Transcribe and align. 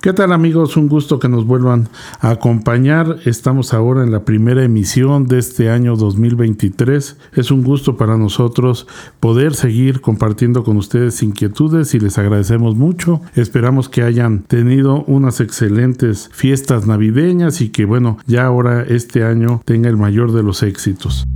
¿Qué 0.00 0.14
tal 0.14 0.32
amigos? 0.32 0.78
Un 0.78 0.88
gusto 0.88 1.18
que 1.18 1.28
nos 1.28 1.44
vuelvan 1.44 1.90
a 2.20 2.30
acompañar. 2.30 3.18
Estamos 3.26 3.74
ahora 3.74 4.02
en 4.02 4.10
la 4.10 4.24
primera 4.24 4.64
emisión 4.64 5.26
de 5.26 5.38
este 5.38 5.68
año 5.68 5.94
2023. 5.94 7.18
Es 7.34 7.50
un 7.50 7.62
gusto 7.62 7.98
para 7.98 8.16
nosotros 8.16 8.86
poder 9.20 9.52
seguir 9.52 10.00
compartiendo 10.00 10.64
con 10.64 10.78
ustedes 10.78 11.22
inquietudes 11.22 11.92
y 11.92 12.00
les 12.00 12.16
agradecemos 12.16 12.76
mucho. 12.76 13.20
Esperamos 13.34 13.90
que 13.90 14.02
hayan 14.02 14.40
tenido 14.44 15.04
unas 15.04 15.38
excelentes 15.42 16.30
fiestas 16.32 16.86
navideñas 16.86 17.60
y 17.60 17.68
que 17.68 17.84
bueno, 17.84 18.16
ya 18.26 18.46
ahora 18.46 18.82
este 18.82 19.22
año 19.24 19.60
tenga 19.66 19.90
el 19.90 19.98
mayor 19.98 20.32
de 20.32 20.42
los 20.42 20.62
éxitos. 20.62 21.26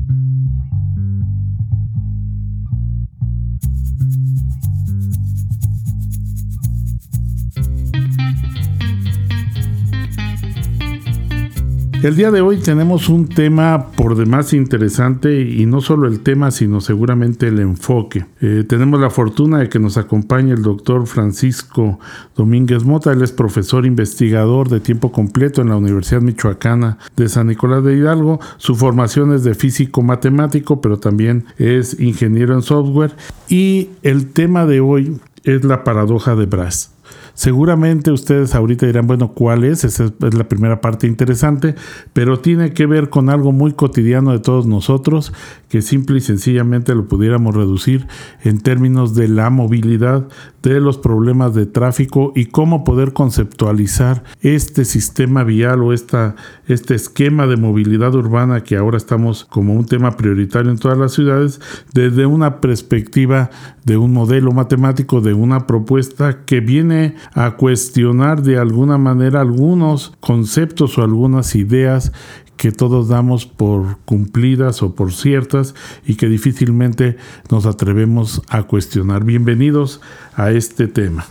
El 12.04 12.16
día 12.16 12.30
de 12.30 12.42
hoy 12.42 12.58
tenemos 12.58 13.08
un 13.08 13.28
tema 13.28 13.86
por 13.96 14.14
demás 14.14 14.52
interesante 14.52 15.40
y 15.40 15.64
no 15.64 15.80
solo 15.80 16.06
el 16.06 16.20
tema, 16.20 16.50
sino 16.50 16.82
seguramente 16.82 17.48
el 17.48 17.58
enfoque. 17.60 18.26
Eh, 18.42 18.62
tenemos 18.68 19.00
la 19.00 19.08
fortuna 19.08 19.60
de 19.60 19.70
que 19.70 19.78
nos 19.78 19.96
acompañe 19.96 20.52
el 20.52 20.60
doctor 20.60 21.06
Francisco 21.06 21.98
Domínguez 22.36 22.84
Mota. 22.84 23.10
Él 23.10 23.22
es 23.22 23.32
profesor 23.32 23.86
investigador 23.86 24.68
de 24.68 24.80
tiempo 24.80 25.12
completo 25.12 25.62
en 25.62 25.70
la 25.70 25.78
Universidad 25.78 26.20
Michoacana 26.20 26.98
de 27.16 27.26
San 27.30 27.46
Nicolás 27.46 27.82
de 27.82 27.96
Hidalgo. 27.96 28.38
Su 28.58 28.74
formación 28.74 29.32
es 29.32 29.42
de 29.42 29.54
físico 29.54 30.02
matemático, 30.02 30.82
pero 30.82 30.98
también 30.98 31.46
es 31.56 31.98
ingeniero 31.98 32.52
en 32.52 32.60
software. 32.60 33.16
Y 33.48 33.88
el 34.02 34.26
tema 34.26 34.66
de 34.66 34.80
hoy 34.80 35.18
es 35.44 35.64
la 35.64 35.84
paradoja 35.84 36.36
de 36.36 36.44
Brass. 36.44 36.90
Seguramente 37.34 38.12
ustedes 38.12 38.54
ahorita 38.54 38.86
dirán, 38.86 39.08
bueno, 39.08 39.32
¿cuál 39.32 39.64
es? 39.64 39.84
Esa 39.84 40.04
es 40.04 40.34
la 40.34 40.48
primera 40.48 40.80
parte 40.80 41.08
interesante, 41.08 41.74
pero 42.12 42.38
tiene 42.38 42.72
que 42.72 42.86
ver 42.86 43.10
con 43.10 43.28
algo 43.28 43.50
muy 43.50 43.72
cotidiano 43.72 44.32
de 44.32 44.38
todos 44.38 44.66
nosotros, 44.66 45.32
que 45.68 45.82
simple 45.82 46.18
y 46.18 46.20
sencillamente 46.20 46.94
lo 46.94 47.08
pudiéramos 47.08 47.54
reducir 47.54 48.06
en 48.44 48.60
términos 48.60 49.16
de 49.16 49.26
la 49.28 49.50
movilidad, 49.50 50.28
de 50.70 50.80
los 50.80 50.98
problemas 50.98 51.54
de 51.54 51.66
tráfico 51.66 52.32
y 52.34 52.46
cómo 52.46 52.84
poder 52.84 53.12
conceptualizar 53.12 54.24
este 54.40 54.84
sistema 54.84 55.44
vial 55.44 55.82
o 55.82 55.92
esta, 55.92 56.36
este 56.66 56.94
esquema 56.94 57.46
de 57.46 57.56
movilidad 57.56 58.14
urbana 58.14 58.62
que 58.62 58.76
ahora 58.76 58.96
estamos 58.96 59.44
como 59.44 59.74
un 59.74 59.86
tema 59.86 60.16
prioritario 60.16 60.70
en 60.70 60.78
todas 60.78 60.98
las 60.98 61.12
ciudades 61.12 61.60
desde 61.92 62.26
una 62.26 62.60
perspectiva 62.60 63.50
de 63.84 63.96
un 63.96 64.12
modelo 64.12 64.52
matemático, 64.52 65.20
de 65.20 65.34
una 65.34 65.66
propuesta 65.66 66.44
que 66.46 66.60
viene 66.60 67.16
a 67.34 67.56
cuestionar 67.56 68.42
de 68.42 68.58
alguna 68.58 68.96
manera 68.96 69.40
algunos 69.40 70.14
conceptos 70.20 70.96
o 70.96 71.02
algunas 71.02 71.54
ideas 71.54 72.12
que 72.56 72.72
todos 72.72 73.08
damos 73.08 73.46
por 73.46 73.98
cumplidas 74.04 74.82
o 74.82 74.94
por 74.94 75.12
ciertas 75.12 75.74
y 76.06 76.16
que 76.16 76.28
difícilmente 76.28 77.16
nos 77.50 77.66
atrevemos 77.66 78.42
a 78.48 78.64
cuestionar. 78.64 79.24
Bienvenidos 79.24 80.00
a 80.34 80.50
este 80.50 80.88
tema. 80.88 81.26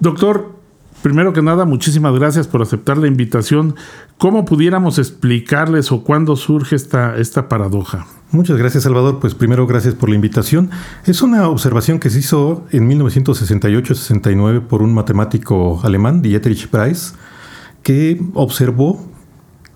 Doctor, 0.00 0.52
primero 1.02 1.32
que 1.32 1.42
nada, 1.42 1.64
muchísimas 1.64 2.14
gracias 2.14 2.48
por 2.48 2.62
aceptar 2.62 2.98
la 2.98 3.06
invitación. 3.06 3.76
¿Cómo 4.18 4.44
pudiéramos 4.44 4.98
explicarles 4.98 5.92
o 5.92 6.02
cuándo 6.02 6.36
surge 6.36 6.76
esta, 6.76 7.16
esta 7.16 7.48
paradoja? 7.48 8.06
Muchas 8.30 8.56
gracias, 8.56 8.84
Salvador. 8.84 9.20
Pues 9.20 9.34
primero, 9.34 9.66
gracias 9.66 9.94
por 9.94 10.08
la 10.08 10.14
invitación. 10.14 10.70
Es 11.04 11.20
una 11.20 11.48
observación 11.48 11.98
que 11.98 12.08
se 12.08 12.20
hizo 12.20 12.66
en 12.70 12.88
1968-69 12.88 14.62
por 14.62 14.80
un 14.80 14.94
matemático 14.94 15.80
alemán, 15.84 16.22
Dietrich 16.22 16.68
Price, 16.68 17.12
que 17.82 18.22
observó 18.32 19.11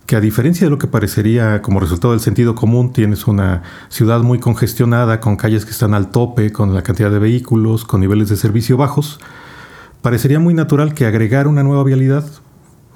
que 0.06 0.16
a 0.16 0.20
diferencia 0.20 0.66
de 0.66 0.70
lo 0.70 0.78
que 0.78 0.86
parecería 0.86 1.60
como 1.62 1.80
resultado 1.80 2.12
del 2.12 2.20
sentido 2.20 2.54
común, 2.54 2.92
tienes 2.92 3.26
una 3.26 3.62
ciudad 3.88 4.20
muy 4.20 4.38
congestionada, 4.38 5.20
con 5.20 5.36
calles 5.36 5.64
que 5.64 5.72
están 5.72 5.94
al 5.94 6.10
tope, 6.10 6.52
con 6.52 6.74
la 6.74 6.82
cantidad 6.82 7.10
de 7.10 7.18
vehículos, 7.18 7.84
con 7.84 8.00
niveles 8.00 8.28
de 8.28 8.36
servicio 8.36 8.76
bajos, 8.76 9.18
parecería 10.02 10.38
muy 10.38 10.54
natural 10.54 10.94
que 10.94 11.06
agregar 11.06 11.48
una 11.48 11.64
nueva 11.64 11.82
vialidad 11.82 12.24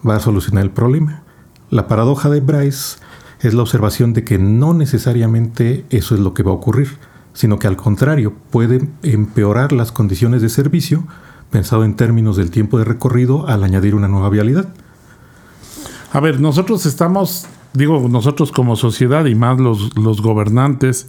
va 0.09 0.17
a 0.17 0.21
solucionar 0.21 0.65
el 0.65 0.71
problema. 0.71 1.23
La 1.69 1.89
paradoja 1.89 2.31
de 2.31 2.41
Bryce 2.41 2.99
es 3.41 3.55
la 3.55 3.63
observación 3.63 4.13
de 4.13 4.23
que 4.23 4.39
no 4.39 4.75
necesariamente 4.75 5.85
eso 5.91 6.15
es 6.15 6.21
lo 6.21 6.35
que 6.35 6.43
va 6.43 6.53
a 6.53 6.55
ocurrir, 6.55 6.99
sino 7.33 7.59
que 7.59 7.67
al 7.67 7.77
contrario 7.77 8.35
puede 8.51 8.89
empeorar 9.03 9.73
las 9.73 9.93
condiciones 9.93 10.43
de 10.43 10.49
servicio, 10.49 11.05
pensado 11.51 11.85
en 11.85 11.97
términos 11.97 12.37
del 12.37 12.51
tiempo 12.51 12.79
de 12.79 12.85
recorrido 12.85 13.49
al 13.49 13.65
añadir 13.65 13.95
una 13.95 14.09
nueva 14.09 14.31
vialidad. 14.31 14.69
A 16.13 16.21
ver, 16.21 16.41
nosotros 16.41 16.87
estamos 16.87 17.47
digo, 17.73 18.09
nosotros 18.09 18.51
como 18.51 18.75
sociedad 18.75 19.27
y 19.27 19.35
más 19.35 19.61
los, 19.61 19.97
los, 19.97 20.21
gobernantes 20.23 21.09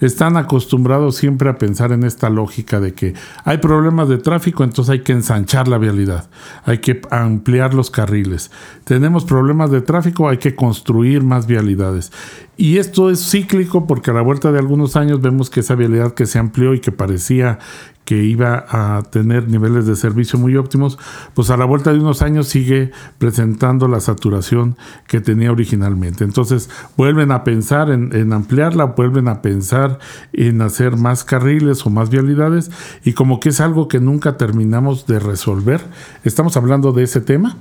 están 0.00 0.36
acostumbrados 0.36 1.16
siempre 1.16 1.48
a 1.48 1.56
pensar 1.56 1.92
en 1.92 2.04
esta 2.04 2.28
lógica 2.28 2.80
de 2.80 2.92
que 2.92 3.14
hay 3.44 3.58
problemas 3.58 4.08
de 4.08 4.18
tráfico, 4.18 4.62
entonces 4.62 4.92
hay 4.92 5.00
que 5.00 5.12
ensanchar 5.12 5.68
la 5.68 5.78
vialidad, 5.78 6.28
hay 6.64 6.78
que 6.78 7.00
ampliar 7.10 7.72
los 7.72 7.90
carriles. 7.90 8.50
Tenemos 8.84 9.24
problemas 9.24 9.70
de 9.70 9.80
tráfico, 9.80 10.28
hay 10.28 10.38
que 10.38 10.54
construir 10.54 11.22
más 11.22 11.46
vialidades. 11.46 12.12
Y 12.56 12.76
esto 12.76 13.10
es 13.10 13.30
cíclico 13.30 13.86
porque 13.86 14.10
a 14.10 14.14
la 14.14 14.22
vuelta 14.22 14.52
de 14.52 14.58
algunos 14.58 14.96
años 14.96 15.22
vemos 15.22 15.48
que 15.48 15.60
esa 15.60 15.74
vialidad 15.74 16.12
que 16.12 16.26
se 16.26 16.38
amplió 16.38 16.74
y 16.74 16.80
que 16.80 16.92
parecía 16.92 17.58
que 18.04 18.22
iba 18.24 18.66
a 18.68 19.02
tener 19.02 19.48
niveles 19.48 19.86
de 19.86 19.96
servicio 19.96 20.38
muy 20.38 20.56
óptimos, 20.56 20.98
pues 21.34 21.50
a 21.50 21.56
la 21.56 21.64
vuelta 21.64 21.92
de 21.92 22.00
unos 22.00 22.22
años 22.22 22.48
sigue 22.48 22.90
presentando 23.18 23.86
la 23.88 24.00
saturación 24.00 24.76
que 25.06 25.20
tenía 25.20 25.52
originalmente. 25.52 26.24
Entonces 26.24 26.68
vuelven 26.96 27.30
a 27.30 27.44
pensar 27.44 27.90
en, 27.90 28.32
ampliarla, 28.32 28.86
vuelven 28.86 29.28
a 29.28 29.42
pensar 29.42 29.98
en 30.32 30.62
hacer 30.62 30.96
más 30.96 31.24
carriles 31.24 31.86
o 31.86 31.90
más 31.90 32.10
vialidades 32.10 32.70
y 33.04 33.12
como 33.12 33.40
que 33.40 33.50
es 33.50 33.60
algo 33.60 33.88
que 33.88 34.00
nunca 34.00 34.36
terminamos 34.36 35.06
de 35.06 35.18
resolver. 35.18 35.80
¿Estamos 36.24 36.56
hablando 36.56 36.92
de 36.92 37.04
ese 37.04 37.20
tema? 37.20 37.56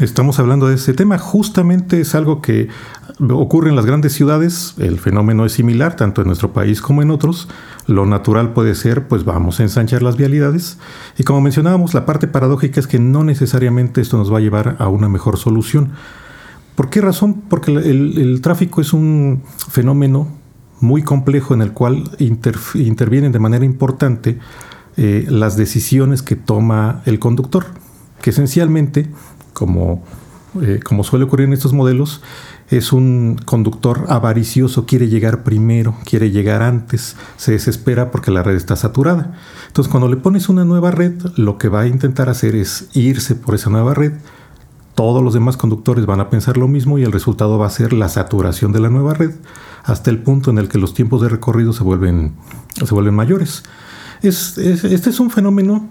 Estamos 0.00 0.38
hablando 0.38 0.66
de 0.66 0.74
ese 0.74 0.92
tema. 0.92 1.18
Justamente 1.18 2.00
es 2.00 2.14
algo 2.14 2.42
que 2.42 2.68
ocurre 3.20 3.70
en 3.70 3.76
las 3.76 3.86
grandes 3.86 4.12
ciudades. 4.12 4.74
El 4.78 4.98
fenómeno 4.98 5.44
es 5.44 5.52
similar 5.52 5.96
tanto 5.96 6.22
en 6.22 6.26
nuestro 6.26 6.52
país 6.52 6.80
como 6.80 7.02
en 7.02 7.10
otros. 7.10 7.48
Lo 7.86 8.06
natural 8.06 8.54
puede 8.54 8.74
ser, 8.74 9.08
pues 9.08 9.24
vamos 9.24 9.60
a 9.60 9.62
ensanchar 9.62 10.02
las 10.02 10.16
vialidades. 10.16 10.78
Y 11.18 11.24
como 11.24 11.40
mencionábamos, 11.42 11.92
la 11.92 12.06
parte 12.06 12.26
paradójica 12.26 12.80
es 12.80 12.86
que 12.86 12.98
no 12.98 13.24
necesariamente 13.24 14.00
esto 14.00 14.16
nos 14.16 14.32
va 14.32 14.38
a 14.38 14.40
llevar 14.40 14.76
a 14.78 14.88
una 14.88 15.08
mejor 15.08 15.36
solución. 15.36 15.92
¿Por 16.74 16.90
qué 16.90 17.00
razón? 17.00 17.42
Porque 17.48 17.72
el, 17.72 18.40
tráfico 18.42 18.80
es 18.80 18.92
un 18.92 19.42
fenómeno 19.70 20.28
muy 20.80 21.02
complejo 21.02 21.54
en 21.54 21.62
el 21.62 21.72
cual 21.72 22.04
intervienen 22.18 23.32
de 23.32 23.38
manera 23.38 23.64
importante 23.64 24.38
eh, 24.96 25.26
las 25.28 25.56
decisiones 25.56 26.22
que 26.22 26.36
toma 26.36 27.02
el 27.04 27.18
conductor, 27.18 27.66
que 28.22 28.30
esencialmente, 28.30 29.08
como, 29.52 30.02
eh, 30.62 30.80
como 30.82 31.04
suele 31.04 31.26
ocurrir 31.26 31.46
en 31.46 31.52
estos 31.52 31.72
modelos, 31.72 32.22
es 32.70 32.92
un 32.92 33.38
conductor 33.44 34.06
avaricioso, 34.08 34.86
quiere 34.86 35.08
llegar 35.08 35.42
primero, 35.42 35.96
quiere 36.04 36.30
llegar 36.30 36.62
antes, 36.62 37.16
se 37.36 37.52
desespera 37.52 38.10
porque 38.10 38.30
la 38.30 38.42
red 38.42 38.56
está 38.56 38.76
saturada. 38.76 39.34
Entonces 39.66 39.90
cuando 39.90 40.08
le 40.08 40.16
pones 40.16 40.48
una 40.48 40.64
nueva 40.64 40.90
red, 40.90 41.12
lo 41.36 41.58
que 41.58 41.68
va 41.68 41.82
a 41.82 41.86
intentar 41.86 42.28
hacer 42.28 42.56
es 42.56 42.88
irse 42.94 43.34
por 43.34 43.54
esa 43.54 43.70
nueva 43.70 43.94
red. 43.94 44.12
Todos 44.94 45.22
los 45.22 45.34
demás 45.34 45.56
conductores 45.56 46.06
van 46.06 46.20
a 46.20 46.30
pensar 46.30 46.56
lo 46.56 46.68
mismo 46.68 46.98
y 46.98 47.02
el 47.02 47.12
resultado 47.12 47.58
va 47.58 47.66
a 47.66 47.70
ser 47.70 47.92
la 47.92 48.08
saturación 48.08 48.72
de 48.72 48.80
la 48.80 48.90
nueva 48.90 49.12
red 49.12 49.32
hasta 49.82 50.10
el 50.10 50.18
punto 50.18 50.50
en 50.50 50.58
el 50.58 50.68
que 50.68 50.78
los 50.78 50.94
tiempos 50.94 51.20
de 51.20 51.28
recorrido 51.28 51.72
se 51.72 51.82
vuelven, 51.82 52.34
se 52.82 52.94
vuelven 52.94 53.14
mayores. 53.14 53.64
este 54.22 55.10
es 55.10 55.20
un 55.20 55.30
fenómeno 55.30 55.88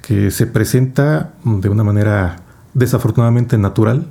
que 0.00 0.30
se 0.30 0.46
presenta 0.46 1.34
de 1.44 1.68
una 1.68 1.84
manera 1.84 2.36
desafortunadamente 2.72 3.58
natural 3.58 4.08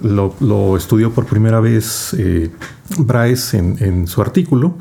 lo, 0.00 0.76
estudió 0.76 1.12
por 1.12 1.26
primera 1.26 1.60
vez 1.60 2.14
eh, 2.18 2.50
Bryce 2.98 3.58
en, 3.58 4.06
su 4.06 4.20
artículo 4.20 4.76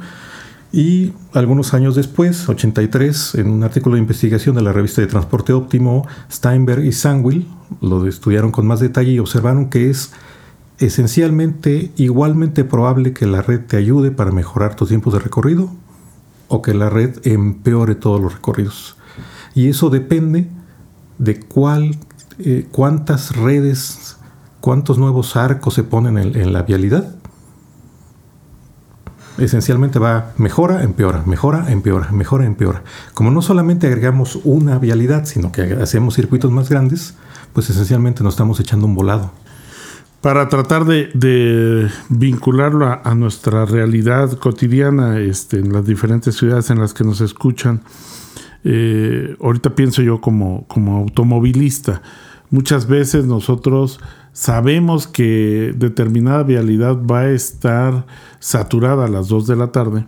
y 0.71 1.13
algunos 1.33 1.74
años 1.74 1.95
después, 1.95 2.48
83, 2.48 3.36
en 3.36 3.50
un 3.50 3.63
artículo 3.63 3.95
de 3.95 4.01
investigación 4.01 4.56
de 4.56 4.62
la 4.62 4.71
revista 4.71 5.01
de 5.01 5.07
Transporte 5.07 5.53
Óptimo, 5.53 6.07
Steinberg 6.31 6.86
y 6.86 6.94
Sangwill 6.94 7.48
lo 7.81 8.07
estudiaron 8.07 8.51
con 8.51 8.65
más 8.68 8.80
detalle 8.80 9.12
y 9.12 9.19
observaron 9.19 9.69
que 9.69 9.89
es 9.89 10.12
esencialmente 10.80 11.92
igualmente 11.97 12.63
probable 12.63 13.13
que 13.13 13.25
la 13.27 13.42
red 13.42 13.62
te 13.62 13.77
ayude 13.77 14.12
para 14.12 14.31
mejorar 14.31 14.75
tus 14.75 14.89
tiempos 14.89 15.13
de 15.13 15.19
recorrido 15.19 15.69
o 16.47 16.62
que 16.62 16.74
la 16.74 16.89
red 16.89 17.19
empeore 17.24 17.95
todos 17.95 18.21
los 18.21 18.33
recorridos. 18.33 18.95
Y 19.54 19.68
eso 19.68 19.89
depende 19.89 20.47
de 21.18 21.39
cuál, 21.39 21.97
eh, 22.39 22.68
cuántas 22.71 23.36
redes 23.36 24.18
¿Cuántos 24.61 24.99
nuevos 24.99 25.35
arcos 25.35 25.73
se 25.73 25.83
ponen 25.83 26.17
en, 26.17 26.53
la 26.53 26.61
vialidad? 26.61 27.15
esencialmente 29.37 29.97
va 29.97 30.33
mejora, 30.37 30.83
empeora, 30.83 31.23
mejora, 31.25 31.71
empeora, 31.71 32.11
mejora, 32.11 32.45
empeora. 32.45 32.83
Como 33.15 33.31
no 33.31 33.41
solamente 33.41 33.87
agregamos 33.87 34.39
una 34.43 34.77
vialidad, 34.77 35.25
sino 35.25 35.51
que 35.51 35.63
hacemos 35.81 36.13
circuitos 36.13 36.51
más 36.51 36.69
grandes, 36.69 37.15
pues 37.53 37.67
esencialmente 37.71 38.23
nos 38.23 38.35
estamos 38.35 38.59
echando 38.59 38.85
un 38.85 38.93
volado. 38.93 39.31
Para 40.21 40.47
tratar 40.47 40.85
de, 40.85 41.89
vincularlo 42.09 43.01
a, 43.03 43.15
nuestra 43.15 43.65
realidad 43.65 44.31
cotidiana 44.37 45.17
este, 45.17 45.57
en 45.57 45.73
las 45.73 45.87
diferentes 45.87 46.35
ciudades 46.35 46.69
en 46.69 46.79
las 46.79 46.93
que 46.93 47.03
nos 47.03 47.21
escuchan, 47.21 47.81
eh, 48.63 49.35
ahorita 49.41 49.71
pienso 49.73 50.03
yo 50.03 50.21
como, 50.21 50.67
como 50.67 50.97
automovilista, 50.97 52.03
muchas 52.51 52.85
veces 52.85 53.25
nosotros 53.25 53.99
sabemos 54.33 55.07
que 55.07 55.74
determinada 55.75 56.44
vialidad 56.44 56.98
va 57.06 57.22
a 57.22 57.30
estar 57.31 58.06
saturada 58.39 59.06
a 59.06 59.10
las 59.10 59.28
2 59.28 59.48
de 59.48 59.56
la 59.56 59.72
tarde, 59.72 60.06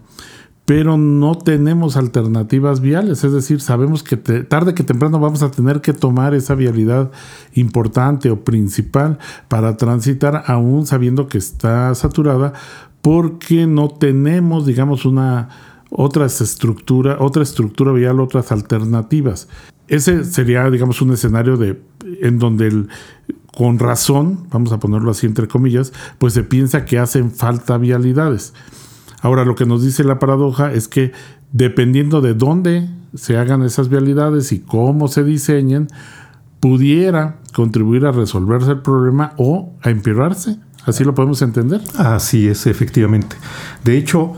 pero 0.65 0.97
no 0.97 1.35
tenemos 1.35 1.97
alternativas 1.97 2.79
viales, 2.79 3.23
es 3.23 3.33
decir, 3.33 3.59
sabemos 3.59 4.01
que 4.01 4.15
tarde 4.15 4.73
que 4.73 4.83
temprano 4.83 5.19
vamos 5.19 5.43
a 5.43 5.51
tener 5.51 5.81
que 5.81 5.91
tomar 5.91 6.33
esa 6.33 6.55
vialidad 6.55 7.11
importante 7.53 8.29
o 8.29 8.43
principal 8.43 9.19
para 9.49 9.75
transitar 9.75 10.43
aún 10.47 10.85
sabiendo 10.85 11.27
que 11.27 11.37
está 11.37 11.93
saturada 11.95 12.53
porque 13.01 13.67
no 13.67 13.89
tenemos, 13.89 14.65
digamos, 14.65 15.05
una 15.05 15.49
otras 15.89 16.41
estructura, 16.41 17.17
otra 17.19 17.43
estructura 17.43 17.91
vial, 17.91 18.19
otras 18.19 18.51
alternativas. 18.51 19.49
Ese 19.87 20.23
sería, 20.23 20.69
digamos, 20.69 21.01
un 21.01 21.11
escenario 21.11 21.57
de 21.57 21.81
en 22.21 22.39
donde 22.39 22.67
el, 22.67 22.89
con 23.55 23.79
razón, 23.79 24.47
vamos 24.51 24.71
a 24.71 24.79
ponerlo 24.79 25.11
así 25.11 25.27
entre 25.27 25.47
comillas, 25.47 25.93
pues 26.17 26.33
se 26.33 26.43
piensa 26.43 26.85
que 26.85 26.97
hacen 26.99 27.31
falta 27.31 27.77
vialidades. 27.77 28.53
Ahora, 29.21 29.45
lo 29.45 29.55
que 29.55 29.65
nos 29.65 29.83
dice 29.83 30.03
la 30.03 30.19
paradoja 30.19 30.73
es 30.73 30.87
que 30.87 31.11
dependiendo 31.51 32.19
de 32.21 32.33
dónde 32.33 32.89
se 33.13 33.37
hagan 33.37 33.61
esas 33.61 33.89
vialidades 33.89 34.51
y 34.51 34.59
cómo 34.59 35.07
se 35.07 35.23
diseñen, 35.23 35.87
pudiera 36.59 37.37
contribuir 37.53 38.05
a 38.05 38.11
resolverse 38.11 38.71
el 38.71 38.79
problema 38.79 39.33
o 39.37 39.73
a 39.81 39.91
empeorarse. 39.91 40.57
¿Así 40.85 41.03
lo 41.03 41.13
podemos 41.13 41.41
entender? 41.41 41.81
Así 41.97 42.47
es, 42.47 42.65
efectivamente. 42.67 43.35
De 43.83 43.97
hecho, 43.97 44.33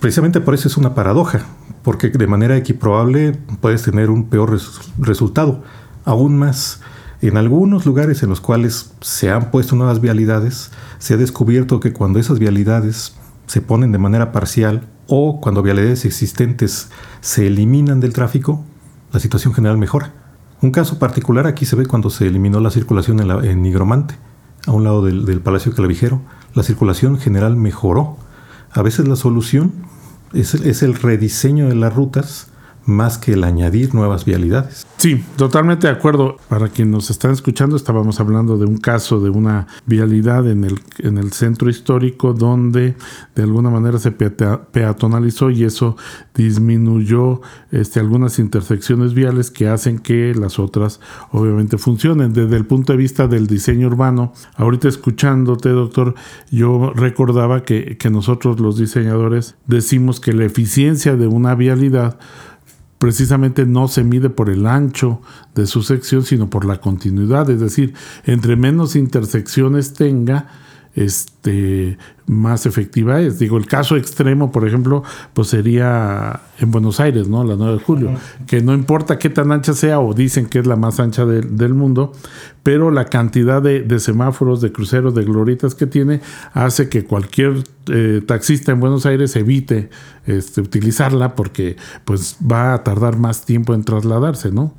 precisamente 0.00 0.40
por 0.40 0.54
eso 0.54 0.68
es 0.68 0.76
una 0.76 0.94
paradoja, 0.94 1.42
porque 1.82 2.08
de 2.08 2.26
manera 2.26 2.56
equiprobable 2.56 3.38
puedes 3.60 3.82
tener 3.82 4.10
un 4.10 4.24
peor 4.24 4.58
resultado. 4.98 5.62
Aún 6.04 6.38
más, 6.38 6.80
en 7.20 7.36
algunos 7.36 7.84
lugares 7.84 8.22
en 8.22 8.28
los 8.28 8.40
cuales 8.40 8.92
se 9.00 9.30
han 9.30 9.50
puesto 9.50 9.74
nuevas 9.74 10.00
vialidades, 10.00 10.70
se 10.98 11.14
ha 11.14 11.16
descubierto 11.16 11.80
que 11.80 11.92
cuando 11.92 12.18
esas 12.18 12.38
vialidades 12.38 13.14
se 13.46 13.60
ponen 13.60 13.92
de 13.92 13.98
manera 13.98 14.30
parcial 14.30 14.86
o 15.08 15.40
cuando 15.40 15.62
vialidades 15.62 16.04
existentes 16.04 16.90
se 17.20 17.46
eliminan 17.46 17.98
del 17.98 18.12
tráfico, 18.12 18.64
la 19.12 19.20
situación 19.20 19.52
general 19.54 19.78
mejora. 19.78 20.12
Un 20.60 20.70
caso 20.70 20.98
particular 20.98 21.46
aquí 21.46 21.64
se 21.64 21.76
ve 21.76 21.86
cuando 21.86 22.10
se 22.10 22.26
eliminó 22.26 22.60
la 22.60 22.70
circulación 22.70 23.20
en, 23.20 23.62
Nigromante, 23.62 24.16
a 24.66 24.72
un 24.72 24.84
lado 24.84 25.04
del, 25.04 25.40
Palacio 25.40 25.72
Clavijero. 25.72 26.20
La 26.54 26.62
circulación 26.62 27.18
general 27.18 27.56
mejoró. 27.56 28.16
A 28.72 28.82
veces 28.82 29.08
la 29.08 29.16
solución 29.16 29.72
es 30.34 30.82
el 30.82 30.94
rediseño 30.94 31.68
de 31.68 31.74
las 31.74 31.94
rutas 31.94 32.48
más 32.88 33.18
que 33.18 33.34
el 33.34 33.44
añadir 33.44 33.94
nuevas 33.94 34.24
vialidades. 34.24 34.86
Sí, 34.96 35.24
totalmente 35.36 35.86
de 35.86 35.92
acuerdo. 35.92 36.38
Para 36.48 36.68
quien 36.68 36.90
nos 36.90 37.10
están 37.10 37.30
escuchando, 37.30 37.76
estábamos 37.76 38.18
hablando 38.18 38.58
de 38.58 38.64
un 38.64 38.78
caso 38.78 39.20
de 39.20 39.30
una 39.30 39.68
vialidad 39.86 40.50
en 40.50 40.64
el, 40.64 40.80
en 40.98 41.18
el 41.18 41.32
centro 41.32 41.70
histórico 41.70 42.32
donde 42.32 42.96
de 43.34 43.42
alguna 43.42 43.70
manera 43.70 43.98
se 43.98 44.10
peatonalizó 44.10 45.50
y 45.50 45.64
eso 45.64 45.96
disminuyó 46.34 47.40
este, 47.70 48.00
algunas 48.00 48.38
intersecciones 48.38 49.14
viales 49.14 49.50
que 49.50 49.68
hacen 49.68 49.98
que 49.98 50.34
las 50.34 50.58
otras 50.58 51.00
obviamente 51.30 51.78
funcionen. 51.78 52.32
Desde 52.32 52.56
el 52.56 52.66
punto 52.66 52.92
de 52.92 52.96
vista 52.96 53.28
del 53.28 53.46
diseño 53.46 53.86
urbano, 53.86 54.32
ahorita 54.56 54.88
escuchándote, 54.88 55.68
doctor, 55.68 56.14
yo 56.50 56.92
recordaba 56.94 57.62
que, 57.62 57.96
que 57.98 58.10
nosotros 58.10 58.58
los 58.58 58.78
diseñadores 58.78 59.56
decimos 59.66 60.20
que 60.20 60.32
la 60.32 60.44
eficiencia 60.44 61.16
de 61.16 61.26
una 61.26 61.54
vialidad 61.54 62.18
precisamente 62.98 63.64
no 63.64 63.88
se 63.88 64.04
mide 64.04 64.30
por 64.30 64.50
el 64.50 64.66
ancho 64.66 65.20
de 65.54 65.66
su 65.66 65.82
sección, 65.82 66.24
sino 66.24 66.50
por 66.50 66.64
la 66.64 66.80
continuidad. 66.80 67.48
Es 67.50 67.60
decir, 67.60 67.94
entre 68.24 68.56
menos 68.56 68.96
intersecciones 68.96 69.92
tenga, 69.94 70.48
este, 70.98 71.96
más 72.26 72.66
efectiva 72.66 73.20
es. 73.20 73.38
Digo, 73.38 73.56
el 73.56 73.66
caso 73.66 73.96
extremo, 73.96 74.50
por 74.50 74.66
ejemplo, 74.66 75.04
pues 75.32 75.48
sería 75.48 76.40
en 76.58 76.72
Buenos 76.72 76.98
Aires, 76.98 77.28
¿no? 77.28 77.44
La 77.44 77.54
9 77.54 77.74
de 77.74 77.78
julio, 77.78 78.10
que 78.48 78.60
no 78.62 78.74
importa 78.74 79.16
qué 79.16 79.30
tan 79.30 79.52
ancha 79.52 79.74
sea, 79.74 80.00
o 80.00 80.12
dicen 80.12 80.46
que 80.46 80.58
es 80.58 80.66
la 80.66 80.74
más 80.74 80.98
ancha 80.98 81.24
del 81.24 81.74
mundo, 81.74 82.12
pero 82.64 82.90
la 82.90 83.04
cantidad 83.04 83.62
de, 83.62 84.00
semáforos, 84.00 84.60
de 84.60 84.72
cruceros, 84.72 85.14
de 85.14 85.22
gloritas 85.22 85.76
que 85.76 85.86
tiene, 85.86 86.20
hace 86.52 86.88
que 86.88 87.04
cualquier 87.04 87.62
eh, 87.92 88.20
taxista 88.26 88.72
en 88.72 88.80
Buenos 88.80 89.06
Aires 89.06 89.36
evite 89.36 89.90
este, 90.26 90.60
utilizarla 90.60 91.36
porque 91.36 91.76
pues 92.04 92.36
va 92.40 92.74
a 92.74 92.82
tardar 92.82 93.16
más 93.16 93.44
tiempo 93.44 93.72
en 93.72 93.84
trasladarse, 93.84 94.50
¿no? 94.50 94.74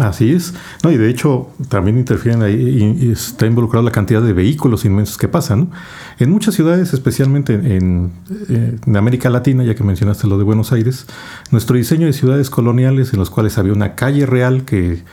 Así 0.00 0.32
es. 0.32 0.52
No, 0.82 0.90
y 0.90 0.96
de 0.96 1.08
hecho 1.08 1.48
también 1.68 1.96
interfieren 1.96 2.42
ahí 2.42 2.98
y 3.00 3.12
está 3.12 3.46
involucrada 3.46 3.84
la 3.84 3.92
cantidad 3.92 4.20
de 4.20 4.32
vehículos 4.32 4.84
inmensos 4.84 5.16
que 5.16 5.28
pasan. 5.28 5.70
En 6.18 6.30
muchas 6.30 6.54
ciudades, 6.54 6.92
especialmente 6.92 7.54
en, 7.54 8.12
eh, 8.48 8.76
en, 8.84 8.96
América 8.96 9.30
Latina, 9.30 9.62
ya 9.62 9.74
que 9.74 9.84
mencionaste 9.84 10.26
lo 10.26 10.38
de 10.38 10.44
Buenos 10.44 10.72
Aires, 10.72 11.06
nuestro 11.52 11.76
diseño 11.76 12.06
de 12.06 12.12
ciudades 12.12 12.50
coloniales 12.50 13.12
en 13.12 13.20
los 13.20 13.30
cuales 13.30 13.58
había 13.58 13.72
una 13.72 13.94
calle 13.94 14.26
real 14.26 14.64
que 14.64 15.04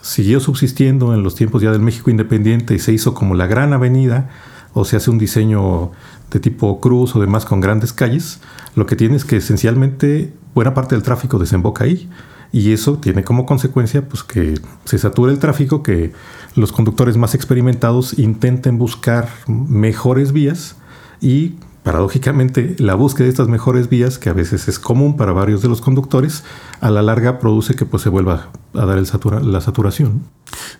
siguió 0.00 0.38
subsistiendo 0.40 1.12
en 1.12 1.22
los 1.22 1.34
tiempos 1.34 1.60
ya 1.60 1.72
del 1.72 1.82
México 1.82 2.10
independiente 2.10 2.74
y 2.74 2.78
se 2.78 2.92
hizo 2.92 3.14
como 3.14 3.34
la 3.34 3.46
gran 3.46 3.72
avenida, 3.72 4.30
o 4.72 4.84
se 4.84 4.96
hace 4.96 5.10
un 5.10 5.18
diseño 5.18 5.90
de 6.30 6.38
tipo 6.38 6.80
cruz 6.80 7.16
o 7.16 7.20
demás 7.20 7.44
con 7.44 7.60
grandes 7.60 7.92
calles, 7.92 8.40
lo 8.76 8.86
que 8.86 8.94
tiene 8.94 9.16
es 9.16 9.24
que 9.24 9.38
esencialmente 9.38 10.32
buena 10.54 10.74
parte 10.74 10.94
del 10.94 11.02
tráfico 11.02 11.38
desemboca 11.40 11.84
ahí 11.84 12.08
y 12.52 12.72
eso 12.72 12.98
tiene 12.98 13.24
como 13.24 13.46
consecuencia 13.46 14.08
pues 14.08 14.22
que 14.22 14.54
se 14.84 14.98
sature 14.98 15.32
el 15.32 15.38
tráfico, 15.38 15.82
que 15.82 16.12
los 16.56 16.72
conductores 16.72 17.16
más 17.16 17.34
experimentados 17.34 18.18
intenten 18.18 18.78
buscar 18.78 19.28
mejores 19.46 20.32
vías 20.32 20.76
y 21.20 21.54
paradójicamente 21.82 22.76
la 22.78 22.94
búsqueda 22.94 23.24
de 23.24 23.30
estas 23.30 23.48
mejores 23.48 23.88
vías, 23.88 24.18
que 24.18 24.28
a 24.28 24.34
veces 24.34 24.68
es 24.68 24.78
común 24.78 25.16
para 25.16 25.32
varios 25.32 25.62
de 25.62 25.68
los 25.68 25.80
conductores, 25.80 26.44
a 26.80 26.90
la 26.90 27.02
larga 27.02 27.38
produce 27.38 27.74
que 27.74 27.86
pues 27.86 28.02
se 28.02 28.08
vuelva 28.08 28.50
a 28.74 28.84
dar 28.84 28.98
la 29.42 29.60
saturación. 29.60 30.22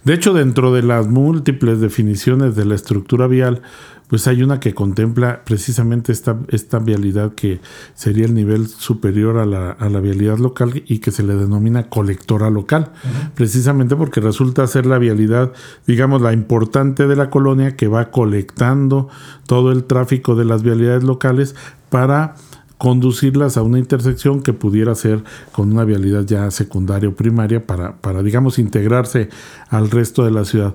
De 0.05 0.15
hecho, 0.15 0.35
dentro 0.35 0.73
de 0.73 0.83
las 0.83 1.07
múltiples 1.07 1.81
definiciones 1.81 2.57
de 2.57 2.65
la 2.65 2.75
estructura 2.75 3.27
vial, 3.27 3.63
pues 4.11 4.27
hay 4.27 4.43
una 4.43 4.59
que 4.59 4.75
contempla 4.75 5.43
precisamente 5.45 6.11
esta, 6.11 6.37
esta 6.49 6.81
vialidad 6.81 7.33
que 7.35 7.61
sería 7.95 8.27
el 8.27 8.35
nivel 8.35 8.67
superior 8.67 9.39
a 9.39 9.47
la, 9.47 9.71
a 9.71 9.89
la 9.89 10.01
vialidad 10.01 10.39
local 10.39 10.83
y 10.85 10.99
que 10.99 11.13
se 11.13 11.23
le 11.23 11.37
denomina 11.37 11.89
colectora 11.89 12.51
local, 12.51 12.91
precisamente 13.37 13.95
porque 13.95 14.21
resulta 14.21 14.67
ser 14.67 14.85
la 14.85 14.99
vialidad, 14.99 15.53
digamos, 15.87 16.21
la 16.21 16.33
importante 16.33 17.07
de 17.07 17.15
la 17.15 17.31
colonia 17.31 17.77
que 17.77 17.87
va 17.87 18.11
colectando 18.11 19.09
todo 19.47 19.71
el 19.71 19.85
tráfico 19.85 20.35
de 20.35 20.45
las 20.45 20.65
vialidades 20.65 21.05
locales 21.05 21.55
para 21.89 22.35
conducirlas 22.79 23.57
a 23.57 23.63
una 23.63 23.79
intersección 23.79 24.43
que 24.43 24.55
pudiera 24.55 24.95
ser 24.97 25.23
con 25.53 25.71
una 25.71 25.85
vialidad 25.85 26.25
ya 26.25 26.51
secundaria 26.51 27.11
o 27.11 27.15
primaria 27.15 27.65
para, 27.65 27.97
para 27.99 28.23
digamos, 28.25 28.59
integrarse 28.59 29.29
al 29.69 29.91
resto 29.91 30.25
de 30.25 30.33
la 30.33 30.45
ciudad. 30.45 30.75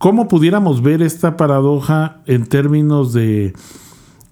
¿Cómo 0.00 0.28
pudiéramos 0.28 0.82
ver 0.82 1.02
esta 1.02 1.36
paradoja 1.36 2.22
en 2.24 2.46
términos 2.46 3.12
de... 3.12 3.52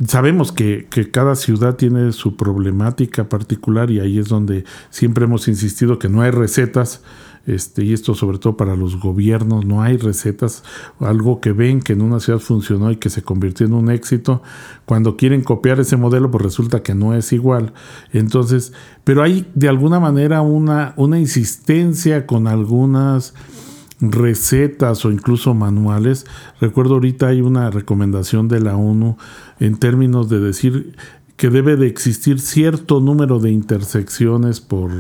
Sabemos 0.06 0.50
que, 0.50 0.88
cada 1.12 1.34
ciudad 1.34 1.76
tiene 1.76 2.12
su 2.12 2.36
problemática 2.36 3.28
particular 3.28 3.90
y 3.90 4.00
ahí 4.00 4.18
es 4.18 4.28
donde 4.28 4.64
siempre 4.88 5.26
hemos 5.26 5.46
insistido 5.46 5.98
que 5.98 6.08
no 6.08 6.22
hay 6.22 6.30
recetas, 6.30 7.02
este, 7.46 7.84
y 7.84 7.92
esto 7.92 8.14
sobre 8.14 8.38
todo 8.38 8.56
para 8.56 8.76
los 8.76 8.98
gobiernos, 8.98 9.66
no 9.66 9.82
hay 9.82 9.98
recetas, 9.98 10.64
algo 11.00 11.42
que 11.42 11.52
ven 11.52 11.80
que 11.80 11.92
en 11.92 12.00
una 12.00 12.18
ciudad 12.18 12.38
funcionó 12.38 12.90
y 12.90 12.96
que 12.96 13.10
se 13.10 13.20
convirtió 13.20 13.66
en 13.66 13.74
un 13.74 13.90
éxito, 13.90 14.42
cuando 14.86 15.18
quieren 15.18 15.42
copiar 15.42 15.80
ese 15.80 15.98
modelo, 15.98 16.30
pues 16.30 16.44
resulta 16.44 16.82
que 16.82 16.94
no 16.94 17.12
es 17.12 17.30
igual. 17.34 17.74
Entonces, 18.14 18.72
pero 19.04 19.22
hay 19.22 19.46
de 19.54 19.68
alguna 19.68 20.00
manera 20.00 20.40
una, 20.40 20.94
una 20.96 21.18
insistencia 21.18 22.26
con 22.26 22.46
algunas 22.46 23.34
recetas 24.00 25.04
o 25.04 25.10
incluso 25.10 25.54
manuales. 25.54 26.26
Recuerdo 26.60 26.94
ahorita 26.94 27.28
hay 27.28 27.40
una 27.40 27.70
recomendación 27.70 28.48
de 28.48 28.60
la 28.60 28.76
ONU 28.76 29.16
en 29.60 29.76
términos 29.76 30.28
de 30.28 30.40
decir 30.40 30.96
que 31.36 31.50
debe 31.50 31.76
de 31.76 31.86
existir 31.86 32.40
cierto 32.40 33.00
número 33.00 33.38
de 33.38 33.50
intersecciones 33.50 34.60
por 34.60 34.90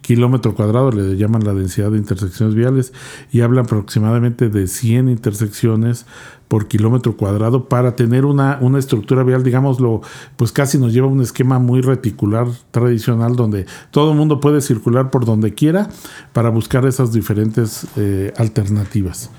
kilómetro 0.00 0.54
cuadrado, 0.54 0.90
le 0.90 1.16
llaman 1.16 1.44
la 1.44 1.54
densidad 1.54 1.90
de 1.90 1.98
intersecciones 1.98 2.54
viales, 2.54 2.92
y 3.32 3.40
hablan 3.40 3.64
aproximadamente 3.64 4.48
de 4.48 4.66
100 4.66 5.08
intersecciones 5.08 6.06
por 6.48 6.68
kilómetro 6.68 7.16
cuadrado 7.16 7.68
para 7.68 7.96
tener 7.96 8.24
una, 8.24 8.58
una 8.60 8.78
estructura 8.78 9.24
vial, 9.24 9.42
digámoslo, 9.42 10.02
pues 10.36 10.52
casi 10.52 10.78
nos 10.78 10.92
lleva 10.92 11.08
a 11.08 11.10
un 11.10 11.20
esquema 11.20 11.58
muy 11.58 11.80
reticular 11.80 12.46
tradicional 12.70 13.34
donde 13.34 13.66
todo 13.90 14.12
el 14.12 14.16
mundo 14.16 14.40
puede 14.40 14.60
circular 14.60 15.10
por 15.10 15.24
donde 15.24 15.54
quiera 15.54 15.88
para 16.32 16.50
buscar 16.50 16.86
esas 16.86 17.12
diferentes 17.12 17.86
eh, 17.96 18.32
alternativas. 18.36 19.30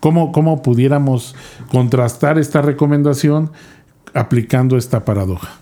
¿Cómo, 0.00 0.32
¿Cómo 0.32 0.62
pudiéramos 0.62 1.34
contrastar 1.70 2.38
esta 2.38 2.62
recomendación 2.62 3.50
aplicando 4.12 4.76
esta 4.76 5.04
paradoja? 5.04 5.52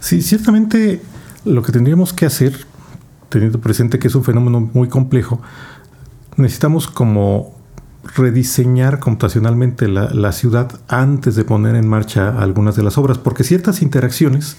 Sí, 0.00 0.22
ciertamente 0.22 1.00
lo 1.44 1.62
que 1.62 1.72
tendríamos 1.72 2.12
que 2.12 2.26
hacer 2.26 2.66
teniendo 3.32 3.60
presente 3.60 3.98
que 3.98 4.08
es 4.08 4.14
un 4.14 4.22
fenómeno 4.22 4.70
muy 4.72 4.88
complejo, 4.88 5.40
necesitamos 6.36 6.86
como 6.86 7.60
rediseñar 8.16 8.98
computacionalmente 8.98 9.86
la, 9.86 10.32
ciudad 10.32 10.80
antes 10.88 11.36
de 11.36 11.44
poner 11.44 11.76
en 11.76 11.88
marcha 11.88 12.36
algunas 12.36 12.74
de 12.74 12.82
las 12.82 12.98
obras, 12.98 13.18
porque 13.18 13.44
ciertas 13.44 13.80
interacciones 13.80 14.56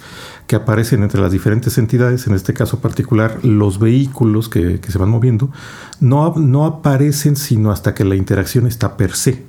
que 0.48 0.56
aparecen 0.56 1.04
entre 1.04 1.22
las 1.22 1.32
diferentes 1.32 1.78
entidades, 1.78 2.26
en 2.26 2.34
este 2.34 2.54
caso 2.54 2.80
particular 2.80 3.40
los 3.44 3.80
vehículos 3.80 4.48
que, 4.50 4.80
se 4.88 4.98
van 4.98 5.10
moviendo, 5.10 5.52
no, 6.00 6.34
no, 6.38 6.66
aparecen 6.66 7.36
sino 7.36 7.72
hasta 7.72 7.94
que 7.94 8.06
la 8.06 8.16
interacción 8.16 8.66
está 8.66 8.98
per 8.98 9.12
se. 9.12 9.44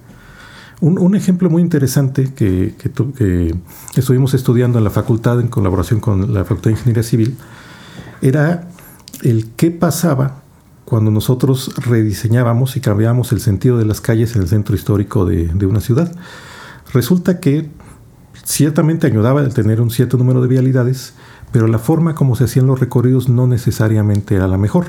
Un, 0.81 1.15
ejemplo 1.15 1.49
muy 1.49 1.63
interesante 1.63 2.35
que, 2.35 2.75
que, 2.77 3.55
estuvimos 3.95 4.35
estudiando 4.35 4.79
en 4.79 4.85
la 4.85 4.91
facultad 4.91 5.41
en 5.41 5.47
colaboración 5.49 6.01
con 6.01 6.35
la 6.35 6.43
Facultad 6.45 6.65
de 6.65 6.73
Ingeniería 6.73 7.03
Civil 7.05 7.37
era 8.21 8.69
el 9.25 9.51
qué 9.57 9.71
pasaba 9.71 10.43
cuando 10.85 11.11
nosotros 11.11 11.73
rediseñábamos 11.77 12.77
y 12.77 12.81
cambiábamos 12.81 13.33
el 13.33 13.41
sentido 13.41 13.79
de 13.79 13.87
las 13.87 14.01
calles 14.01 14.37
en 14.37 14.43
el 14.43 14.49
centro 14.49 14.77
histórico 14.77 15.25
de, 15.25 15.67
una 15.67 15.81
ciudad. 15.81 16.15
Resulta 16.93 17.41
que 17.41 17.71
ciertamente 18.45 19.07
ayudaba 19.07 19.41
a 19.41 19.49
tener 19.49 19.81
un 19.81 19.91
cierto 19.91 20.19
número 20.19 20.43
de 20.43 20.49
vialidades, 20.49 21.15
pero 21.53 21.67
la 21.67 21.79
forma 21.79 22.15
como 22.15 22.37
se 22.37 22.45
hacían 22.45 22.67
los 22.67 22.81
recorridos 22.81 23.29
no 23.29 23.47
necesariamente 23.47 24.37
era 24.37 24.47
la 24.47 24.59
mejor. 24.59 24.87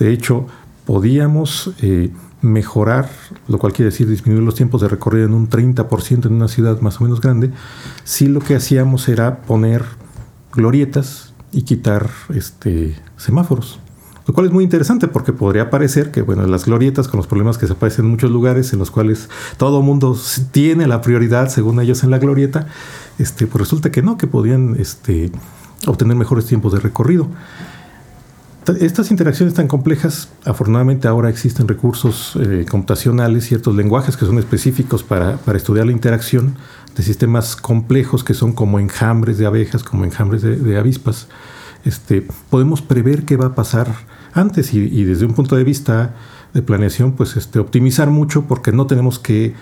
De 0.00 0.12
hecho, 0.12 0.46
podíamos 0.84 1.72
eh, 1.80 2.10
mejorar, 2.42 3.08
lo 3.46 3.58
cual 3.58 3.72
quiere 3.72 3.90
decir 3.90 4.08
disminuir 4.08 4.42
los 4.42 4.56
tiempos 4.56 4.80
de 4.80 4.88
recorrido 4.88 5.26
en 5.26 5.34
un 5.34 5.48
30% 5.48 6.26
en 6.26 6.32
una 6.32 6.48
ciudad 6.48 6.80
más 6.80 7.00
o 7.00 7.04
menos 7.04 7.20
grande, 7.20 7.52
si 8.02 8.26
lo 8.26 8.40
que 8.40 8.56
hacíamos 8.56 9.08
era 9.08 9.42
poner 9.42 9.84
glorietas, 10.52 11.29
y 11.52 11.62
quitar 11.62 12.10
este, 12.34 12.96
semáforos. 13.16 13.78
Lo 14.26 14.34
cual 14.34 14.46
es 14.46 14.52
muy 14.52 14.62
interesante 14.62 15.08
porque 15.08 15.32
podría 15.32 15.70
parecer 15.70 16.12
que, 16.12 16.22
bueno, 16.22 16.46
las 16.46 16.66
glorietas 16.66 17.08
con 17.08 17.18
los 17.18 17.26
problemas 17.26 17.58
que 17.58 17.66
se 17.66 17.72
aparecen 17.72 18.04
en 18.04 18.12
muchos 18.12 18.30
lugares 18.30 18.72
en 18.72 18.78
los 18.78 18.90
cuales 18.90 19.28
todo 19.56 19.82
mundo 19.82 20.16
tiene 20.52 20.86
la 20.86 21.00
prioridad 21.00 21.48
según 21.48 21.80
ellos 21.80 22.04
en 22.04 22.10
la 22.10 22.18
glorieta, 22.18 22.68
este, 23.18 23.46
pues 23.46 23.60
resulta 23.60 23.90
que 23.90 24.02
no, 24.02 24.18
que 24.18 24.26
podían 24.26 24.76
este, 24.78 25.32
obtener 25.86 26.16
mejores 26.16 26.46
tiempos 26.46 26.72
de 26.72 26.80
recorrido. 26.80 27.26
Estas 28.78 29.10
interacciones 29.10 29.54
tan 29.54 29.68
complejas, 29.68 30.28
afortunadamente 30.44 31.08
ahora 31.08 31.30
existen 31.30 31.66
recursos 31.66 32.36
eh, 32.36 32.66
computacionales, 32.70 33.46
ciertos 33.46 33.74
lenguajes 33.74 34.16
que 34.16 34.26
son 34.26 34.38
específicos 34.38 35.02
para, 35.02 35.38
para 35.38 35.56
estudiar 35.56 35.86
la 35.86 35.92
interacción 35.92 36.56
de 36.94 37.02
sistemas 37.02 37.56
complejos 37.56 38.24
que 38.24 38.34
son 38.34 38.52
como 38.52 38.78
enjambres 38.78 39.38
de 39.38 39.46
abejas, 39.46 39.82
como 39.82 40.04
enjambres 40.04 40.42
de, 40.42 40.78
avispas, 40.78 41.28
este, 41.84 42.26
podemos 42.50 42.82
prever 42.82 43.24
qué 43.24 43.36
va 43.36 43.46
a 43.46 43.54
pasar 43.54 43.88
antes 44.34 44.74
y, 44.74 45.04
desde 45.04 45.24
un 45.24 45.34
punto 45.34 45.56
de 45.56 45.64
vista 45.64 46.14
de 46.52 46.62
planeación, 46.62 47.12
pues 47.12 47.36
este, 47.36 47.58
optimizar 47.58 48.10
mucho 48.10 48.44
porque 48.46 48.72
no 48.72 48.86
tenemos 48.86 49.18
que 49.18 49.54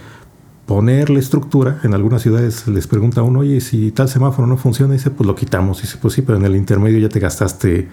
poner 0.68 1.08
la 1.08 1.18
estructura. 1.18 1.80
En 1.82 1.94
algunas 1.94 2.20
ciudades 2.20 2.68
les 2.68 2.86
pregunta 2.86 3.22
a 3.22 3.24
uno, 3.24 3.40
oye, 3.40 3.62
si 3.62 3.90
tal 3.90 4.06
semáforo 4.06 4.46
no 4.46 4.58
funciona, 4.58 4.92
dice, 4.92 5.10
pues 5.10 5.26
lo 5.26 5.34
quitamos. 5.34 5.78
Y 5.78 5.82
dice, 5.82 5.96
pues 6.00 6.12
sí, 6.12 6.20
pero 6.20 6.36
en 6.36 6.44
el 6.44 6.54
intermedio 6.54 6.98
ya 6.98 7.08
te 7.08 7.18
gastaste 7.18 7.88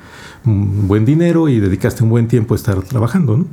un 0.46 0.86
buen 0.86 1.05
dinero 1.05 1.48
y 1.48 1.62
dedicaste 1.62 2.03
un 2.03 2.10
buen 2.10 2.27
tiempo 2.27 2.53
a 2.53 2.58
estar 2.58 2.84
trabajando. 2.84 3.38
¿no? 3.38 3.46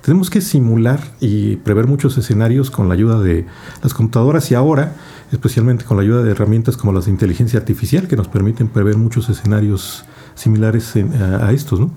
Tenemos 0.00 0.30
que 0.30 0.40
simular 0.40 1.00
y 1.20 1.56
prever 1.56 1.86
muchos 1.86 2.16
escenarios 2.16 2.70
con 2.70 2.88
la 2.88 2.94
ayuda 2.94 3.20
de 3.20 3.44
las 3.82 3.92
computadoras 3.92 4.50
y 4.50 4.54
ahora, 4.54 4.94
especialmente 5.32 5.84
con 5.84 5.98
la 5.98 6.04
ayuda 6.04 6.22
de 6.22 6.30
herramientas 6.30 6.78
como 6.78 6.94
las 6.94 7.04
de 7.04 7.10
inteligencia 7.10 7.60
artificial 7.60 8.08
que 8.08 8.16
nos 8.16 8.28
permiten 8.28 8.68
prever 8.68 8.96
muchos 8.96 9.28
escenarios 9.28 10.06
similares 10.34 10.94
a, 10.96 11.52
estos, 11.52 11.78
¿no? 11.78 11.90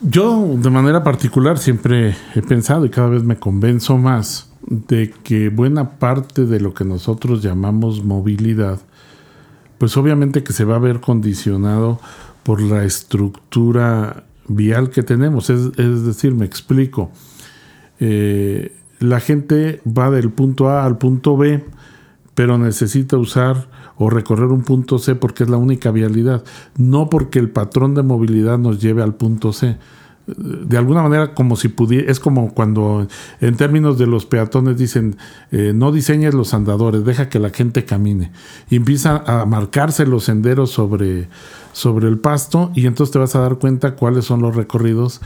Yo 0.00 0.56
de 0.56 0.70
manera 0.70 1.04
particular 1.04 1.58
siempre 1.58 2.16
he 2.34 2.42
pensado 2.42 2.84
y 2.84 2.90
cada 2.90 3.10
vez 3.10 3.22
me 3.22 3.36
convenzo 3.36 3.96
más 3.96 4.48
de 4.66 5.10
que 5.10 5.48
buena 5.48 5.98
parte 5.98 6.46
de 6.46 6.60
lo 6.60 6.74
que 6.74 6.84
nosotros 6.84 7.42
llamamos 7.42 8.04
movilidad, 8.04 8.80
pues 9.78 9.96
obviamente 9.96 10.42
que 10.42 10.52
se 10.52 10.64
va 10.64 10.76
a 10.76 10.80
ver 10.80 11.00
condicionado 11.00 12.00
por 12.42 12.60
la 12.60 12.84
estructura 12.84 14.24
vial 14.48 14.90
que 14.90 15.02
tenemos. 15.02 15.50
Es, 15.50 15.76
decir, 16.04 16.34
me 16.34 16.44
explico. 16.44 17.10
Eh, 18.00 18.74
la 19.00 19.20
gente 19.20 19.80
va 19.86 20.10
del 20.10 20.30
punto 20.30 20.68
A 20.68 20.84
al 20.84 20.98
punto 20.98 21.36
B, 21.36 21.64
pero 22.34 22.58
necesita 22.58 23.16
usar 23.16 23.68
o 23.96 24.10
recorrer 24.10 24.46
un 24.46 24.62
punto 24.62 24.98
C 24.98 25.14
porque 25.14 25.44
es 25.44 25.50
la 25.50 25.56
única 25.56 25.90
vialidad, 25.90 26.42
no 26.76 27.08
porque 27.10 27.38
el 27.38 27.50
patrón 27.50 27.94
de 27.94 28.02
movilidad 28.02 28.58
nos 28.58 28.80
lleve 28.80 29.02
al 29.02 29.14
punto 29.14 29.52
C 29.52 29.76
de 30.26 30.78
alguna 30.78 31.02
manera 31.02 31.34
como 31.34 31.54
si 31.56 31.68
pudiera, 31.68 32.10
es 32.10 32.18
como 32.18 32.54
cuando 32.54 33.06
en 33.40 33.56
términos 33.56 33.98
de 33.98 34.06
los 34.06 34.24
peatones 34.24 34.78
dicen, 34.78 35.16
eh, 35.50 35.72
no 35.74 35.92
diseñes 35.92 36.32
los 36.32 36.54
andadores, 36.54 37.04
deja 37.04 37.28
que 37.28 37.38
la 37.38 37.50
gente 37.50 37.84
camine. 37.84 38.32
Y 38.70 38.76
empieza 38.76 39.22
a 39.26 39.44
marcarse 39.44 40.06
los 40.06 40.24
senderos 40.24 40.70
sobre, 40.70 41.28
sobre 41.72 42.08
el 42.08 42.18
pasto 42.18 42.70
y 42.74 42.86
entonces 42.86 43.12
te 43.12 43.18
vas 43.18 43.34
a 43.34 43.40
dar 43.40 43.58
cuenta 43.58 43.96
cuáles 43.96 44.24
son 44.24 44.40
los 44.40 44.56
recorridos 44.56 45.20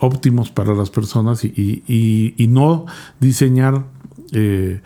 óptimos 0.00 0.50
para 0.50 0.74
las 0.74 0.90
personas 0.90 1.44
y, 1.44 2.34
no 2.50 2.86
diseñar 3.20 3.86
eh, 4.32 4.80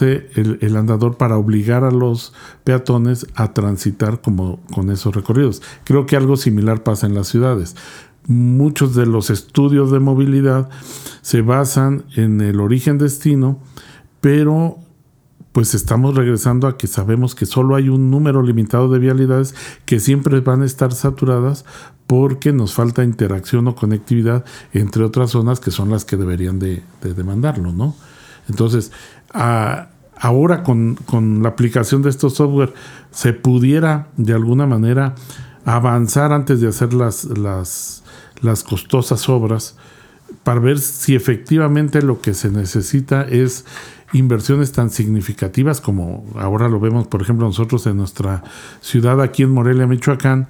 el, 0.00 0.58
el, 0.60 0.76
andador 0.76 1.16
para 1.16 1.36
obligar 1.36 1.82
a 1.82 1.90
los 1.90 2.32
peatones 2.62 3.26
a 3.34 3.52
transitar 3.52 4.20
como 4.20 4.60
con 4.72 4.90
esos 4.90 5.12
recorridos. 5.12 5.60
Creo 5.82 6.06
que 6.06 6.16
algo 6.16 6.36
similar 6.36 6.84
pasa 6.84 7.08
en 7.08 7.14
las 7.14 7.26
ciudades 7.26 7.74
muchos 8.26 8.94
de 8.94 9.06
los 9.06 9.30
estudios 9.30 9.90
de 9.90 10.00
movilidad 10.00 10.68
se 11.22 11.42
basan 11.42 12.04
en 12.16 12.40
el 12.40 12.60
origen-destino, 12.60 13.58
pero 14.20 14.78
pues 15.52 15.74
estamos 15.74 16.14
regresando 16.14 16.66
a 16.66 16.78
que 16.78 16.86
sabemos 16.86 17.34
que 17.34 17.44
solo 17.44 17.76
hay 17.76 17.90
un 17.90 18.10
número 18.10 18.42
limitado 18.42 18.88
de 18.88 18.98
vialidades 18.98 19.54
que 19.84 20.00
siempre 20.00 20.40
van 20.40 20.62
a 20.62 20.64
estar 20.64 20.92
saturadas 20.92 21.66
porque 22.06 22.52
nos 22.52 22.74
falta 22.74 23.04
interacción 23.04 23.68
o 23.68 23.74
conectividad 23.74 24.44
entre 24.72 25.04
otras 25.04 25.30
zonas 25.30 25.60
que 25.60 25.70
son 25.70 25.90
las 25.90 26.04
que 26.04 26.16
deberían 26.16 26.58
de, 26.58 26.82
demandarlo, 27.02 27.72
¿no? 27.72 27.94
Entonces, 28.48 28.92
ahora 29.32 30.62
con, 30.62 30.96
con 31.06 31.42
la 31.42 31.50
aplicación 31.50 32.02
de 32.02 32.10
estos 32.10 32.34
software 32.34 32.72
se 33.10 33.32
pudiera 33.32 34.08
de 34.16 34.32
alguna 34.32 34.66
manera 34.66 35.14
avanzar 35.64 36.32
antes 36.32 36.60
de 36.60 36.68
hacer 36.68 36.92
las, 36.92 37.24
las 37.24 38.01
las 38.42 38.62
costosas 38.64 39.28
obras 39.28 39.76
para 40.44 40.60
ver 40.60 40.78
si 40.78 41.14
efectivamente 41.14 42.02
lo 42.02 42.20
que 42.20 42.34
se 42.34 42.50
necesita 42.50 43.22
es 43.22 43.64
inversiones 44.12 44.72
tan 44.72 44.90
significativas 44.90 45.80
como 45.80 46.26
ahora 46.36 46.68
lo 46.68 46.80
vemos, 46.80 47.06
por 47.06 47.22
ejemplo, 47.22 47.46
nosotros 47.46 47.86
en 47.86 47.96
nuestra 47.96 48.42
ciudad 48.80 49.20
aquí 49.22 49.42
en 49.42 49.50
Morelia, 49.50 49.86
Michoacán, 49.86 50.48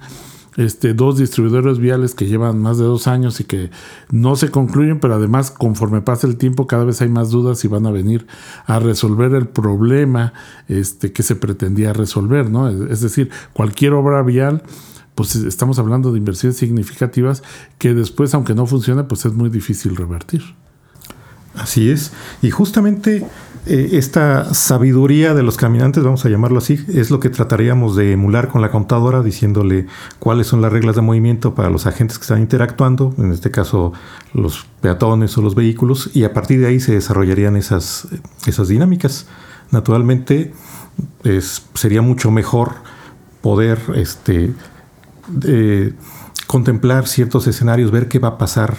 este, 0.57 0.93
dos 0.93 1.17
distribuidores 1.17 1.79
viales 1.79 2.13
que 2.13 2.27
llevan 2.27 2.61
más 2.61 2.77
de 2.77 2.83
dos 2.83 3.07
años 3.07 3.39
y 3.39 3.45
que 3.45 3.71
no 4.11 4.35
se 4.35 4.51
concluyen, 4.51 4.99
pero 4.99 5.15
además 5.15 5.49
conforme 5.49 6.01
pasa 6.01 6.27
el 6.27 6.37
tiempo 6.37 6.67
cada 6.67 6.83
vez 6.83 7.01
hay 7.01 7.09
más 7.09 7.31
dudas 7.31 7.63
y 7.65 7.67
van 7.67 7.85
a 7.87 7.91
venir 7.91 8.27
a 8.67 8.79
resolver 8.79 9.33
el 9.33 9.47
problema 9.47 10.33
este, 10.67 11.11
que 11.11 11.23
se 11.23 11.35
pretendía 11.35 11.93
resolver, 11.93 12.49
¿no? 12.51 12.69
Es 12.69 13.01
decir, 13.01 13.31
cualquier 13.53 13.93
obra 13.93 14.21
vial 14.21 14.63
pues 15.15 15.35
estamos 15.35 15.79
hablando 15.79 16.11
de 16.11 16.17
inversiones 16.17 16.57
significativas 16.57 17.43
que 17.77 17.93
después, 17.93 18.33
aunque 18.33 18.55
no 18.55 18.65
funcione, 18.65 19.03
pues 19.03 19.25
es 19.25 19.33
muy 19.33 19.49
difícil 19.49 19.95
revertir. 19.95 20.43
Así 21.55 21.91
es. 21.91 22.11
Y 22.41 22.49
justamente 22.49 23.25
eh, 23.65 23.89
esta 23.93 24.53
sabiduría 24.53 25.33
de 25.33 25.43
los 25.43 25.55
caminantes, 25.55 26.03
vamos 26.03 26.25
a 26.25 26.29
llamarlo 26.29 26.57
así, 26.57 26.83
es 26.93 27.11
lo 27.11 27.19
que 27.19 27.29
trataríamos 27.29 27.95
de 27.95 28.11
emular 28.13 28.49
con 28.49 28.61
la 28.61 28.71
computadora, 28.71 29.21
diciéndole 29.21 29.85
cuáles 30.19 30.47
son 30.47 30.61
las 30.61 30.73
reglas 30.73 30.95
de 30.95 31.01
movimiento 31.01 31.53
para 31.53 31.69
los 31.69 31.85
agentes 31.85 32.17
que 32.17 32.23
están 32.23 32.41
interactuando, 32.41 33.13
en 33.17 33.31
este 33.31 33.51
caso 33.51 33.93
los 34.33 34.65
peatones 34.81 35.37
o 35.37 35.41
los 35.41 35.55
vehículos, 35.55 36.09
y 36.13 36.23
a 36.23 36.33
partir 36.33 36.59
de 36.59 36.67
ahí 36.67 36.79
se 36.79 36.93
desarrollarían 36.93 37.55
esas, 37.55 38.07
esas 38.47 38.67
dinámicas. 38.67 39.27
Naturalmente, 39.71 40.53
es, 41.23 41.63
sería 41.73 42.01
mucho 42.01 42.31
mejor 42.31 42.73
poder 43.41 43.79
este, 43.95 44.53
contemplar 46.47 47.07
ciertos 47.07 47.47
escenarios, 47.47 47.91
ver 47.91 48.07
qué 48.07 48.19
va 48.19 48.29
a 48.29 48.37
pasar 48.37 48.75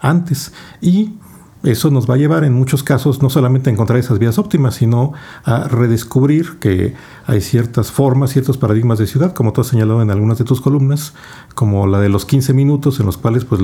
antes. 0.00 0.52
Y 0.80 1.14
eso 1.62 1.90
nos 1.90 2.08
va 2.08 2.14
a 2.14 2.16
llevar 2.16 2.44
en 2.44 2.54
muchos 2.54 2.82
casos 2.82 3.20
no 3.22 3.28
solamente 3.28 3.68
a 3.68 3.72
encontrar 3.72 3.98
esas 3.98 4.18
vías 4.18 4.38
óptimas, 4.38 4.76
sino 4.76 5.12
a 5.44 5.68
redescubrir 5.68 6.58
que 6.58 6.94
hay 7.26 7.40
ciertas 7.42 7.92
formas, 7.92 8.30
ciertos 8.30 8.56
paradigmas 8.56 8.98
de 8.98 9.06
ciudad, 9.06 9.34
como 9.34 9.52
tú 9.52 9.60
has 9.60 9.66
señalado 9.66 10.00
en 10.00 10.10
algunas 10.10 10.38
de 10.38 10.44
tus 10.44 10.60
columnas, 10.60 11.12
como 11.54 11.86
la 11.86 12.00
de 12.00 12.08
los 12.08 12.24
15 12.24 12.54
minutos 12.54 12.98
en 13.00 13.06
los 13.06 13.18
cuales 13.18 13.44
pues 13.44 13.60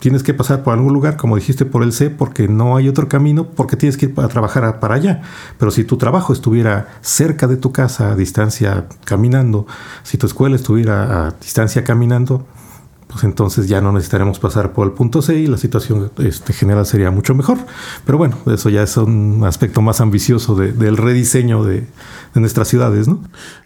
tienes 0.00 0.22
que 0.22 0.34
pasar 0.34 0.64
por 0.64 0.74
algún 0.74 0.92
lugar, 0.92 1.16
como 1.16 1.36
dijiste, 1.36 1.64
por 1.64 1.84
el 1.84 1.92
C, 1.92 2.10
porque 2.10 2.48
no 2.48 2.76
hay 2.76 2.88
otro 2.88 3.08
camino, 3.08 3.46
porque 3.46 3.76
tienes 3.76 3.96
que 3.96 4.06
ir 4.06 4.14
a 4.16 4.28
trabajar 4.28 4.80
para 4.80 4.96
allá. 4.96 5.22
Pero 5.58 5.70
si 5.70 5.84
tu 5.84 5.96
trabajo 5.98 6.32
estuviera 6.32 6.88
cerca 7.02 7.46
de 7.46 7.56
tu 7.56 7.70
casa, 7.70 8.10
a 8.10 8.16
distancia 8.16 8.86
caminando, 9.04 9.66
si 10.02 10.18
tu 10.18 10.26
escuela 10.26 10.56
estuviera 10.56 11.26
a 11.26 11.30
distancia 11.32 11.84
caminando, 11.84 12.46
pues 13.10 13.24
entonces 13.24 13.68
ya 13.68 13.80
no 13.80 13.92
necesitaremos 13.92 14.38
pasar 14.38 14.72
por 14.72 14.86
el 14.86 14.92
punto 14.92 15.20
C 15.20 15.38
y 15.38 15.46
la 15.46 15.56
situación 15.56 16.10
este, 16.18 16.52
general 16.52 16.86
sería 16.86 17.10
mucho 17.10 17.34
mejor. 17.34 17.58
Pero 18.06 18.18
bueno, 18.18 18.38
eso 18.46 18.70
ya 18.70 18.82
es 18.82 18.96
un 18.96 19.42
aspecto 19.44 19.82
más 19.82 20.00
ambicioso 20.00 20.54
del 20.54 20.96
rediseño 20.96 21.64
de, 21.64 21.80
de, 22.34 22.40
nuestras 22.40 22.68
ciudades, 22.68 23.08
¿no? 23.08 23.20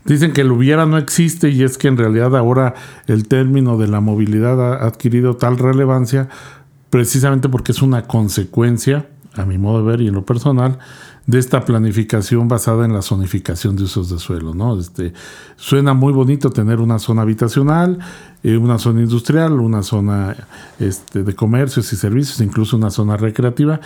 Dicen 0.05 0.33
que 0.33 0.41
el 0.41 0.53
hubiera 0.53 0.87
no 0.87 0.97
existe 0.97 1.51
y 1.51 1.63
es 1.63 1.77
que 1.77 1.89
en 1.89 1.99
realidad 1.99 2.37
ahora 2.37 2.75
el 3.07 3.29
término 3.29 3.77
de 3.77 3.89
la 3.89 4.01
movilidad 4.01 4.61
ha 4.61 4.87
adquirido 4.87 5.37
tal 5.37 5.59
relevancia 5.59 6.29
precisamente 6.89 7.49
porque 7.49 7.73
es 7.73 7.83
una 7.83 8.03
consecuencia, 8.03 9.09
a 9.35 9.45
mi 9.45 9.59
modo 9.59 9.85
de 9.85 9.91
ver 9.91 10.01
y 10.01 10.09
en 10.09 10.15
lo 10.15 10.25
personal, 10.25 10.79
de 11.27 11.39
esta 11.39 11.65
planificación 11.65 12.49
basada 12.49 12.85
en 12.85 12.93
la 12.93 13.03
zonificación 13.03 13.77
de 13.77 13.85
usos 13.85 14.11
de 14.11 14.19
suelo. 14.19 14.55
¿no? 14.55 14.79
Este, 14.79 15.13
suena 15.57 15.95
muy 15.95 16.13
bonito 16.13 16.51
tener 16.51 16.81
una 16.81 16.99
zona 16.99 17.23
habitacional, 17.23 17.99
eh, 18.43 18.57
una 18.57 18.79
zona 18.79 19.01
industrial, 19.01 19.53
una 19.53 19.83
zona 19.83 20.37
este, 20.79 21.23
de 21.23 21.35
comercios 21.35 21.93
y 21.93 21.97
servicios, 21.97 22.41
incluso 22.41 22.77
una 22.77 22.91
zona 22.91 23.17
recreativa, 23.17 23.81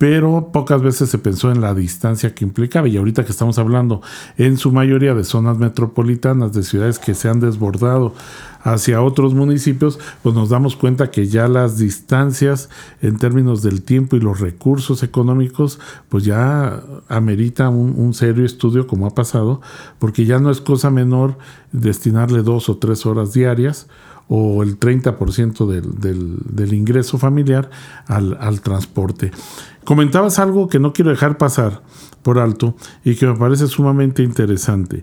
pero 0.00 0.48
pocas 0.50 0.80
veces 0.80 1.10
se 1.10 1.18
pensó 1.18 1.52
en 1.52 1.60
la 1.60 1.74
distancia 1.74 2.34
que 2.34 2.42
implicaba. 2.42 2.88
Y 2.88 2.96
ahorita 2.96 3.26
que 3.26 3.32
estamos 3.32 3.58
hablando 3.58 4.00
en 4.38 4.56
su 4.56 4.72
mayoría 4.72 5.12
de 5.12 5.24
zonas 5.24 5.58
metropolitanas, 5.58 6.54
de 6.54 6.62
ciudades 6.62 6.98
que 6.98 7.12
se 7.12 7.28
han 7.28 7.38
desbordado 7.38 8.14
hacia 8.62 9.02
otros 9.02 9.34
municipios, 9.34 9.98
pues 10.22 10.34
nos 10.34 10.48
damos 10.48 10.74
cuenta 10.74 11.10
que 11.10 11.26
ya 11.26 11.48
las 11.48 11.76
distancias 11.76 12.70
en 13.02 13.18
términos 13.18 13.60
del 13.60 13.82
tiempo 13.82 14.16
y 14.16 14.20
los 14.20 14.40
recursos 14.40 15.02
económicos, 15.02 15.78
pues 16.08 16.24
ya 16.24 16.82
amerita 17.08 17.68
un, 17.68 17.92
un 17.98 18.14
serio 18.14 18.46
estudio 18.46 18.86
como 18.86 19.06
ha 19.06 19.14
pasado, 19.14 19.60
porque 19.98 20.24
ya 20.24 20.38
no 20.38 20.50
es 20.50 20.62
cosa 20.62 20.88
menor 20.88 21.36
destinarle 21.72 22.40
dos 22.40 22.70
o 22.70 22.78
tres 22.78 23.04
horas 23.04 23.34
diarias 23.34 23.86
o 24.32 24.62
el 24.62 24.78
30% 24.78 25.66
del, 25.66 25.98
del, 25.98 26.36
del, 26.44 26.72
ingreso 26.72 27.18
familiar 27.18 27.68
al, 28.06 28.38
al, 28.40 28.60
transporte. 28.60 29.32
Comentabas 29.82 30.38
algo 30.38 30.68
que 30.68 30.78
no 30.78 30.92
quiero 30.92 31.10
dejar 31.10 31.36
pasar 31.36 31.82
por 32.22 32.38
alto 32.38 32.76
y 33.04 33.16
que 33.16 33.26
me 33.26 33.34
parece 33.34 33.66
sumamente 33.66 34.22
interesante. 34.22 35.02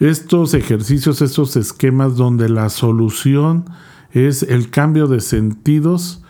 Estos 0.00 0.52
ejercicios, 0.52 1.22
estos 1.22 1.56
esquemas 1.56 2.16
donde 2.16 2.50
la 2.50 2.68
solución 2.68 3.64
es 4.10 4.42
el 4.42 4.68
cambio 4.68 5.06
de 5.06 5.20
sentidos, 5.20 6.22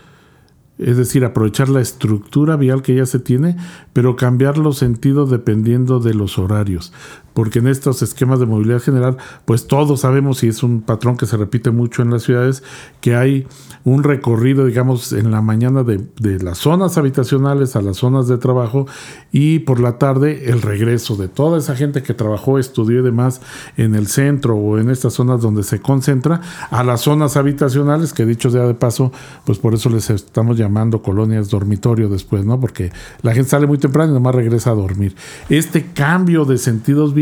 es 0.78 0.96
decir, 0.96 1.24
aprovechar 1.24 1.68
la 1.70 1.80
estructura 1.80 2.54
vial 2.54 2.82
que 2.82 2.94
ya 2.94 3.06
se 3.06 3.18
tiene, 3.18 3.56
pero 3.92 4.14
cambiar 4.14 4.58
los 4.58 4.78
sentidos 4.78 5.28
dependiendo 5.28 5.98
de 5.98 6.14
los 6.14 6.38
horarios 6.38 6.92
porque 7.34 7.60
en 7.60 7.68
estos 7.68 8.02
esquemas 8.02 8.40
de 8.40 8.46
movilidad 8.46 8.80
general, 8.80 9.16
pues 9.44 9.66
todos 9.66 10.00
sabemos, 10.00 10.42
y 10.42 10.48
es 10.48 10.62
un 10.62 10.82
patrón 10.82 11.16
que 11.16 11.26
se 11.26 11.36
repite 11.36 11.70
mucho 11.70 12.02
en 12.02 12.10
las 12.10 12.22
ciudades, 12.22 12.62
que 13.00 13.14
hay 13.14 13.46
un 13.84 14.04
recorrido, 14.04 14.66
digamos, 14.66 15.12
en 15.12 15.30
la 15.30 15.40
mañana 15.40 15.82
de, 15.82 16.02
las 16.40 16.58
zonas 16.58 16.98
habitacionales 16.98 17.74
a 17.76 17.82
las 17.82 17.98
zonas 17.98 18.28
de 18.28 18.38
trabajo 18.38 18.86
y 19.32 19.60
por 19.60 19.80
la 19.80 19.98
tarde 19.98 20.50
el 20.50 20.62
regreso 20.62 21.16
de 21.16 21.28
toda 21.28 21.58
esa 21.58 21.74
gente 21.74 22.02
que 22.02 22.14
trabajó, 22.14 22.58
estudió 22.58 23.00
y 23.00 23.02
demás 23.02 23.40
en 23.76 23.94
el 23.94 24.06
centro 24.06 24.56
o 24.56 24.78
en 24.78 24.90
estas 24.90 25.14
zonas 25.14 25.40
donde 25.40 25.62
se 25.62 25.80
concentra 25.80 26.40
a 26.70 26.84
las 26.84 27.02
zonas 27.02 27.36
habitacionales, 27.36 28.12
que 28.12 28.24
dicho 28.24 28.50
sea 28.50 28.66
de 28.66 28.74
paso, 28.74 29.12
pues 29.44 29.58
por 29.58 29.74
eso 29.74 29.88
les 29.88 30.10
estamos 30.10 30.56
llamando 30.56 31.02
colonias 31.02 31.50
dormitorio 31.50 32.08
después, 32.08 32.44
¿no? 32.44 32.60
Porque 32.60 32.92
la 33.22 33.34
gente 33.34 33.50
sale 33.50 33.66
muy 33.66 33.78
temprano 33.78 34.12
y 34.12 34.14
nomás 34.14 34.34
regresa 34.34 34.70
a 34.70 34.74
dormir. 34.74 35.14
Este 35.48 35.86
cambio 35.92 36.44
de 36.44 36.58
sentidos 36.58 37.14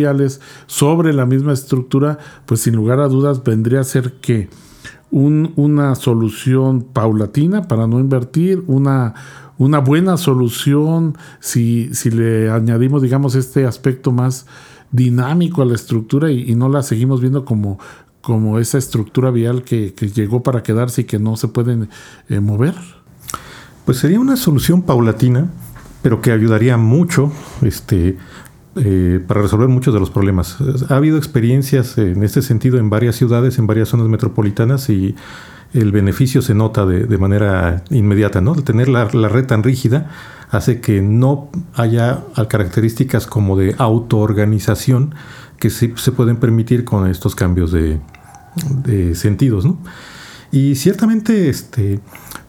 sobre 0.67 1.13
la 1.13 1.27
misma 1.27 1.53
estructura, 1.53 2.19
pues 2.47 2.61
sin 2.61 2.77
lugar 2.77 3.01
a 3.01 3.09
dudas 3.09 3.43
vendría 3.45 3.81
a 3.81 3.85
ser 3.85 4.15
que 4.21 4.49
una 5.11 5.95
solución 5.97 6.83
paulatina 6.83 7.63
para 7.63 7.87
no 7.87 7.99
invertir, 7.99 8.63
una, 8.69 9.15
una 9.59 9.81
buena 9.81 10.17
solución 10.17 11.19
si, 11.41 11.93
si 11.95 12.11
le 12.11 12.51
añadimos, 12.51 13.03
digamos, 13.03 13.35
este 13.35 13.67
aspecto 13.67 14.13
más 14.13 14.47
dinámico 14.93 15.63
a 15.63 15.65
la 15.65 15.75
estructura 15.75 16.31
y, 16.31 16.55
no 16.55 16.69
la 16.69 16.83
seguimos 16.83 17.21
viendo 17.21 17.45
como, 17.45 17.79
como 18.21 18.59
esa 18.59 18.79
estructura 18.79 19.31
vial 19.31 19.63
que, 19.63 19.93
llegó 20.15 20.43
para 20.43 20.63
quedarse 20.63 21.03
y 21.03 21.05
que 21.05 21.19
no 21.19 21.37
se 21.37 21.49
pueden 21.49 21.89
eh, 22.29 22.41
mover? 22.41 22.75
Pues 23.85 23.99
sería 23.99 24.21
una 24.21 24.37
solución 24.37 24.83
paulatina, 24.83 25.51
pero 26.03 26.21
que 26.21 26.33
ayudaría 26.33 26.77
mucho 26.77 27.33
este, 27.63 28.17
eh, 28.77 29.21
para 29.27 29.43
resolver 29.43 29.69
muchos 29.69 29.93
de 29.93 29.99
los 29.99 30.11
problemas. 30.11 30.59
Ha 30.89 30.97
habido 30.97 31.19
experiencias 31.19 31.99
en 31.99 32.23
este 32.23 32.41
sentido 32.41 32.79
en 32.79 32.89
varias 32.89 33.17
ciudades, 33.17 33.59
en 33.59 33.67
varias 33.67 33.89
zonas 33.89 34.07
metropolitanas 34.07 34.89
y 34.91 35.17
el 35.73 35.91
beneficio 35.91 36.41
se 36.41 36.55
nota 36.55 36.87
de, 36.87 37.19
manera 37.19 37.83
inmediata, 37.91 38.41
¿no? 38.41 38.55
El 38.55 38.63
tener 38.63 38.89
la, 38.89 39.07
red 39.07 39.47
tan 39.47 39.63
rígida 39.63 40.11
hace 40.51 40.81
que 40.81 41.03
no 41.03 41.49
haya 41.75 42.25
características 42.49 43.27
como 43.27 43.57
de 43.57 43.75
autoorganización 43.79 45.15
que 45.59 45.71
sí 45.71 45.93
se 45.97 46.13
pueden 46.13 46.37
permitir 46.37 46.85
con 46.85 47.09
estos 47.09 47.35
cambios 47.35 47.73
de, 47.73 48.01
sentidos, 49.15 49.67
Y 50.53 50.75
ciertamente, 50.77 51.49
este, 51.49 52.01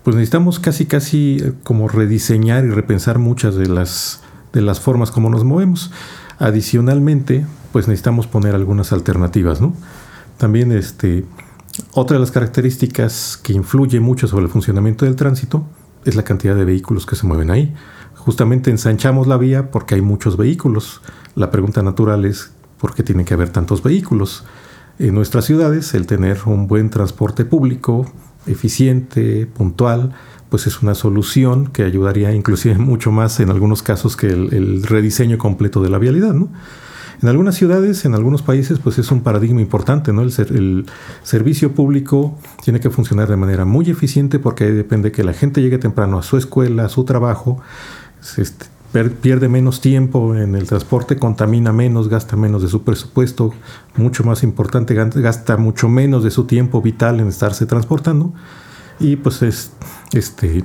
pues 0.04 0.16
necesitamos 0.16 0.60
casi 0.60 0.86
casi 0.86 1.44
como 1.64 1.88
rediseñar 1.88 2.64
y 2.66 2.70
repensar 2.70 3.20
muchas 3.20 3.56
de 3.56 3.68
las 3.68 4.22
de 4.54 4.62
las 4.62 4.80
formas 4.80 5.12
como 5.12 5.30
nos 5.30 5.44
movemos. 5.44 5.92
Adicionalmente, 6.40 7.46
pues 7.72 7.88
necesitamos 7.88 8.28
poner 8.28 8.56
algunas 8.56 8.92
alternativas, 8.92 9.62
¿no? 9.62 9.74
También 10.38 10.72
este, 10.72 11.26
otra 11.94 12.16
de 12.16 12.22
las 12.22 12.32
características 12.32 13.38
que 13.42 13.54
influye 13.54 14.00
mucho 14.00 14.28
sobre 14.28 14.46
el 14.46 14.52
funcionamiento 14.52 15.06
del 15.06 15.16
tránsito 15.16 15.66
es 16.06 16.16
la 16.16 16.24
cantidad 16.24 16.56
de 16.56 16.66
vehículos 16.66 17.06
que 17.06 17.16
se 17.16 17.28
mueven 17.28 17.52
ahí. 17.52 17.74
Justamente 18.16 18.72
ensanchamos 18.72 19.28
la 19.28 19.38
vía 19.38 19.72
porque 19.72 19.96
hay 19.96 20.02
muchos 20.02 20.38
vehículos. 20.38 21.02
La 21.36 21.52
pregunta 21.52 21.82
natural 21.82 22.26
es 22.26 22.52
¿por 22.80 22.96
qué 22.96 23.04
tiene 23.04 23.26
que 23.26 23.34
haber 23.34 23.50
tantos 23.50 23.84
vehículos? 23.84 24.44
En 25.00 25.14
nuestras 25.14 25.46
ciudades, 25.46 25.94
el 25.94 26.08
tener 26.08 26.40
un 26.46 26.68
buen 26.68 26.90
transporte 26.90 27.46
público, 27.46 28.12
eficiente, 28.48 29.46
puntual, 29.46 30.14
pues 30.52 30.68
es 30.68 30.84
una 30.84 30.96
solución 30.96 31.68
que 31.68 31.84
ayudaría 31.84 32.36
inclusive 32.36 32.78
mucho 32.78 33.12
más 33.12 33.40
en 33.40 33.50
algunos 33.50 33.82
casos 33.82 34.16
que 34.18 34.28
el, 34.28 34.84
rediseño 34.84 35.40
completo 35.40 35.82
de 35.82 35.90
la 35.90 35.98
vialidad, 35.98 36.34
¿no? 36.34 36.50
En 37.22 37.30
algunas 37.30 37.56
ciudades, 37.56 38.04
en 38.04 38.16
algunos 38.16 38.42
países, 38.42 38.80
pues 38.80 38.98
es 38.98 39.12
un 39.12 39.22
paradigma 39.22 39.62
importante, 39.62 40.12
¿no? 40.12 40.24
El, 40.24 40.86
servicio 41.24 41.74
público 41.74 42.38
tiene 42.64 42.80
que 42.80 42.90
funcionar 42.90 43.30
de 43.30 43.38
manera 43.38 43.64
muy 43.64 43.90
eficiente 43.90 44.40
porque 44.40 44.66
ahí 44.66 44.72
depende 44.72 45.12
que 45.12 45.24
la 45.24 45.34
gente 45.34 45.62
llegue 45.62 45.78
temprano 45.78 46.18
a 46.18 46.24
su 46.24 46.36
escuela, 46.38 46.86
a 46.86 46.90
su 46.90 47.06
trabajo, 47.06 47.62
pierde 49.22 49.48
menos 49.48 49.80
tiempo 49.80 50.36
en 50.36 50.56
el 50.56 50.68
transporte, 50.68 51.16
contamina 51.16 51.72
menos, 51.72 52.10
gasta 52.10 52.36
menos 52.36 52.64
de 52.64 52.68
su 52.68 52.82
presupuesto, 52.84 53.54
mucho 53.96 54.24
más 54.26 54.44
importante, 54.44 54.96
gasta 54.96 55.56
mucho 55.56 55.88
menos 55.88 56.24
de 56.24 56.32
su 56.32 56.46
tiempo 56.46 56.82
vital 56.82 57.20
en 57.22 57.28
estarse 57.28 57.68
transportando 57.68 58.34
y 59.02 59.16
pues 59.16 59.42
es, 59.42 59.72
este, 60.14 60.64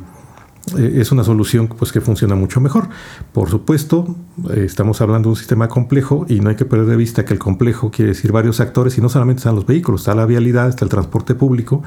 eh, 0.76 0.92
es 0.96 1.12
una 1.12 1.22
solución 1.22 1.68
pues, 1.68 1.92
que 1.92 2.00
funciona 2.00 2.34
mucho 2.34 2.60
mejor. 2.60 2.88
Por 3.32 3.48
supuesto, 3.48 4.16
eh, 4.50 4.64
estamos 4.66 5.00
hablando 5.00 5.28
de 5.28 5.30
un 5.30 5.36
sistema 5.36 5.68
complejo 5.68 6.26
y 6.28 6.40
no 6.40 6.50
hay 6.50 6.56
que 6.56 6.64
perder 6.64 6.86
de 6.86 6.96
vista 6.96 7.24
que 7.24 7.32
el 7.32 7.38
complejo 7.38 7.90
quiere 7.90 8.10
decir 8.10 8.32
varios 8.32 8.60
actores 8.60 8.98
y 8.98 9.00
no 9.00 9.08
solamente 9.08 9.40
están 9.40 9.54
los 9.54 9.66
vehículos, 9.66 10.02
está 10.02 10.14
la 10.14 10.26
vialidad, 10.26 10.68
está 10.68 10.84
el 10.84 10.90
transporte 10.90 11.34
público 11.34 11.82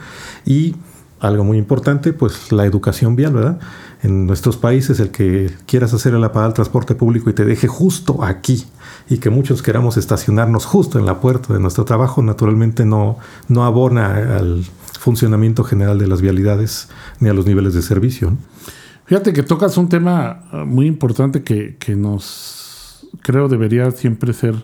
y 0.45 0.75
algo 1.19 1.43
muy 1.43 1.57
importante, 1.57 2.13
pues 2.13 2.53
la 2.53 2.65
educación 2.65 3.17
vial, 3.17 3.33
¿verdad? 3.33 3.59
En 4.01 4.25
nuestros 4.25 4.55
países 4.55 5.01
el 5.01 5.11
que 5.11 5.51
quieras 5.65 5.93
hacer 5.93 6.13
la 6.13 6.31
parada 6.31 6.47
al 6.47 6.53
transporte 6.53 6.95
público 6.95 7.29
y 7.29 7.33
te 7.33 7.43
deje 7.43 7.67
justo 7.67 8.23
aquí 8.23 8.65
y 9.09 9.17
que 9.17 9.29
muchos 9.29 9.61
queramos 9.61 9.97
estacionarnos 9.97 10.65
justo 10.65 10.97
en 10.97 11.05
la 11.05 11.19
puerta 11.19 11.53
de 11.53 11.59
nuestro 11.59 11.83
trabajo, 11.83 12.21
naturalmente 12.21 12.85
no, 12.85 13.17
no 13.49 13.65
abona 13.65 14.37
al 14.37 14.63
funcionamiento 14.99 15.63
general 15.63 15.97
de 15.97 16.07
las 16.07 16.21
vialidades 16.21 16.89
ni 17.19 17.29
a 17.29 17.33
los 17.33 17.45
niveles 17.45 17.73
de 17.73 17.81
servicio. 17.81 18.37
Fíjate 19.05 19.33
que 19.33 19.43
tocas 19.43 19.77
un 19.77 19.89
tema 19.89 20.43
ah, 20.51 20.65
muy 20.65 20.85
importante 20.85 21.41
que, 21.41 21.95
nos 21.95 23.07
creo 23.23 23.47
debería 23.47 23.89
siempre 23.91 24.33
ser 24.33 24.55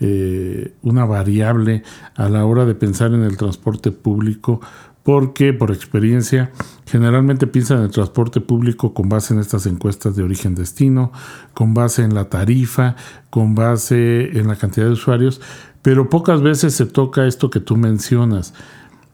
eh, 0.00 0.74
una 0.82 1.06
variable 1.06 1.82
a 2.14 2.28
la 2.28 2.44
hora 2.44 2.66
de 2.66 2.74
pensar 2.74 3.14
en 3.14 3.22
el 3.22 3.36
transporte 3.36 3.92
público 3.92 4.60
porque 5.02 5.52
por 5.52 5.70
experiencia 5.70 6.50
generalmente 6.84 7.46
piensan 7.46 7.78
en 7.78 7.84
el 7.84 7.90
transporte 7.92 8.40
público 8.40 8.92
con 8.92 9.08
base 9.08 9.34
en 9.34 9.40
estas 9.40 9.64
encuestas 9.66 10.16
de 10.16 10.24
origen-destino, 10.24 11.12
con 11.54 11.74
base 11.74 12.02
en 12.02 12.12
la 12.12 12.28
tarifa, 12.28 12.96
con 13.30 13.54
base 13.54 14.36
en 14.36 14.48
la 14.48 14.56
cantidad 14.56 14.86
de 14.86 14.92
usuarios, 14.92 15.40
pero 15.80 16.10
pocas 16.10 16.42
veces 16.42 16.74
se 16.74 16.86
toca 16.86 17.28
esto 17.28 17.50
que 17.50 17.60
tú 17.60 17.76
mencionas. 17.76 18.52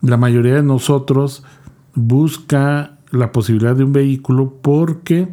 La 0.03 0.17
mayoría 0.17 0.55
de 0.55 0.63
nosotros 0.65 1.45
busca 1.95 2.99
la 3.13 3.31
posibilidad 3.31 3.77
de 3.77 3.85
un 3.85 3.93
vehículo 3.93 4.55
porque 4.61 5.33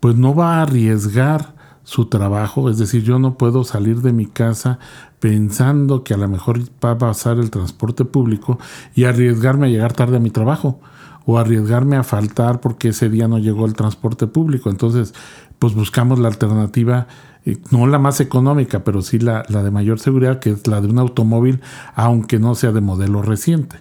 pues 0.00 0.16
no 0.16 0.34
va 0.34 0.56
a 0.56 0.62
arriesgar 0.62 1.54
su 1.84 2.06
trabajo, 2.06 2.70
es 2.70 2.78
decir, 2.78 3.02
yo 3.02 3.18
no 3.18 3.38
puedo 3.38 3.64
salir 3.64 4.00
de 4.00 4.12
mi 4.12 4.26
casa 4.26 4.78
pensando 5.20 6.04
que 6.04 6.14
a 6.14 6.16
lo 6.16 6.28
mejor 6.28 6.60
va 6.84 6.92
a 6.92 6.98
pasar 6.98 7.38
el 7.38 7.50
transporte 7.50 8.04
público 8.04 8.58
y 8.94 9.04
arriesgarme 9.04 9.66
a 9.66 9.70
llegar 9.70 9.92
tarde 9.92 10.16
a 10.16 10.20
mi 10.20 10.30
trabajo 10.30 10.80
o 11.26 11.38
arriesgarme 11.38 11.96
a 11.96 12.02
faltar 12.02 12.60
porque 12.60 12.88
ese 12.88 13.10
día 13.10 13.28
no 13.28 13.38
llegó 13.38 13.66
el 13.66 13.74
transporte 13.74 14.26
público. 14.26 14.70
Entonces, 14.70 15.12
pues 15.58 15.74
buscamos 15.74 16.18
la 16.18 16.28
alternativa, 16.28 17.08
eh, 17.44 17.58
no 17.70 17.86
la 17.86 17.98
más 17.98 18.20
económica, 18.20 18.84
pero 18.84 19.02
sí 19.02 19.18
la, 19.18 19.44
la 19.48 19.62
de 19.62 19.70
mayor 19.70 19.98
seguridad, 19.98 20.38
que 20.38 20.50
es 20.50 20.66
la 20.66 20.80
de 20.80 20.88
un 20.88 20.98
automóvil, 20.98 21.60
aunque 21.94 22.38
no 22.38 22.54
sea 22.54 22.72
de 22.72 22.80
modelo 22.80 23.20
reciente. 23.20 23.76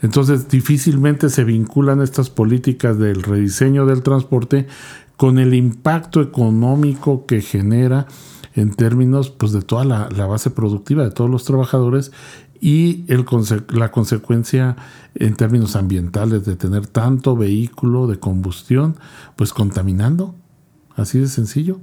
Entonces, 0.00 0.48
difícilmente 0.48 1.28
se 1.28 1.44
vinculan 1.44 2.02
estas 2.02 2.30
políticas 2.30 2.98
del 2.98 3.22
rediseño 3.22 3.86
del 3.86 4.02
transporte 4.02 4.66
con 5.16 5.38
el 5.38 5.54
impacto 5.54 6.20
económico 6.20 7.26
que 7.26 7.40
genera 7.40 8.06
en 8.54 8.74
términos 8.74 9.30
pues, 9.30 9.52
de 9.52 9.62
toda 9.62 9.84
la, 9.84 10.26
base 10.26 10.50
productiva 10.50 11.04
de 11.04 11.10
todos 11.10 11.30
los 11.30 11.44
trabajadores 11.44 12.12
y 12.60 13.04
el, 13.08 13.24
la 13.70 13.90
consecuencia 13.90 14.76
en 15.14 15.34
términos 15.34 15.76
ambientales 15.76 16.44
de 16.44 16.56
tener 16.56 16.86
tanto 16.86 17.36
vehículo 17.36 18.06
de 18.06 18.18
combustión, 18.18 18.96
pues 19.36 19.52
contaminando. 19.52 20.34
Así 20.94 21.18
de 21.18 21.26
sencillo. 21.26 21.80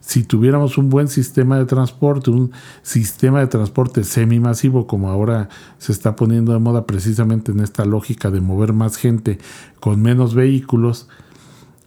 Si 0.00 0.22
tuviéramos 0.22 0.78
un 0.78 0.88
buen 0.90 1.08
sistema 1.08 1.58
de 1.58 1.66
transporte, 1.66 2.30
un 2.30 2.52
sistema 2.82 3.40
de 3.40 3.46
transporte 3.48 4.04
semimasivo, 4.04 4.86
como 4.86 5.10
ahora 5.10 5.48
se 5.78 5.92
está 5.92 6.16
poniendo 6.16 6.52
de 6.52 6.58
moda 6.58 6.86
precisamente 6.86 7.52
en 7.52 7.60
esta 7.60 7.84
lógica 7.84 8.30
de 8.30 8.40
mover 8.40 8.72
más 8.72 8.96
gente 8.96 9.38
con 9.80 10.00
menos 10.00 10.34
vehículos, 10.34 11.08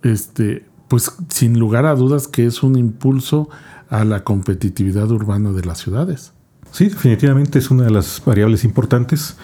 este, 0.04 0.66
pues 0.88 1.12
sin 1.30 1.58
lugar 1.58 1.86
a 1.86 1.96
dudas 1.96 2.28
que 2.28 2.46
es 2.46 2.64
un 2.64 2.78
impulso 2.78 3.50
a 3.90 4.06
la 4.06 4.24
competitividad 4.24 5.10
urbana 5.12 5.52
de 5.52 5.64
las 5.64 5.80
ciudades. 5.80 6.34
Sí, 6.72 6.90
definitivamente 6.90 7.60
es 7.60 7.70
una 7.72 7.84
de 7.84 7.92
las 7.92 8.22
variables 8.26 8.64
importantes 8.64 9.36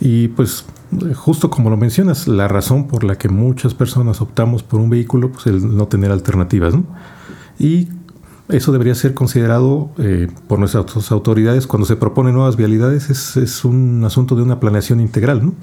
y 0.00 0.28
pues 0.28 0.64
justo 1.14 1.50
como 1.50 1.70
lo 1.70 1.76
mencionas, 1.76 2.28
la 2.28 2.48
razón 2.48 2.86
por 2.86 3.04
la 3.04 3.16
que 3.16 3.28
muchas 3.28 3.74
personas 3.74 4.20
optamos 4.20 4.62
por 4.62 4.80
un 4.80 4.90
vehículo, 4.90 5.32
pues 5.32 5.46
el 5.46 5.76
no 5.76 5.88
tener 5.88 6.10
alternativas. 6.10 6.74
Y 7.58 7.88
eso 8.48 8.72
debería 8.72 8.94
ser 8.94 9.14
considerado 9.14 9.90
eh, 9.98 10.28
por 10.46 10.58
nuestras 10.58 11.10
autoridades 11.10 11.66
cuando 11.66 11.86
se 11.86 11.96
proponen 11.96 12.34
nuevas 12.34 12.56
vialidades, 12.56 13.10
es, 13.10 13.36
es 13.36 13.64
un 13.64 14.04
asunto 14.04 14.36
de 14.36 14.42
una 14.42 14.60
planeación 14.60 15.00
integral. 15.00 15.44
¿no? 15.44 15.54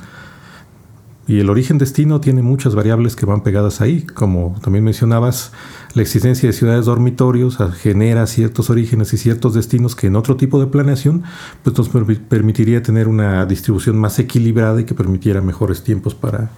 Y 1.25 1.39
el 1.39 1.49
origen-destino 1.49 2.19
tiene 2.19 2.41
muchas 2.41 2.75
variables 2.75 3.15
que 3.15 3.25
van 3.25 3.43
pegadas 3.43 3.79
ahí, 3.79 4.01
como 4.01 4.59
también 4.61 4.83
mencionabas, 4.83 5.53
la 5.93 6.01
existencia 6.01 6.47
de 6.47 6.53
ciudades 6.53 6.85
dormitorios 6.85 7.57
genera 7.77 8.27
ciertos 8.27 8.69
orígenes 8.69 9.13
y 9.13 9.17
ciertos 9.17 9.53
destinos 9.53 9.95
que 9.95 10.07
en 10.07 10.17
otro 10.17 10.35
tipo 10.35 10.59
de 10.59 10.67
planeación 10.67 11.23
pues 11.63 11.77
nos 11.77 11.87
permitiría 11.87 12.83
tener 12.83 13.07
una 13.07 13.45
distribución 13.45 13.97
más 13.97 14.19
equilibrada 14.19 14.81
y 14.81 14.83
que 14.83 14.95
permitiera 14.95 15.39
mejores 15.39 15.81
tiempos 15.83 16.13
para, 16.13 16.49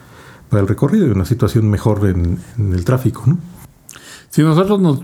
para 0.50 0.62
el 0.62 0.68
recorrido 0.68 1.06
y 1.06 1.12
una 1.12 1.26
situación 1.26 1.70
mejor 1.70 2.08
en, 2.08 2.40
en 2.58 2.74
el 2.74 2.84
tráfico. 2.86 3.24
¿no? 3.28 3.38
Si 4.32 4.42
nosotros 4.42 4.82
nos 4.82 5.02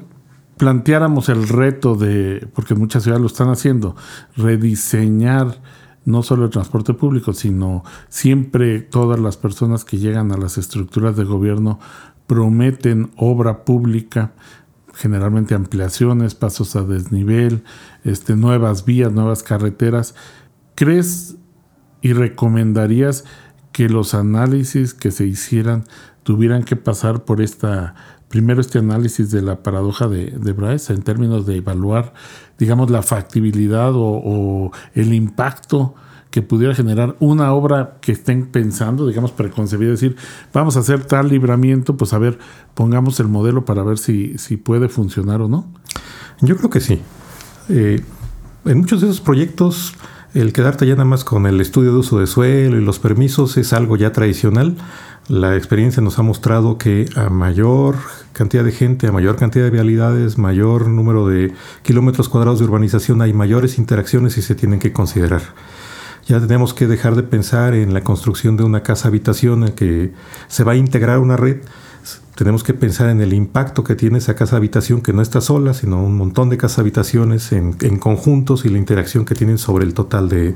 planteáramos 0.61 1.27
el 1.29 1.47
reto 1.47 1.95
de, 1.95 2.47
porque 2.53 2.75
muchas 2.75 3.01
ciudades 3.01 3.19
lo 3.19 3.25
están 3.25 3.49
haciendo, 3.49 3.95
rediseñar 4.37 5.59
no 6.05 6.21
solo 6.21 6.45
el 6.45 6.51
transporte 6.51 6.93
público, 6.93 7.33
sino 7.33 7.83
siempre 8.09 8.79
todas 8.81 9.19
las 9.19 9.37
personas 9.37 9.85
que 9.85 9.97
llegan 9.97 10.31
a 10.31 10.37
las 10.37 10.59
estructuras 10.59 11.17
de 11.17 11.23
gobierno 11.23 11.79
prometen 12.27 13.09
obra 13.15 13.65
pública, 13.65 14.33
generalmente 14.93 15.55
ampliaciones, 15.55 16.35
pasos 16.35 16.75
a 16.75 16.83
desnivel, 16.83 17.63
este, 18.03 18.35
nuevas 18.35 18.85
vías, 18.85 19.11
nuevas 19.11 19.41
carreteras. 19.41 20.13
¿Crees 20.75 21.37
y 22.03 22.13
recomendarías 22.13 23.25
que 23.71 23.89
los 23.89 24.13
análisis 24.13 24.93
que 24.93 25.09
se 25.09 25.25
hicieran 25.25 25.85
tuvieran 26.21 26.61
que 26.61 26.75
pasar 26.75 27.25
por 27.25 27.41
esta 27.41 27.95
primero 28.31 28.61
este 28.61 28.79
análisis 28.79 29.29
de 29.29 29.41
la 29.41 29.61
paradoja 29.61 30.07
de, 30.07 30.31
de 30.31 30.81
en 30.89 31.01
términos 31.03 31.45
de 31.45 31.57
evaluar, 31.57 32.13
digamos, 32.57 32.89
la 32.89 33.03
factibilidad 33.03 33.91
o, 33.93 34.71
el 34.95 35.13
impacto 35.13 35.93
que 36.31 36.41
pudiera 36.41 36.73
generar 36.73 37.17
una 37.19 37.51
obra 37.53 37.97
que 37.99 38.13
estén 38.13 38.47
pensando, 38.47 39.05
digamos, 39.05 39.33
preconcebida, 39.33 39.91
decir, 39.91 40.15
vamos 40.53 40.77
a 40.77 40.79
hacer 40.79 41.03
tal 41.03 41.27
libramiento, 41.27 41.97
pues 41.97 42.13
a 42.13 42.19
ver, 42.19 42.39
pongamos 42.73 43.19
el 43.19 43.27
modelo 43.27 43.65
para 43.65 43.83
ver 43.83 43.97
si, 43.97 44.37
si 44.37 44.55
puede 44.55 44.87
funcionar 44.87 45.41
o 45.41 45.49
no. 45.49 45.69
Yo 46.39 46.55
creo 46.55 46.69
que 46.69 46.79
sí. 46.79 47.01
Eh, 47.67 48.01
en 48.63 48.77
muchos 48.77 49.01
de 49.01 49.07
esos 49.07 49.19
proyectos, 49.19 49.93
el 50.33 50.53
quedarte 50.53 50.87
ya 50.87 50.93
nada 50.93 51.03
más 51.03 51.25
con 51.25 51.47
el 51.47 51.59
estudio 51.59 51.91
de 51.91 51.97
uso 51.97 52.19
de 52.19 52.27
suelo 52.27 52.77
y 52.77 52.81
los 52.81 52.99
permisos 52.99 53.57
es 53.57 53.73
algo 53.73 53.97
ya 53.97 54.13
tradicional 54.13 54.77
la 55.31 55.55
experiencia 55.55 56.03
nos 56.03 56.19
ha 56.19 56.23
mostrado 56.23 56.77
que 56.77 57.07
a 57.15 57.29
mayor 57.29 57.95
cantidad 58.33 58.65
de 58.65 58.73
gente, 58.73 59.07
a 59.07 59.13
mayor 59.13 59.37
cantidad 59.37 59.63
de 59.63 59.71
vialidades, 59.71 60.37
mayor 60.37 60.87
número 60.87 61.25
de 61.25 61.53
kilómetros 61.83 62.27
cuadrados 62.27 62.59
de 62.59 62.65
urbanización, 62.65 63.21
hay 63.21 63.31
mayores 63.31 63.77
interacciones 63.77 64.37
y 64.37 64.41
se 64.41 64.55
tienen 64.55 64.79
que 64.79 64.91
considerar. 64.91 65.41
Ya 66.27 66.41
tenemos 66.41 66.73
que 66.73 66.85
dejar 66.85 67.15
de 67.15 67.23
pensar 67.23 67.73
en 67.75 67.93
la 67.93 68.03
construcción 68.03 68.57
de 68.57 68.65
una 68.65 68.83
casa 68.83 69.07
habitación 69.07 69.63
en 69.63 69.71
que 69.71 70.11
se 70.49 70.65
va 70.65 70.73
a 70.73 70.75
integrar 70.75 71.19
una 71.19 71.37
red. 71.37 71.61
Tenemos 72.35 72.63
que 72.63 72.73
pensar 72.73 73.09
en 73.09 73.21
el 73.21 73.33
impacto 73.33 73.83
que 73.83 73.95
tiene 73.95 74.17
esa 74.17 74.35
casa 74.35 74.55
habitación 74.55 75.01
que 75.01 75.13
no 75.13 75.21
está 75.21 75.41
sola, 75.41 75.73
sino 75.73 76.01
un 76.03 76.15
montón 76.15 76.49
de 76.49 76.57
casas 76.57 76.79
habitaciones 76.79 77.51
en, 77.51 77.73
conjuntos 77.99 78.65
y 78.65 78.69
la 78.69 78.77
interacción 78.77 79.25
que 79.25 79.35
tienen 79.35 79.57
sobre 79.57 79.85
el 79.85 79.93
total 79.93 80.29
de, 80.29 80.55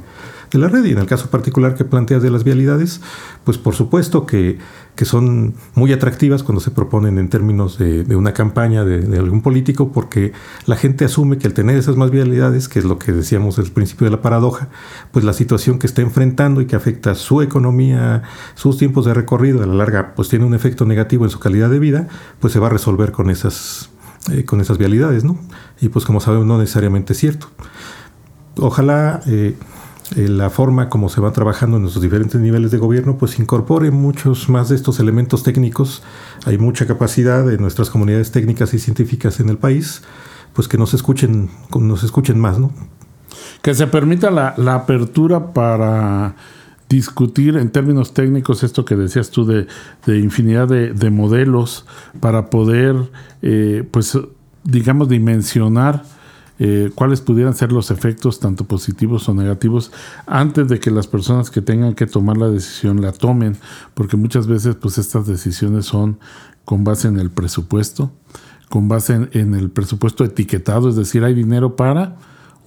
de 0.52 0.60
la 0.60 0.68
red. 0.68 0.86
Y 0.86 0.92
en 0.92 1.00
el 1.00 1.06
caso 1.06 1.30
particular 1.30 1.76
que 1.76 1.86
planteas 1.86 2.24
de 2.24 2.32
las 2.32 2.44
vialidades, 2.44 3.02
pues 3.44 3.58
por 3.58 3.76
supuesto 3.76 4.26
que, 4.26 4.58
son 5.04 5.56
muy 5.74 5.92
atractivas 5.92 6.42
cuando 6.42 6.62
se 6.62 6.72
proponen 6.72 7.18
en 7.18 7.28
términos 7.28 7.78
de, 7.78 8.16
una 8.16 8.34
campaña 8.34 8.86
de, 8.86 9.18
algún 9.18 9.42
político, 9.42 9.92
porque 9.92 10.32
la 10.68 10.78
gente 10.78 11.04
asume 11.04 11.38
que 11.38 11.48
al 11.48 11.54
tener 11.54 11.76
esas 11.76 11.98
más 11.98 12.12
vialidades, 12.12 12.70
que 12.70 12.80
es 12.80 12.86
lo 12.86 12.98
que 12.98 13.12
decíamos 13.12 13.60
al 13.60 13.66
principio 13.66 14.06
de 14.06 14.12
la 14.12 14.22
paradoja, 14.22 14.70
pues 15.12 15.26
la 15.26 15.34
situación 15.34 15.80
que 15.80 15.88
está 15.88 16.02
enfrentando 16.02 16.62
y 16.62 16.66
que 16.66 16.78
afecta 16.78 17.14
su 17.14 17.42
economía, 17.42 18.24
sus 18.56 18.78
tiempos 18.78 19.06
de 19.06 19.14
recorrido, 19.14 19.62
a 19.62 19.66
la 19.66 19.74
larga, 19.74 20.14
pues 20.16 20.30
tiene 20.30 20.46
un 20.46 20.54
efecto 20.54 20.86
negativo 20.86 21.26
en 21.26 21.30
su 21.30 21.40
calidad 21.40 21.65
de 21.70 21.80
vida, 21.80 22.08
pues 22.40 22.54
se 22.54 22.60
va 22.60 22.68
a 22.68 22.70
resolver 22.70 23.12
con 23.12 23.30
esas, 23.30 23.90
eh, 24.32 24.46
con 24.46 24.62
esas 24.62 24.78
vialidades, 24.78 25.24
¿no? 25.24 25.38
Y 25.82 25.90
pues 25.90 26.06
como 26.06 26.20
sabemos, 26.20 26.46
no 26.46 26.58
necesariamente 26.58 27.14
es 27.14 27.20
cierto. 27.20 27.48
Ojalá 28.58 29.22
eh, 29.26 29.56
eh, 30.16 30.28
la 30.28 30.52
forma 30.52 30.88
como 30.88 31.10
se 31.10 31.20
va 31.20 31.32
trabajando 31.32 31.78
en 31.78 31.82
nuestros 31.82 32.04
diferentes 32.04 32.40
niveles 32.40 32.70
de 32.70 32.78
gobierno, 32.78 33.18
pues 33.18 33.40
incorpore 33.40 33.90
muchos 33.90 34.50
más 34.50 34.70
de 34.70 34.76
estos 34.76 35.00
elementos 35.00 35.42
técnicos. 35.42 36.04
Hay 36.46 36.60
mucha 36.60 36.86
capacidad 36.86 37.52
en 37.52 37.60
nuestras 37.60 37.90
comunidades 37.90 38.32
técnicas 38.32 38.74
y 38.76 38.80
científicas 38.80 39.40
en 39.40 39.50
el 39.50 39.58
país, 39.58 40.04
pues 40.54 40.68
que 40.68 40.78
nos 40.78 40.94
escuchen, 40.94 41.50
nos 41.74 42.04
escuchen 42.04 42.40
más, 42.40 42.60
¿no? 42.60 42.72
Que 43.64 43.74
se 43.74 43.88
permita 43.88 44.30
la, 44.30 44.76
apertura 44.76 45.54
para 45.54 46.36
discutir 46.90 47.58
en 47.58 47.70
términos 47.72 48.14
técnicos 48.14 48.64
esto 48.64 48.86
que 48.86 48.96
decías 48.96 49.32
tú 49.32 49.46
de, 49.46 49.68
infinidad 50.08 50.68
de, 50.68 51.10
modelos 51.10 51.86
para 52.20 52.50
poder, 52.50 52.96
eh, 53.42 53.84
pues, 53.92 54.18
digamos, 54.64 55.10
dimensionar 55.10 56.04
eh, 56.58 56.90
cuáles 56.96 57.20
pudieran 57.20 57.54
ser 57.54 57.74
los 57.74 57.92
efectos, 57.92 58.40
tanto 58.40 58.64
positivos 58.64 59.28
o 59.28 59.34
negativos, 59.34 59.92
antes 60.26 60.70
de 60.70 60.80
que 60.80 60.90
las 60.90 61.06
personas 61.06 61.52
que 61.52 61.62
tengan 61.62 61.96
que 61.96 62.06
tomar 62.06 62.38
la 62.38 62.50
decisión 62.50 63.02
la 63.02 63.12
tomen, 63.12 63.58
porque 63.94 64.16
muchas 64.16 64.48
veces 64.48 64.76
pues 64.76 64.98
estas 64.98 65.28
decisiones 65.28 65.86
son 65.86 66.18
con 66.64 66.86
base 66.86 67.10
en 67.10 67.20
el 67.20 67.30
presupuesto, 67.30 68.12
con 68.70 68.88
base 68.88 69.28
en, 69.34 69.54
el 69.54 69.70
presupuesto 69.70 70.24
etiquetado, 70.24 70.88
es 70.88 70.96
decir, 70.96 71.26
hay 71.26 71.34
dinero 71.34 71.76
para 71.76 72.16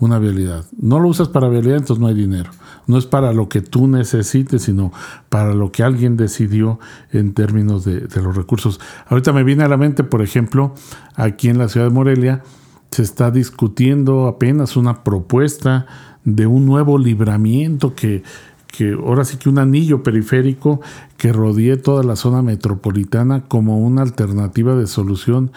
una 0.00 0.18
vialidad. 0.18 0.64
No 0.80 1.00
lo 1.00 1.08
usas 1.08 1.28
para 1.28 1.48
vialidad, 1.48 1.78
entonces 1.78 2.00
no 2.00 2.06
hay 2.06 2.14
dinero. 2.14 2.50
No 2.86 2.98
es 2.98 3.06
para 3.06 3.32
lo 3.32 3.48
que 3.48 3.60
tú 3.60 3.88
necesites, 3.88 4.62
sino 4.62 4.92
para 5.28 5.54
lo 5.54 5.72
que 5.72 5.82
alguien 5.82 6.16
decidió 6.16 6.78
en 7.12 7.34
términos 7.34 7.84
de, 7.84 8.00
de 8.00 8.22
los 8.22 8.36
recursos. 8.36 8.80
Ahorita 9.08 9.32
me 9.32 9.44
viene 9.44 9.64
a 9.64 9.68
la 9.68 9.76
mente, 9.76 10.04
por 10.04 10.22
ejemplo, 10.22 10.74
aquí 11.14 11.48
en 11.48 11.58
la 11.58 11.68
ciudad 11.68 11.88
de 11.88 11.92
Morelia, 11.92 12.42
se 12.90 13.02
está 13.02 13.30
discutiendo 13.30 14.26
apenas 14.26 14.76
una 14.76 15.04
propuesta 15.04 15.86
de 16.24 16.46
un 16.46 16.66
nuevo 16.66 16.98
libramiento 16.98 17.94
que, 17.94 18.22
que 18.66 18.92
ahora 18.92 19.24
sí 19.24 19.36
que 19.36 19.48
un 19.48 19.58
anillo 19.58 20.02
periférico 20.02 20.80
que 21.16 21.32
rodee 21.32 21.76
toda 21.76 22.02
la 22.02 22.16
zona 22.16 22.42
metropolitana 22.42 23.44
como 23.48 23.78
una 23.78 24.02
alternativa 24.02 24.74
de 24.74 24.86
solución 24.86 25.52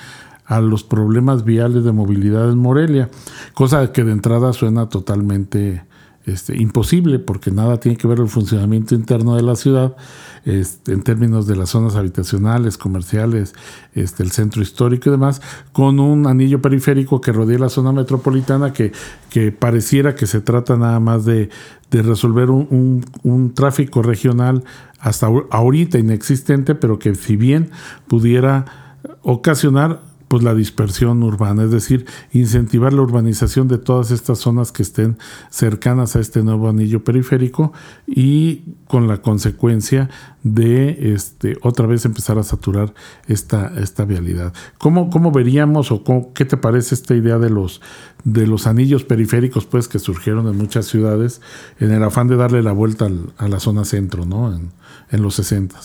a 0.51 0.59
los 0.59 0.83
problemas 0.83 1.45
viales 1.45 1.85
de 1.85 1.93
movilidad 1.93 2.51
en 2.51 2.57
Morelia, 2.57 3.09
cosa 3.53 3.93
que 3.93 4.03
de 4.03 4.11
entrada 4.11 4.51
suena 4.51 4.89
totalmente 4.89 5.85
este, 6.25 6.61
imposible 6.61 7.19
porque 7.19 7.51
nada 7.51 7.79
tiene 7.79 7.97
que 7.97 8.05
ver 8.05 8.19
el 8.19 8.27
funcionamiento 8.27 8.93
interno 8.93 9.37
de 9.37 9.43
la 9.43 9.55
ciudad 9.55 9.95
este, 10.43 10.91
en 10.91 11.03
términos 11.03 11.47
de 11.47 11.55
las 11.55 11.69
zonas 11.69 11.95
habitacionales, 11.95 12.77
comerciales, 12.77 13.55
este, 13.93 14.23
el 14.23 14.31
centro 14.31 14.61
histórico 14.61 15.07
y 15.07 15.13
demás, 15.13 15.41
con 15.71 16.01
un 16.01 16.27
anillo 16.27 16.61
periférico 16.61 17.21
que 17.21 17.31
rodea 17.31 17.57
la 17.57 17.69
zona 17.69 17.93
metropolitana 17.93 18.73
que, 18.73 18.91
que 19.29 19.53
pareciera 19.53 20.15
que 20.15 20.27
se 20.27 20.41
trata 20.41 20.75
nada 20.75 20.99
más 20.99 21.23
de, 21.23 21.49
resolver 21.91 22.49
un, 22.49 23.05
un, 23.23 23.53
tráfico 23.53 24.01
regional 24.01 24.65
hasta 24.99 25.27
ahorita 25.49 25.97
inexistente, 25.97 26.75
pero 26.75 26.99
que 26.99 27.15
si 27.15 27.37
bien 27.37 27.71
pudiera 28.07 28.99
ocasionar 29.21 30.10
pues 30.31 30.43
la 30.43 30.55
dispersión 30.55 31.23
urbana, 31.23 31.65
es 31.65 31.71
decir, 31.71 32.05
incentivar 32.31 32.93
la 32.93 33.01
urbanización 33.01 33.67
de 33.67 33.77
todas 33.77 34.11
estas 34.11 34.39
zonas 34.39 34.71
que 34.71 34.81
estén 34.81 35.17
cercanas 35.49 36.15
a 36.15 36.21
este 36.21 36.41
nuevo 36.41 36.69
anillo 36.69 37.03
periférico 37.03 37.73
y 38.07 38.61
con 38.87 39.09
la 39.09 39.17
consecuencia 39.17 40.09
de 40.41 41.13
este, 41.13 41.57
otra 41.63 41.85
vez 41.85 42.05
empezar 42.05 42.37
a 42.37 42.43
saturar 42.43 42.93
esta, 43.27 43.73
esta 43.77 44.05
vialidad. 44.05 44.53
¿Cómo, 44.77 45.09
¿Cómo, 45.09 45.33
veríamos 45.33 45.91
o 45.91 46.01
qué 46.33 46.45
te 46.45 46.55
parece 46.55 46.95
esta 46.95 47.13
idea 47.13 47.37
de 47.37 47.49
los, 47.49 47.81
de 48.23 48.47
los 48.47 48.67
anillos 48.67 49.03
periféricos 49.03 49.65
pues, 49.65 49.89
que 49.89 49.99
surgieron 49.99 50.47
en 50.47 50.57
muchas 50.57 50.85
ciudades 50.85 51.41
en 51.77 51.91
el 51.91 52.01
afán 52.03 52.29
de 52.29 52.37
darle 52.37 52.63
la 52.63 52.71
vuelta 52.71 53.09
a 53.37 53.47
la 53.49 53.59
zona 53.59 53.83
centro 53.83 54.25
¿no? 54.25 54.55
en, 54.55 54.71
en 55.09 55.23
los 55.23 55.35
60? 55.35 55.77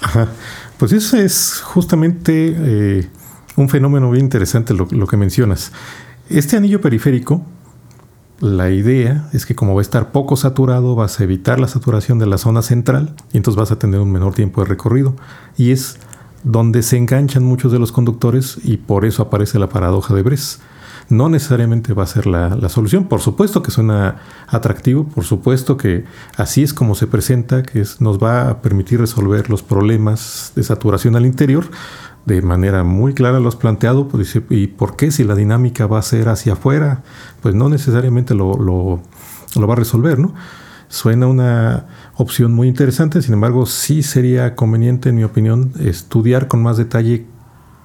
Ajá. 0.00 0.28
Pues 0.78 0.92
eso 0.92 1.16
es 1.16 1.60
justamente 1.60 2.54
eh, 2.56 3.10
un 3.58 3.68
fenómeno 3.68 4.10
bien 4.10 4.24
interesante 4.24 4.72
lo, 4.72 5.06
que 5.06 5.16
mencionas. 5.16 5.72
Este 6.30 6.56
anillo 6.56 6.80
periférico, 6.80 7.44
la 8.40 8.70
idea 8.70 9.28
es 9.32 9.46
que 9.46 9.56
como 9.56 9.74
va 9.74 9.80
a 9.80 9.82
estar 9.82 10.12
poco 10.12 10.36
saturado, 10.36 10.94
vas 10.94 11.18
a 11.18 11.24
evitar 11.24 11.58
la 11.58 11.66
saturación 11.66 12.20
de 12.20 12.26
la 12.26 12.38
zona 12.38 12.62
central 12.62 13.16
y 13.32 13.36
entonces 13.36 13.58
vas 13.58 13.72
a 13.72 13.78
tener 13.78 13.98
un 13.98 14.12
menor 14.12 14.34
tiempo 14.34 14.62
de 14.62 14.68
recorrido. 14.68 15.16
Y 15.56 15.72
es 15.72 15.98
donde 16.44 16.84
se 16.84 16.96
enganchan 16.96 17.42
muchos 17.42 17.72
de 17.72 17.80
los 17.80 17.90
conductores 17.90 18.58
y 18.62 18.76
por 18.76 19.04
eso 19.04 19.24
aparece 19.24 19.58
la 19.58 19.68
paradoja 19.68 20.14
de 20.14 20.22
Bress. 20.22 20.60
No 21.08 21.28
necesariamente 21.28 21.94
va 21.94 22.04
a 22.04 22.06
ser 22.06 22.26
la, 22.26 22.68
solución. 22.68 23.08
Por 23.08 23.20
supuesto 23.20 23.62
que 23.62 23.72
suena 23.72 24.18
atractivo, 24.46 25.04
por 25.04 25.24
supuesto 25.24 25.76
que 25.76 26.04
así 26.36 26.62
es 26.62 26.74
como 26.74 26.94
se 26.94 27.08
presenta, 27.08 27.62
que 27.62 27.82
nos 27.98 28.22
va 28.22 28.50
a 28.50 28.62
permitir 28.62 29.00
resolver 29.00 29.50
los 29.50 29.62
problemas 29.62 30.52
de 30.54 30.62
saturación 30.62 31.16
al 31.16 31.26
interior, 31.26 31.64
de 32.28 32.42
manera 32.42 32.84
muy 32.84 33.14
clara 33.14 33.40
lo 33.40 33.48
has 33.48 33.56
planteado, 33.56 34.06
pues, 34.06 34.38
¿y 34.50 34.66
por 34.66 34.96
qué 34.96 35.10
si 35.10 35.24
la 35.24 35.34
dinámica 35.34 35.86
va 35.86 35.98
a 35.98 36.02
ser 36.02 36.28
hacia 36.28 36.52
afuera? 36.52 37.02
Pues 37.40 37.54
no 37.54 37.70
necesariamente 37.70 38.34
lo, 38.34 38.54
lo, 38.58 39.66
va 39.66 39.72
a 39.72 39.76
resolver, 39.76 40.18
¿no? 40.18 40.34
Suena 40.88 41.26
una 41.26 41.86
opción 42.16 42.52
muy 42.52 42.68
interesante, 42.68 43.22
sin 43.22 43.32
embargo, 43.32 43.64
sí 43.64 44.02
sería 44.02 44.54
conveniente, 44.54 45.08
en 45.08 45.16
mi 45.16 45.24
opinión, 45.24 45.72
estudiar 45.80 46.48
con 46.48 46.62
más 46.62 46.76
detalle 46.76 47.26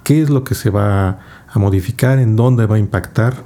qué 0.03 0.21
es 0.21 0.29
lo 0.29 0.43
que 0.43 0.55
se 0.55 0.69
va 0.69 1.19
a 1.47 1.59
modificar, 1.59 2.19
en 2.19 2.35
dónde 2.35 2.65
va 2.65 2.75
a 2.75 2.79
impactar 2.79 3.45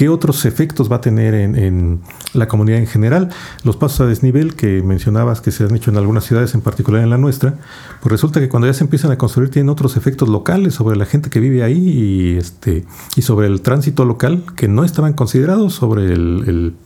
¿Qué 0.00 0.08
otros 0.08 0.46
efectos 0.46 0.90
va 0.90 0.96
a 0.96 1.00
tener 1.02 1.34
en, 1.34 2.00
la 2.32 2.48
comunidad 2.48 2.78
en 2.78 2.86
general? 2.86 3.28
Los 3.64 3.76
pasos 3.76 4.00
a 4.00 4.06
desnivel 4.06 4.54
que 4.54 4.82
mencionabas 4.82 5.42
que 5.42 5.50
se 5.50 5.64
han 5.64 5.76
hecho 5.76 5.90
en 5.90 5.98
algunas 5.98 6.24
ciudades, 6.24 6.54
en 6.54 6.62
particular 6.62 7.02
en 7.02 7.10
la 7.10 7.18
nuestra, 7.18 7.56
pues 8.00 8.10
resulta 8.10 8.40
que 8.40 8.48
cuando 8.48 8.66
ya 8.66 8.72
se 8.72 8.82
empiezan 8.82 9.10
a 9.10 9.18
construir 9.18 9.50
tienen 9.50 9.68
otros 9.68 9.98
efectos 9.98 10.30
locales 10.30 10.72
sobre 10.72 10.96
la 10.96 11.04
gente 11.04 11.28
que 11.28 11.38
vive 11.38 11.62
ahí 11.62 11.76
y, 11.76 12.38
este, 12.38 12.86
y 13.14 13.20
sobre 13.20 13.46
el 13.46 13.60
tránsito 13.60 14.06
local 14.06 14.42
que 14.56 14.68
no 14.68 14.84
estaban 14.84 15.12
considerados 15.12 15.74
sobre 15.74 16.14
el, 16.14 16.76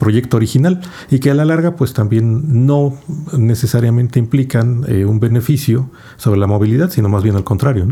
proyecto 0.00 0.36
original 0.36 0.80
y 1.08 1.20
que 1.20 1.30
a 1.30 1.34
la 1.34 1.44
larga 1.44 1.76
pues 1.76 1.92
también 1.92 2.66
no 2.66 2.98
necesariamente 3.38 4.18
implican 4.18 4.84
eh, 4.88 5.04
un 5.04 5.20
beneficio 5.20 5.88
sobre 6.16 6.40
la 6.40 6.48
movilidad, 6.48 6.90
sino 6.90 7.08
más 7.08 7.22
bien 7.22 7.36
al 7.36 7.44
contrario. 7.44 7.86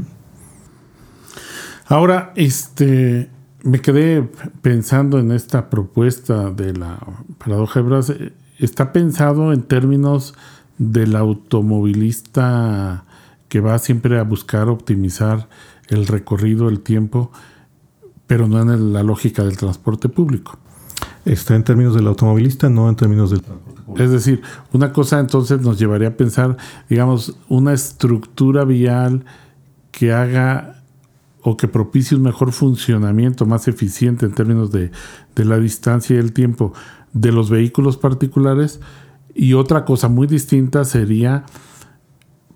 Ahora, 1.86 2.32
este, 2.34 3.30
me 3.62 3.80
quedé 3.80 4.22
pensando 4.62 5.18
en 5.18 5.32
esta 5.32 5.70
propuesta 5.70 6.50
de 6.50 6.74
la 6.74 6.98
paradoja 7.38 7.80
de 7.80 7.86
Bras. 7.86 8.12
Está 8.58 8.92
pensado 8.92 9.52
en 9.52 9.62
términos 9.62 10.34
del 10.78 11.16
automovilista 11.16 13.04
que 13.48 13.60
va 13.60 13.78
siempre 13.78 14.18
a 14.18 14.22
buscar 14.22 14.68
optimizar 14.68 15.48
el 15.88 16.06
recorrido, 16.06 16.68
el 16.68 16.80
tiempo, 16.80 17.32
pero 18.26 18.46
no 18.46 18.60
en 18.60 18.92
la 18.92 19.02
lógica 19.02 19.42
del 19.42 19.56
transporte 19.56 20.08
público. 20.08 20.58
Está 21.24 21.56
en 21.56 21.64
términos 21.64 21.94
del 21.94 22.06
automovilista, 22.06 22.68
no 22.68 22.88
en 22.88 22.96
términos 22.96 23.30
del 23.30 23.42
transporte 23.42 23.82
público. 23.82 24.02
Es 24.02 24.10
decir, 24.10 24.42
una 24.72 24.92
cosa 24.92 25.18
entonces 25.18 25.60
nos 25.60 25.78
llevaría 25.78 26.08
a 26.08 26.16
pensar, 26.16 26.56
digamos, 26.88 27.36
una 27.48 27.72
estructura 27.72 28.64
vial 28.64 29.24
que 29.90 30.12
haga 30.12 30.77
o 31.42 31.56
que 31.56 31.68
propicie 31.68 32.16
un 32.16 32.22
mejor 32.22 32.52
funcionamiento, 32.52 33.46
más 33.46 33.68
eficiente 33.68 34.26
en 34.26 34.32
términos 34.32 34.70
de, 34.70 34.90
de 35.34 35.44
la 35.44 35.58
distancia 35.58 36.16
y 36.16 36.18
el 36.18 36.32
tiempo 36.32 36.72
de 37.12 37.32
los 37.32 37.50
vehículos 37.50 37.96
particulares. 37.96 38.80
Y 39.34 39.54
otra 39.54 39.84
cosa 39.84 40.08
muy 40.08 40.26
distinta 40.26 40.84
sería 40.84 41.44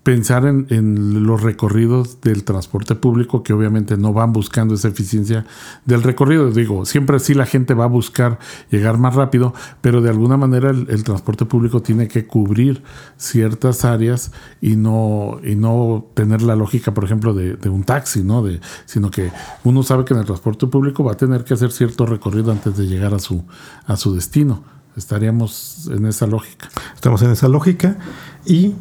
pensar 0.03 0.45
en, 0.45 1.23
los 1.25 1.41
recorridos 1.41 2.19
del 2.19 2.43
transporte 2.43 2.93
público 2.95 3.41
que 3.41 3.53
obviamente 3.53 3.95
no 3.95 4.11
van 4.11 4.33
buscando 4.33 4.75
esa 4.75 4.89
eficiencia 4.89 5.45
del 5.85 6.03
recorrido. 6.03 6.51
Digo, 6.51 6.85
siempre 6.85 7.19
sí 7.19 7.33
la 7.33 7.45
gente 7.45 7.73
va 7.73 7.85
a 7.85 7.87
buscar 7.87 8.37
llegar 8.69 8.97
más 8.97 9.15
rápido, 9.15 9.53
pero 9.79 10.01
de 10.01 10.09
alguna 10.09 10.35
manera 10.35 10.71
el, 10.71 11.03
transporte 11.03 11.45
público 11.45 11.81
tiene 11.81 12.09
que 12.09 12.27
cubrir 12.27 12.83
ciertas 13.15 13.85
áreas 13.85 14.33
y 14.61 14.75
no, 14.75 15.39
y 15.43 15.55
no 15.55 16.05
tener 16.13 16.41
la 16.41 16.55
lógica, 16.55 16.93
por 16.93 17.05
ejemplo, 17.05 17.33
de, 17.33 17.69
un 17.69 17.83
taxi, 17.83 18.23
¿no? 18.23 18.43
De, 18.43 18.59
sino 18.85 19.09
que 19.09 19.31
uno 19.63 19.83
sabe 19.83 20.03
que 20.03 20.13
en 20.13 20.19
el 20.19 20.25
transporte 20.25 20.67
público 20.67 21.03
va 21.03 21.13
a 21.13 21.17
tener 21.17 21.45
que 21.45 21.53
hacer 21.53 21.71
cierto 21.71 22.05
recorrido 22.05 22.51
antes 22.51 22.75
de 22.75 22.87
llegar 22.87 23.13
a 23.13 23.19
su, 23.19 23.45
a 23.87 23.95
su 23.95 24.13
destino. 24.13 24.63
Estaríamos 24.97 25.89
en 25.91 26.05
esa 26.05 26.27
lógica. 26.27 26.69
Estamos 26.93 27.21
en 27.23 27.31
esa 27.31 27.47
lógica 27.47 27.97
y 28.45 28.75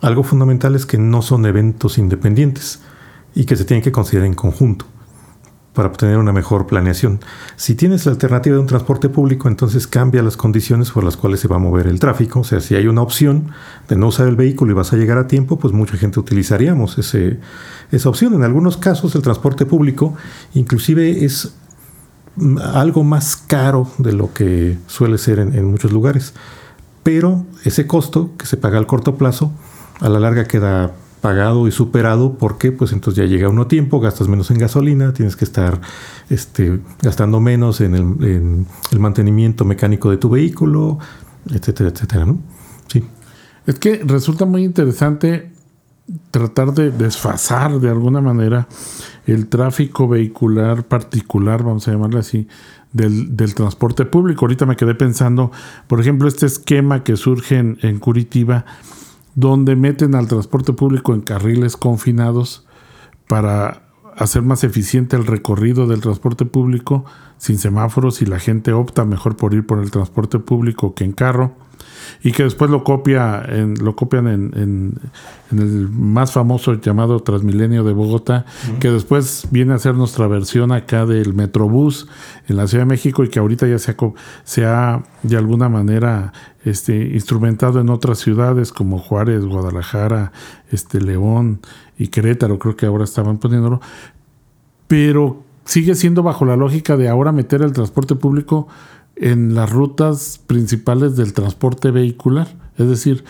algo 0.00 0.22
fundamental 0.22 0.74
es 0.74 0.86
que 0.86 0.98
no 0.98 1.22
son 1.22 1.46
eventos 1.46 1.98
independientes 1.98 2.80
y 3.34 3.44
que 3.44 3.56
se 3.56 3.64
tienen 3.64 3.82
que 3.82 3.92
considerar 3.92 4.26
en 4.26 4.34
conjunto 4.34 4.86
para 5.78 5.90
obtener 5.90 6.18
una 6.18 6.32
mejor 6.32 6.66
planeación. 6.66 7.20
Si 7.54 7.76
tienes 7.76 8.04
la 8.04 8.10
alternativa 8.10 8.56
de 8.56 8.60
un 8.60 8.66
transporte 8.66 9.08
público, 9.08 9.46
entonces 9.46 9.86
cambia 9.86 10.24
las 10.24 10.36
condiciones 10.36 10.90
por 10.90 11.04
las 11.04 11.16
cuales 11.16 11.38
se 11.38 11.46
va 11.46 11.54
a 11.54 11.60
mover 11.60 11.86
el 11.86 12.00
tráfico. 12.00 12.40
O 12.40 12.44
sea, 12.44 12.58
si 12.58 12.74
hay 12.74 12.88
una 12.88 13.00
opción 13.00 13.52
de 13.88 13.94
no 13.94 14.08
usar 14.08 14.26
el 14.26 14.34
vehículo 14.34 14.72
y 14.72 14.74
vas 14.74 14.92
a 14.92 14.96
llegar 14.96 15.18
a 15.18 15.28
tiempo, 15.28 15.56
pues 15.56 15.72
mucha 15.72 15.96
gente 15.96 16.18
utilizaríamos 16.18 16.98
ese, 16.98 17.38
esa 17.92 18.08
opción. 18.08 18.34
En 18.34 18.42
algunos 18.42 18.76
casos 18.76 19.14
el 19.14 19.22
transporte 19.22 19.66
público 19.66 20.14
inclusive 20.52 21.24
es 21.24 21.54
algo 22.74 23.04
más 23.04 23.36
caro 23.36 23.88
de 23.98 24.12
lo 24.12 24.32
que 24.32 24.78
suele 24.88 25.16
ser 25.16 25.38
en, 25.38 25.54
en 25.54 25.64
muchos 25.64 25.92
lugares. 25.92 26.34
Pero 27.04 27.46
ese 27.64 27.86
costo 27.86 28.32
que 28.36 28.46
se 28.46 28.56
paga 28.56 28.78
al 28.78 28.88
corto 28.88 29.14
plazo 29.14 29.52
a 30.00 30.08
la 30.08 30.20
larga 30.20 30.46
queda 30.46 30.92
pagado 31.20 31.66
y 31.66 31.72
superado 31.72 32.38
porque 32.38 32.72
pues 32.72 32.92
entonces 32.92 33.24
ya 33.24 33.28
llega 33.28 33.48
uno 33.48 33.62
a 33.62 33.68
tiempo, 33.68 34.00
gastas 34.00 34.28
menos 34.28 34.50
en 34.50 34.58
gasolina, 34.58 35.12
tienes 35.12 35.36
que 35.36 35.44
estar 35.44 35.80
este, 36.30 36.80
gastando 37.02 37.40
menos 37.40 37.80
en 37.80 37.94
el, 37.94 38.66
mantenimiento 38.98 39.64
mecánico 39.64 40.10
de 40.10 40.16
tu 40.16 40.30
vehículo, 40.30 40.98
etcétera, 41.50 41.90
etcétera, 41.90 42.26
¿no? 42.26 42.38
Sí. 42.86 43.04
Es 43.66 43.78
que 43.78 44.02
resulta 44.04 44.44
muy 44.44 44.64
interesante 44.64 45.52
tratar 46.30 46.72
de 46.72 46.90
desfasar 46.90 47.80
de 47.80 47.90
alguna 47.90 48.20
manera 48.20 48.66
el 49.26 49.48
tráfico 49.48 50.08
vehicular 50.08 50.84
particular, 50.84 51.62
vamos 51.62 51.86
a 51.86 51.92
llamarle 51.92 52.20
así, 52.20 52.48
del, 52.92 53.54
transporte 53.54 54.06
público. 54.06 54.46
Ahorita 54.46 54.64
me 54.64 54.76
quedé 54.76 54.94
pensando, 54.94 55.52
por 55.86 56.00
ejemplo, 56.00 56.28
este 56.28 56.46
esquema 56.46 57.04
que 57.04 57.16
surge 57.18 57.58
en 57.58 57.98
Curitiba, 57.98 58.64
donde 59.38 59.76
meten 59.76 60.16
al 60.16 60.26
transporte 60.26 60.72
público 60.72 61.14
en 61.14 61.20
carriles 61.20 61.76
confinados 61.76 62.66
para 63.28 63.87
hacer 64.18 64.42
más 64.42 64.64
eficiente 64.64 65.16
el 65.16 65.26
recorrido 65.26 65.86
del 65.86 66.00
transporte 66.00 66.44
público 66.44 67.04
sin 67.38 67.58
semáforos 67.58 68.20
y 68.20 68.26
la 68.26 68.40
gente 68.40 68.72
opta 68.72 69.04
mejor 69.04 69.36
por 69.36 69.54
ir 69.54 69.64
por 69.64 69.78
el 69.78 69.90
transporte 69.90 70.38
público 70.38 70.94
que 70.94 71.04
en 71.04 71.12
carro. 71.12 71.52
y 72.22 72.32
que 72.32 72.42
después 72.42 72.70
lo 72.70 72.82
copia 72.84 73.44
en, 73.46 73.74
lo 73.74 73.94
copian 73.94 74.26
en, 74.26 74.50
en, 74.56 75.58
el 75.58 75.88
más 75.90 76.32
famoso 76.32 76.74
llamado 76.74 77.20
Transmilenio 77.20 77.84
de 77.84 77.92
Bogotá, 77.92 78.44
que 78.80 78.90
después 78.90 79.46
viene 79.50 79.74
a 79.74 79.78
ser 79.78 79.94
nuestra 79.94 80.26
versión 80.26 80.72
acá 80.72 81.06
del 81.06 81.34
Metrobús 81.34 82.08
en 82.48 82.56
la 82.56 82.66
Ciudad 82.66 82.84
de 82.84 82.88
México 82.88 83.22
y 83.24 83.28
que 83.28 83.38
ahorita 83.38 83.68
ya 83.68 83.78
se 83.78 83.92
ha, 83.92 83.96
se 84.44 84.64
ha 84.64 85.02
de 85.22 85.36
alguna 85.36 85.68
manera 85.68 86.32
este, 86.64 86.96
instrumentado 86.96 87.80
en 87.80 87.88
otras 87.88 88.18
ciudades 88.18 88.72
como 88.72 88.98
Juárez, 88.98 89.44
Guadalajara, 89.44 90.32
este, 90.70 91.00
León 91.00 91.60
y 91.98 92.08
Querétaro, 92.08 92.58
creo 92.58 92.76
que 92.76 92.86
ahora 92.86 93.04
estaban 93.04 93.38
poniéndolo, 93.38 93.80
pero 94.86 95.42
sigue 95.64 95.94
siendo 95.94 96.22
bajo 96.22 96.44
la 96.44 96.56
lógica 96.56 96.96
de 96.96 97.08
ahora 97.08 97.32
meter 97.32 97.60
el 97.62 97.72
transporte 97.72 98.14
público 98.14 98.68
en 99.16 99.54
las 99.54 99.70
rutas 99.70 100.40
principales 100.46 101.16
del 101.16 101.32
transporte 101.32 101.90
vehicular. 101.90 102.48
Es 102.78 102.88
decir, 102.88 103.24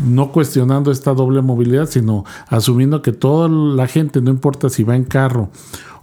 no 0.00 0.32
cuestionando 0.32 0.90
esta 0.90 1.12
doble 1.12 1.42
movilidad, 1.42 1.86
sino 1.86 2.24
asumiendo 2.48 3.02
que 3.02 3.12
toda 3.12 3.48
la 3.48 3.88
gente, 3.88 4.22
no 4.22 4.30
importa 4.30 4.70
si 4.70 4.84
va 4.84 4.96
en 4.96 5.04
carro 5.04 5.50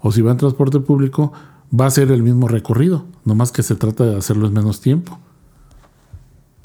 o 0.01 0.11
si 0.11 0.21
va 0.21 0.31
en 0.31 0.37
transporte 0.37 0.79
público, 0.79 1.31
va 1.77 1.85
a 1.85 1.91
ser 1.91 2.11
el 2.11 2.21
mismo 2.21 2.47
recorrido, 2.47 3.05
nomás 3.25 3.51
que 3.51 3.63
se 3.63 3.75
trata 3.75 4.05
de 4.05 4.17
hacerlo 4.17 4.47
en 4.47 4.53
menos 4.53 4.81
tiempo. 4.81 5.17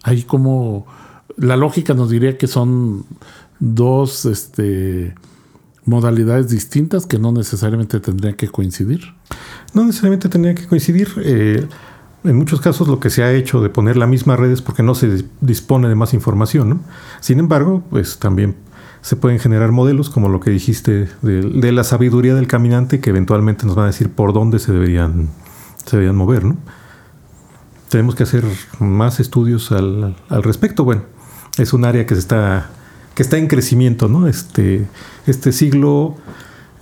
Ahí 0.02 0.22
como 0.22 0.86
la 1.36 1.56
lógica 1.56 1.94
nos 1.94 2.10
diría 2.10 2.36
que 2.36 2.46
son 2.46 3.04
dos 3.58 4.26
este, 4.26 5.14
modalidades 5.84 6.48
distintas 6.48 7.06
que 7.06 7.18
no 7.18 7.32
necesariamente 7.32 8.00
tendrían 8.00 8.34
que 8.34 8.48
coincidir. 8.48 9.14
No 9.72 9.84
necesariamente 9.84 10.28
tendrían 10.28 10.56
que 10.56 10.66
coincidir. 10.66 11.08
Eh, 11.18 11.66
en 12.24 12.36
muchos 12.36 12.60
casos 12.60 12.88
lo 12.88 13.00
que 13.00 13.10
se 13.10 13.22
ha 13.22 13.32
hecho 13.32 13.60
de 13.60 13.68
poner 13.68 13.96
la 13.96 14.06
misma 14.06 14.36
red 14.36 14.50
es 14.50 14.62
porque 14.62 14.82
no 14.82 14.94
se 14.94 15.24
dispone 15.40 15.88
de 15.88 15.94
más 15.94 16.14
información. 16.14 16.80
Sin 17.20 17.38
embargo, 17.38 17.84
pues 17.90 18.18
también 18.18 18.56
se 19.04 19.16
pueden 19.16 19.38
generar 19.38 19.70
modelos 19.70 20.08
como 20.08 20.30
lo 20.30 20.40
que 20.40 20.50
dijiste 20.50 21.10
de, 21.20 21.72
la 21.72 21.84
sabiduría 21.84 22.34
del 22.34 22.46
caminante 22.46 23.00
que 23.00 23.10
eventualmente 23.10 23.66
nos 23.66 23.74
van 23.74 23.84
a 23.84 23.88
decir 23.88 24.10
por 24.10 24.32
dónde 24.32 24.58
se 24.58 24.72
deberían, 24.72 25.28
se 25.84 25.96
deberían 25.98 26.16
mover. 26.16 26.44
¿no? 26.44 26.56
Tenemos 27.90 28.14
que 28.14 28.22
hacer 28.22 28.44
más 28.78 29.20
estudios 29.20 29.70
al, 29.72 30.16
respecto. 30.30 30.84
Bueno, 30.84 31.02
es 31.58 31.74
un 31.74 31.84
área 31.84 32.06
que 32.06 32.14
se 32.14 32.20
está 32.20 32.70
que 33.14 33.22
está 33.22 33.38
en 33.38 33.46
crecimiento, 33.46 34.08
¿no? 34.08 34.26
Este, 34.26 34.86
este 35.26 35.52
siglo 35.52 36.16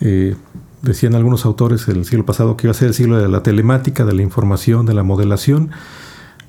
eh, 0.00 0.36
decían 0.82 1.14
algunos 1.14 1.44
autores 1.44 1.86
el 1.88 2.04
siglo 2.04 2.26
pasado 2.26 2.56
que 2.56 2.66
iba 2.66 2.72
a 2.72 2.74
ser 2.74 2.88
el 2.88 2.94
siglo 2.94 3.18
de 3.18 3.28
la 3.28 3.42
telemática, 3.42 4.04
de 4.04 4.14
la 4.14 4.22
información, 4.22 4.86
de 4.86 4.94
la 4.94 5.02
modelación. 5.02 5.70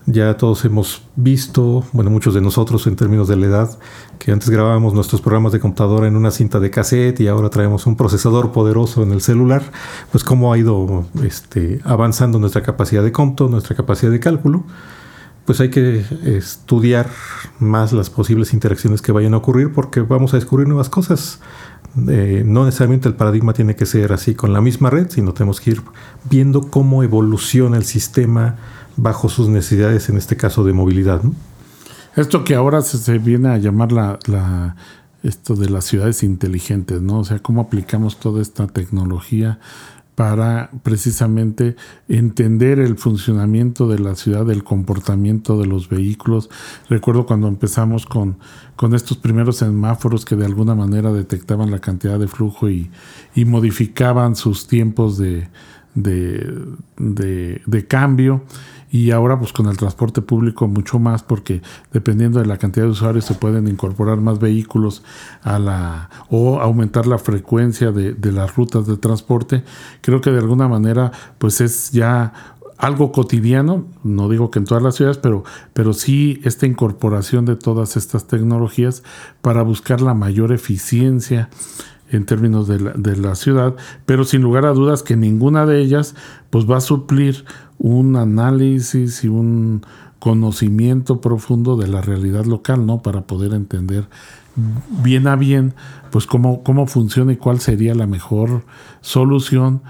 Ya 0.05 0.35
todos 0.35 0.65
hemos 0.65 1.03
visto, 1.15 1.85
bueno, 1.93 2.09
muchos 2.09 2.33
de 2.33 2.41
nosotros 2.41 2.87
en 2.87 2.97
términos 2.97 3.29
de 3.29 3.37
la 3.37 3.45
edad, 3.45 3.79
que 4.19 4.33
antes 4.33 4.49
grabábamos 4.49 4.93
nuestros 4.93 5.21
programas 5.21 5.53
de 5.53 5.61
computadora 5.61 6.07
en 6.07 6.17
una 6.17 6.31
cinta 6.31 6.59
de 6.59 6.69
cassette 6.69 7.21
y 7.21 7.27
ahora 7.27 7.49
traemos 7.49 7.85
un 7.85 7.95
procesador 7.95 8.51
poderoso 8.51 9.01
en 9.01 9.13
el 9.13 9.21
celular, 9.21 9.63
pues 10.11 10.25
cómo 10.25 10.51
ha 10.51 10.57
ido 10.57 11.05
este, 11.23 11.79
avanzando 11.85 12.37
nuestra 12.37 12.63
capacidad 12.63 13.01
de 13.01 13.13
cómputo, 13.13 13.47
nuestra 13.47 13.77
capacidad 13.77 14.11
de 14.11 14.19
cálculo. 14.19 14.65
Pues 15.45 15.59
hay 15.59 15.69
que 15.69 16.05
estudiar 16.23 17.09
más 17.59 17.91
las 17.91 18.09
posibles 18.09 18.53
interacciones 18.53 19.01
que 19.01 19.11
vayan 19.11 19.33
a 19.33 19.37
ocurrir 19.37 19.73
porque 19.73 20.01
vamos 20.01 20.33
a 20.33 20.37
descubrir 20.37 20.67
nuevas 20.67 20.89
cosas. 20.89 21.39
Eh, 22.07 22.43
no 22.45 22.65
necesariamente 22.65 23.07
el 23.07 23.15
paradigma 23.15 23.53
tiene 23.53 23.75
que 23.75 23.85
ser 23.85 24.13
así 24.13 24.35
con 24.35 24.53
la 24.53 24.61
misma 24.61 24.89
red, 24.89 25.09
sino 25.09 25.33
tenemos 25.33 25.61
que 25.61 25.71
ir 25.71 25.81
viendo 26.29 26.69
cómo 26.69 27.03
evoluciona 27.03 27.77
el 27.77 27.83
sistema 27.83 28.55
bajo 28.95 29.29
sus 29.29 29.49
necesidades, 29.49 30.09
en 30.09 30.17
este 30.17 30.37
caso 30.37 30.63
de 30.63 30.73
movilidad. 30.73 31.21
Esto 32.15 32.43
que 32.43 32.55
ahora 32.55 32.81
se, 32.81 33.17
viene 33.17 33.49
a 33.49 33.57
llamar 33.57 33.91
la, 33.91 34.75
esto 35.23 35.55
de 35.55 35.69
las 35.69 35.85
ciudades 35.85 36.23
inteligentes, 36.23 37.01
¿no? 37.01 37.19
O 37.19 37.23
sea, 37.23 37.39
cómo 37.39 37.61
aplicamos 37.61 38.19
toda 38.19 38.41
esta 38.41 38.67
tecnología 38.67 39.59
para 40.15 40.69
precisamente 40.83 41.75
entender 42.07 42.79
el 42.79 42.97
funcionamiento 42.97 43.87
de 43.87 43.99
la 43.99 44.15
ciudad, 44.15 44.49
el 44.51 44.63
comportamiento 44.63 45.59
de 45.59 45.65
los 45.65 45.89
vehículos. 45.89 46.49
Recuerdo 46.89 47.25
cuando 47.25 47.47
empezamos 47.47 48.05
con, 48.05 48.37
con 48.75 48.93
estos 48.93 49.17
primeros 49.17 49.57
semáforos 49.57 50.25
que 50.25 50.35
de 50.35 50.45
alguna 50.45 50.75
manera 50.75 51.11
detectaban 51.11 51.71
la 51.71 51.79
cantidad 51.79 52.19
de 52.19 52.27
flujo 52.27 52.69
y, 52.69 52.91
y 53.33 53.45
modificaban 53.45 54.35
sus 54.35 54.67
tiempos 54.67 55.17
de, 55.17 55.47
de, 55.95 56.53
de 56.97 57.87
cambio. 57.87 58.43
Y 58.91 59.09
ahora 59.09 59.39
pues 59.39 59.51
con 59.51 59.65
el 59.65 59.75
transporte 59.75 60.21
público 60.21 60.67
mucho 60.67 60.99
más 60.99 61.23
porque 61.23 61.63
dependiendo 61.91 62.39
de 62.39 62.45
la 62.45 62.57
cantidad 62.57 62.85
de 62.85 62.91
usuarios 62.91 63.25
se 63.25 63.33
pueden 63.33 63.67
incorporar 63.67 64.17
más 64.17 64.37
vehículos 64.37 65.01
a 65.41 65.57
la 65.57 66.11
o 66.29 66.59
aumentar 66.59 67.07
la 67.07 67.17
frecuencia 67.17 67.91
de, 67.91 68.13
de 68.13 68.31
las 68.31 68.55
rutas 68.55 68.85
de 68.85 68.97
transporte. 68.97 69.63
Creo 70.01 70.21
que 70.21 70.29
de 70.29 70.37
alguna 70.37 70.67
manera 70.67 71.11
pues 71.39 71.59
es 71.59 71.89
ya 71.91 72.33
algo 72.77 73.11
cotidiano, 73.11 73.87
no 74.03 74.29
digo 74.29 74.51
que 74.51 74.59
en 74.59 74.65
todas 74.65 74.83
las 74.83 74.95
ciudades, 74.95 75.17
pero, 75.17 75.43
pero 75.73 75.93
sí 75.93 76.41
esta 76.43 76.65
incorporación 76.65 77.45
de 77.45 77.55
todas 77.55 77.95
estas 77.97 78.27
tecnologías 78.27 79.03
para 79.41 79.63
buscar 79.63 80.01
la 80.01 80.13
mayor 80.13 80.51
eficiencia 80.51 81.49
en 82.15 82.25
términos 82.25 82.67
de 82.67 82.79
la, 82.79 82.91
de 82.93 83.17
la, 83.17 83.35
ciudad, 83.35 83.75
pero 84.05 84.23
sin 84.23 84.41
lugar 84.41 84.65
a 84.65 84.73
dudas 84.73 85.03
que 85.03 85.15
ninguna 85.15 85.65
de 85.65 85.81
ellas 85.81 86.15
pues 86.49 86.69
va 86.69 86.77
a 86.77 86.81
suplir 86.81 87.45
un 87.77 88.15
análisis 88.15 89.23
y 89.23 89.27
un 89.27 89.85
conocimiento 90.19 91.19
profundo 91.19 91.75
de 91.75 91.87
la 91.87 92.01
realidad 92.01 92.45
local, 92.45 92.85
¿no? 92.85 93.01
Para 93.01 93.27
poder 93.27 93.53
entender 93.53 94.07
bien 95.03 95.27
a 95.27 95.35
bien, 95.35 95.73
pues 96.11 96.25
cómo, 96.27 96.63
cómo 96.63 96.87
funciona 96.87 97.33
y 97.33 97.37
cuál 97.37 97.59
sería 97.59 97.95
la 97.95 98.07
mejor 98.07 98.63
solución 99.01 99.81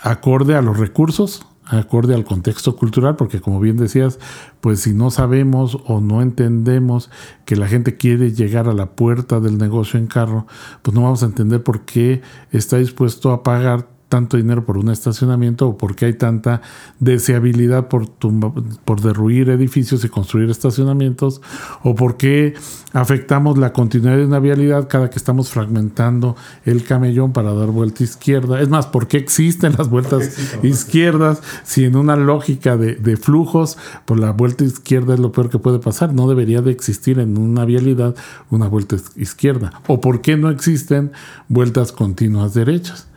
acorde 0.00 0.56
a 0.56 0.62
los 0.62 0.78
recursos, 0.78 1.46
acorde 1.70 2.14
al 2.14 2.24
contexto 2.24 2.76
cultural, 2.76 3.16
porque 3.16 3.40
como 3.40 3.60
bien 3.60 3.76
decías, 3.76 4.18
pues 4.60 4.80
si 4.80 4.92
no 4.92 5.10
sabemos 5.10 5.78
o 5.86 6.00
no 6.00 6.22
entendemos 6.22 7.10
que 7.44 7.56
la 7.56 7.68
gente 7.68 7.96
quiere 7.96 8.32
llegar 8.32 8.68
a 8.68 8.74
la 8.74 8.90
puerta 8.90 9.40
del 9.40 9.58
negocio 9.58 9.98
en 9.98 10.06
carro, 10.06 10.46
pues 10.82 10.94
no 10.94 11.02
vamos 11.02 11.22
a 11.22 11.26
entender 11.26 11.62
por 11.62 11.82
qué 11.82 12.22
está 12.50 12.78
dispuesto 12.78 13.30
a 13.32 13.42
pagar 13.42 13.88
tanto 14.10 14.36
dinero 14.36 14.66
por 14.66 14.76
un 14.76 14.90
estacionamiento 14.90 15.68
o 15.68 15.78
por 15.78 15.94
qué 15.94 16.06
hay 16.06 16.14
tanta 16.14 16.60
deseabilidad 16.98 17.88
por, 17.88 18.10
por 18.10 19.00
derruir 19.00 19.48
edificios 19.48 20.04
y 20.04 20.08
construir 20.08 20.50
estacionamientos 20.50 21.40
o 21.84 21.94
por 21.94 22.16
qué 22.16 22.54
afectamos 22.92 23.56
la 23.56 23.72
continuidad 23.72 24.16
de 24.16 24.26
una 24.26 24.40
vialidad 24.40 24.88
cada 24.88 25.10
que 25.10 25.16
estamos 25.16 25.50
fragmentando 25.50 26.36
el 26.64 26.82
camellón 26.82 27.32
para 27.32 27.54
dar 27.54 27.68
vuelta 27.68 28.02
izquierda. 28.02 28.60
Es 28.60 28.68
más, 28.68 28.88
¿por 28.88 29.06
qué 29.06 29.16
existen 29.16 29.74
las 29.78 29.88
vueltas 29.88 30.36
izquierdas 30.62 31.40
si 31.62 31.84
en 31.84 31.94
una 31.94 32.16
lógica 32.16 32.76
de, 32.76 32.96
de 32.96 33.16
flujos, 33.16 33.76
por 34.04 34.18
pues 34.18 34.20
la 34.20 34.32
vuelta 34.32 34.64
izquierda 34.64 35.14
es 35.14 35.20
lo 35.20 35.30
peor 35.30 35.50
que 35.50 35.60
puede 35.60 35.78
pasar? 35.78 36.12
No 36.12 36.28
debería 36.28 36.62
de 36.62 36.72
existir 36.72 37.20
en 37.20 37.38
una 37.38 37.64
vialidad 37.64 38.16
una 38.50 38.66
vuelta 38.66 38.96
izquierda. 39.14 39.80
¿O 39.86 40.00
por 40.00 40.20
qué 40.20 40.36
no 40.36 40.50
existen 40.50 41.12
vueltas 41.48 41.92
continuas 41.92 42.54
derechas? 42.54 43.09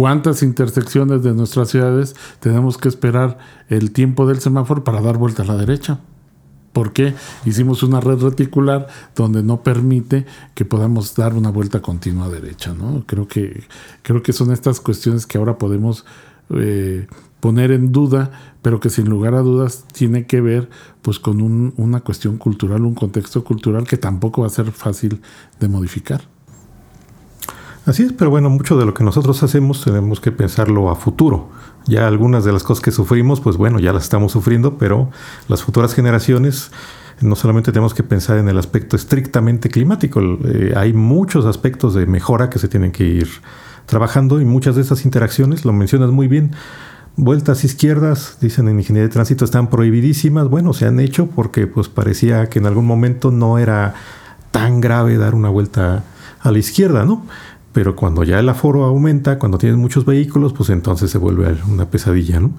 ¿Cuántas 0.00 0.42
intersecciones 0.42 1.22
de 1.22 1.34
nuestras 1.34 1.68
ciudades 1.68 2.16
tenemos 2.40 2.78
que 2.78 2.88
esperar 2.88 3.36
el 3.68 3.90
tiempo 3.90 4.26
del 4.26 4.40
semáforo 4.40 4.82
para 4.82 5.02
dar 5.02 5.18
vuelta 5.18 5.42
a 5.42 5.44
la 5.44 5.58
derecha? 5.58 6.00
Porque 6.72 7.12
hicimos 7.44 7.82
una 7.82 8.00
red 8.00 8.18
reticular 8.18 8.86
donde 9.14 9.42
no 9.42 9.62
permite 9.62 10.24
que 10.54 10.64
podamos 10.64 11.14
dar 11.16 11.34
una 11.34 11.50
vuelta 11.50 11.82
continua 11.82 12.28
a 12.28 12.30
derecha, 12.30 12.72
¿no? 12.72 13.04
Creo 13.06 13.28
que, 13.28 13.64
creo 14.00 14.22
que 14.22 14.32
son 14.32 14.52
estas 14.52 14.80
cuestiones 14.80 15.26
que 15.26 15.36
ahora 15.36 15.58
podemos 15.58 16.06
eh, 16.48 17.06
poner 17.40 17.70
en 17.70 17.92
duda, 17.92 18.56
pero 18.62 18.80
que 18.80 18.88
sin 18.88 19.06
lugar 19.10 19.34
a 19.34 19.42
dudas 19.42 19.84
tiene 19.92 20.26
que 20.26 20.40
ver 20.40 20.70
pues 21.02 21.18
con 21.18 21.42
una 21.76 22.00
cuestión 22.00 22.38
cultural, 22.38 22.86
un 22.86 22.94
contexto 22.94 23.44
cultural 23.44 23.86
que 23.86 23.98
tampoco 23.98 24.40
va 24.40 24.46
a 24.46 24.50
ser 24.50 24.72
fácil 24.72 25.20
de 25.60 25.68
modificar. 25.68 26.22
Así 27.86 28.02
es, 28.02 28.12
pero 28.12 28.30
bueno, 28.30 28.50
mucho 28.50 28.78
de 28.78 28.84
lo 28.84 28.92
que 28.94 29.04
nosotros 29.04 29.42
hacemos 29.42 29.82
tenemos 29.82 30.20
que 30.20 30.32
pensarlo 30.32 30.90
a 30.90 30.96
futuro. 30.96 31.48
Ya 31.86 32.06
algunas 32.06 32.44
de 32.44 32.52
las 32.52 32.62
cosas 32.62 32.82
que 32.82 32.90
sufrimos, 32.90 33.40
pues 33.40 33.56
bueno, 33.56 33.78
ya 33.78 33.92
las 33.92 34.04
estamos 34.04 34.32
sufriendo, 34.32 34.76
pero 34.76 35.10
las 35.48 35.62
futuras 35.62 35.94
generaciones 35.94 36.70
no 37.20 37.36
solamente 37.36 37.72
tenemos 37.72 37.94
que 37.94 38.02
pensar 38.02 38.38
en 38.38 38.48
el 38.48 38.58
aspecto 38.58 38.96
estrictamente 38.96 39.68
climático, 39.68 40.20
eh, 40.20 40.72
hay 40.76 40.92
muchos 40.92 41.44
aspectos 41.44 41.94
de 41.94 42.06
mejora 42.06 42.48
que 42.48 42.58
se 42.58 42.68
tienen 42.68 42.92
que 42.92 43.04
ir 43.04 43.28
trabajando 43.86 44.40
y 44.40 44.44
muchas 44.44 44.76
de 44.76 44.82
esas 44.82 45.04
interacciones, 45.04 45.64
lo 45.64 45.72
mencionas 45.72 46.10
muy 46.10 46.28
bien, 46.28 46.52
vueltas 47.16 47.64
izquierdas, 47.64 48.38
dicen 48.40 48.68
en 48.68 48.78
ingeniería 48.78 49.08
de 49.08 49.12
tránsito, 49.12 49.44
están 49.44 49.68
prohibidísimas, 49.68 50.48
bueno, 50.48 50.72
se 50.72 50.86
han 50.86 51.00
hecho 51.00 51.26
porque 51.26 51.66
pues 51.66 51.88
parecía 51.88 52.48
que 52.48 52.58
en 52.58 52.66
algún 52.66 52.86
momento 52.86 53.30
no 53.30 53.58
era 53.58 53.94
tan 54.50 54.80
grave 54.80 55.18
dar 55.18 55.34
una 55.34 55.50
vuelta 55.50 56.04
a 56.40 56.50
la 56.50 56.58
izquierda, 56.58 57.04
¿no? 57.04 57.26
Pero 57.72 57.94
cuando 57.94 58.24
ya 58.24 58.38
el 58.40 58.48
aforo 58.48 58.84
aumenta, 58.84 59.38
cuando 59.38 59.58
tienes 59.58 59.78
muchos 59.78 60.04
vehículos, 60.04 60.52
pues 60.52 60.70
entonces 60.70 61.10
se 61.10 61.18
vuelve 61.18 61.56
una 61.68 61.88
pesadilla, 61.88 62.40
¿no? 62.40 62.52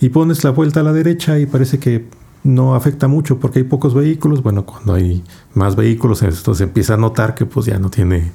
Y 0.00 0.10
pones 0.10 0.44
la 0.44 0.50
vuelta 0.50 0.80
a 0.80 0.82
la 0.82 0.92
derecha 0.92 1.38
y 1.38 1.46
parece 1.46 1.78
que 1.78 2.06
no 2.44 2.74
afecta 2.74 3.08
mucho 3.08 3.38
porque 3.38 3.60
hay 3.60 3.64
pocos 3.64 3.94
vehículos. 3.94 4.42
Bueno, 4.42 4.64
cuando 4.64 4.94
hay 4.94 5.24
más 5.54 5.74
vehículos, 5.74 6.22
esto 6.22 6.54
se 6.54 6.64
empieza 6.64 6.94
a 6.94 6.96
notar 6.96 7.34
que 7.34 7.46
pues 7.46 7.66
ya 7.66 7.78
no 7.78 7.90
tiene 7.90 8.32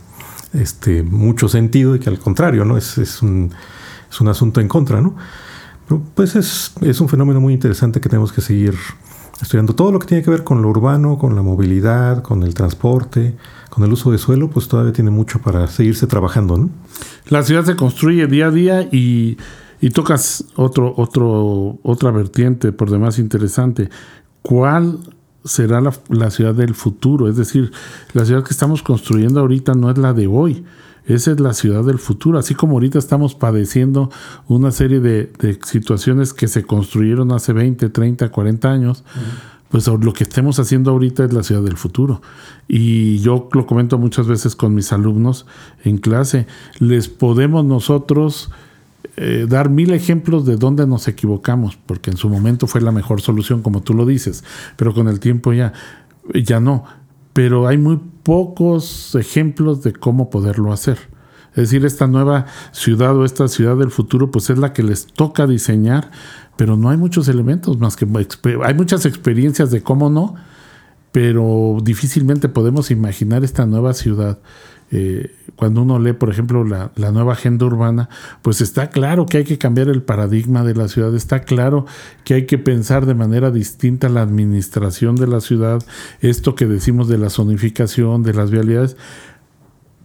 este, 0.54 1.04
mucho 1.04 1.48
sentido 1.48 1.96
y 1.96 2.00
que 2.00 2.10
al 2.10 2.20
contrario, 2.20 2.66
¿no? 2.66 2.78
Es, 2.78 2.98
es, 2.98 3.22
un, 3.22 3.52
es 4.10 4.22
un 4.22 4.28
asunto 4.28 4.60
en 4.60 4.68
contra, 4.68 5.02
¿no? 5.02 5.16
Pero 5.88 6.02
pues 6.14 6.36
es, 6.36 6.74
es 6.82 7.00
un 7.00 7.08
fenómeno 7.08 7.40
muy 7.40 7.54
interesante 7.54 8.02
que 8.02 8.10
tenemos 8.10 8.34
que 8.34 8.42
seguir 8.42 8.76
estudiando. 9.42 9.76
Todo 9.76 9.92
lo 9.94 10.00
que 10.00 10.08
tiene 10.08 10.24
que 10.24 10.32
ver 10.32 10.44
con 10.44 10.62
lo 10.62 10.70
urbano, 10.70 11.18
con 11.18 11.36
la 11.36 11.42
movilidad, 11.42 12.22
con 12.22 12.44
el 12.44 12.54
transporte, 12.54 13.36
con 13.78 13.86
el 13.86 13.94
uso 13.94 14.10
de 14.10 14.18
suelo, 14.18 14.50
pues 14.50 14.68
todavía 14.68 14.92
tiene 14.92 15.12
mucho 15.12 15.40
para 15.40 15.68
seguirse 15.68 16.08
trabajando, 16.08 16.58
¿no? 16.58 16.72
La 17.30 17.44
ciudad 17.44 17.64
se 17.64 17.76
construye 17.76 18.26
día 18.26 18.48
a 18.48 18.52
día 18.52 18.82
y 18.92 19.38
y 19.80 19.90
tocas 19.92 20.46
otro, 20.56 20.94
otro, 20.98 21.80
otra 21.84 22.12
vertiente 22.12 22.72
por 22.72 22.90
demás 22.90 23.20
interesante. 23.20 23.90
¿Cuál 24.42 25.00
será 25.44 25.82
la, 25.82 26.32
ciudad 26.32 26.56
del 26.56 26.74
futuro? 26.74 27.30
Es 27.30 27.38
decir, 27.38 27.72
la 28.14 28.26
ciudad 28.26 28.44
que 28.44 28.52
estamos 28.54 28.82
construyendo 28.82 29.40
ahorita 29.40 29.74
no 29.74 29.92
es 29.92 29.98
la 29.98 30.14
de 30.14 30.28
hoy. 30.28 30.66
Esa 31.06 31.32
es 31.32 31.40
la 31.40 31.54
ciudad 31.54 31.86
del 31.86 32.00
futuro. 32.00 32.40
Así 32.40 32.54
como 32.56 32.74
ahorita 32.74 32.98
estamos 32.98 33.36
padeciendo 33.36 34.10
una 34.48 34.72
serie 34.72 35.00
de, 35.00 35.32
situaciones 35.64 36.34
que 36.34 36.48
se 36.48 36.64
construyeron 36.64 37.32
hace 37.32 37.54
20, 37.54 37.90
30, 37.90 38.30
40 38.30 38.70
años, 38.70 39.04
pues 39.70 39.88
lo 39.88 40.14
que 40.14 40.24
estemos 40.24 40.60
haciendo 40.60 40.92
ahorita 40.92 41.26
es 41.26 41.34
la 41.34 41.44
ciudad 41.44 41.62
del 41.62 41.78
futuro. 41.78 42.22
Y 42.68 43.20
yo 43.20 43.50
lo 43.52 43.66
comento 43.66 43.98
muchas 43.98 44.28
veces 44.28 44.56
con 44.56 44.74
mis 44.74 44.94
alumnos 44.94 45.46
en 45.84 45.98
clase. 45.98 46.48
Les 46.80 47.10
podemos 47.10 47.66
nosotros 47.66 48.50
eh, 49.18 49.46
dar 49.50 49.70
mil 49.70 49.94
ejemplos 49.94 50.46
de 50.46 50.58
dónde 50.58 50.86
nos 50.88 51.08
equivocamos, 51.08 51.78
porque 51.86 52.12
en 52.12 52.18
su 52.18 52.30
momento 52.30 52.68
fue 52.68 52.82
la 52.82 52.92
mejor 52.92 53.22
solución, 53.22 53.62
como 53.62 53.82
tú 53.82 53.94
lo 53.94 54.06
dices, 54.06 54.44
pero 54.76 54.94
con 54.94 55.08
el 55.08 55.20
tiempo 55.20 55.54
ya, 55.54 55.74
ya 56.34 56.60
no. 56.60 56.86
Pero 57.34 57.68
hay 57.68 57.78
muy 57.78 58.00
pocos 58.24 59.16
ejemplos 59.16 59.84
de 59.84 59.94
cómo 59.94 60.30
poderlo 60.30 60.72
hacer. 60.72 60.98
Es 61.58 61.72
decir, 61.72 61.86
esta 61.86 62.08
nueva 62.08 62.46
ciudad 62.72 63.16
o 63.18 63.26
esta 63.26 63.48
ciudad 63.50 63.76
del 63.76 63.92
futuro, 63.92 64.32
pues 64.32 64.50
es 64.50 64.58
la 64.58 64.72
que 64.72 64.84
les 64.84 65.08
toca 65.08 65.46
diseñar, 65.46 66.12
pero 66.56 66.78
no 66.78 66.90
hay 66.90 66.98
muchos 66.98 67.28
elementos 67.28 67.78
más 67.78 67.96
que 67.96 68.08
hay 68.64 68.74
muchas 68.74 69.06
experiencias 69.06 69.70
de 69.72 69.84
cómo 69.84 70.10
no, 70.10 70.36
pero 71.12 71.78
difícilmente 71.84 72.48
podemos 72.48 72.92
imaginar 72.92 73.44
esta 73.44 73.66
nueva 73.66 73.94
ciudad 73.94 74.40
eh, 74.90 75.32
cuando 75.58 75.82
uno 75.82 76.00
lee, 76.00 76.14
por 76.14 76.30
ejemplo, 76.30 76.64
la, 76.64 76.92
nueva 77.12 77.34
agenda 77.34 77.66
urbana, 77.66 78.10
pues 78.42 78.62
está 78.62 78.90
claro 78.90 79.26
que 79.26 79.38
hay 79.38 79.44
que 79.44 79.58
cambiar 79.58 79.90
el 79.90 80.04
paradigma 80.04 80.64
de 80.64 80.76
la 80.76 80.88
ciudad, 80.88 81.14
está 81.16 81.42
claro 81.42 81.86
que 82.24 82.36
hay 82.36 82.46
que 82.46 82.58
pensar 82.58 83.06
de 83.06 83.16
manera 83.16 83.52
distinta 83.52 84.08
la 84.08 84.22
administración 84.22 85.16
de 85.16 85.28
la 85.28 85.42
ciudad, 85.42 85.84
esto 86.22 86.56
que 86.56 86.68
decimos 86.68 87.08
de 87.08 87.18
la 87.18 87.30
zonificación, 87.30 88.24
de 88.24 88.34
las 88.34 88.52
vialidades. 88.52 88.96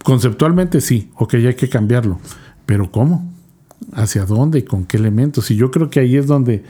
Conceptualmente 0.03 0.81
sí, 0.81 1.11
ok, 1.15 1.35
hay 1.35 1.55
que 1.55 1.69
cambiarlo, 1.69 2.19
pero 2.65 2.91
¿cómo? 2.91 3.31
¿Hacia 3.93 4.25
dónde 4.25 4.65
con 4.65 4.85
qué 4.85 4.97
elementos? 4.97 5.49
Y 5.51 5.55
yo 5.55 5.71
creo 5.71 5.89
que 5.89 5.99
ahí 5.99 6.17
es 6.17 6.27
donde 6.27 6.63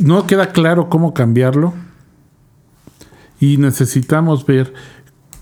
no 0.00 0.26
queda 0.26 0.52
claro 0.52 0.88
cómo 0.88 1.14
cambiarlo 1.14 1.72
y 3.40 3.56
necesitamos 3.58 4.44
ver 4.46 4.72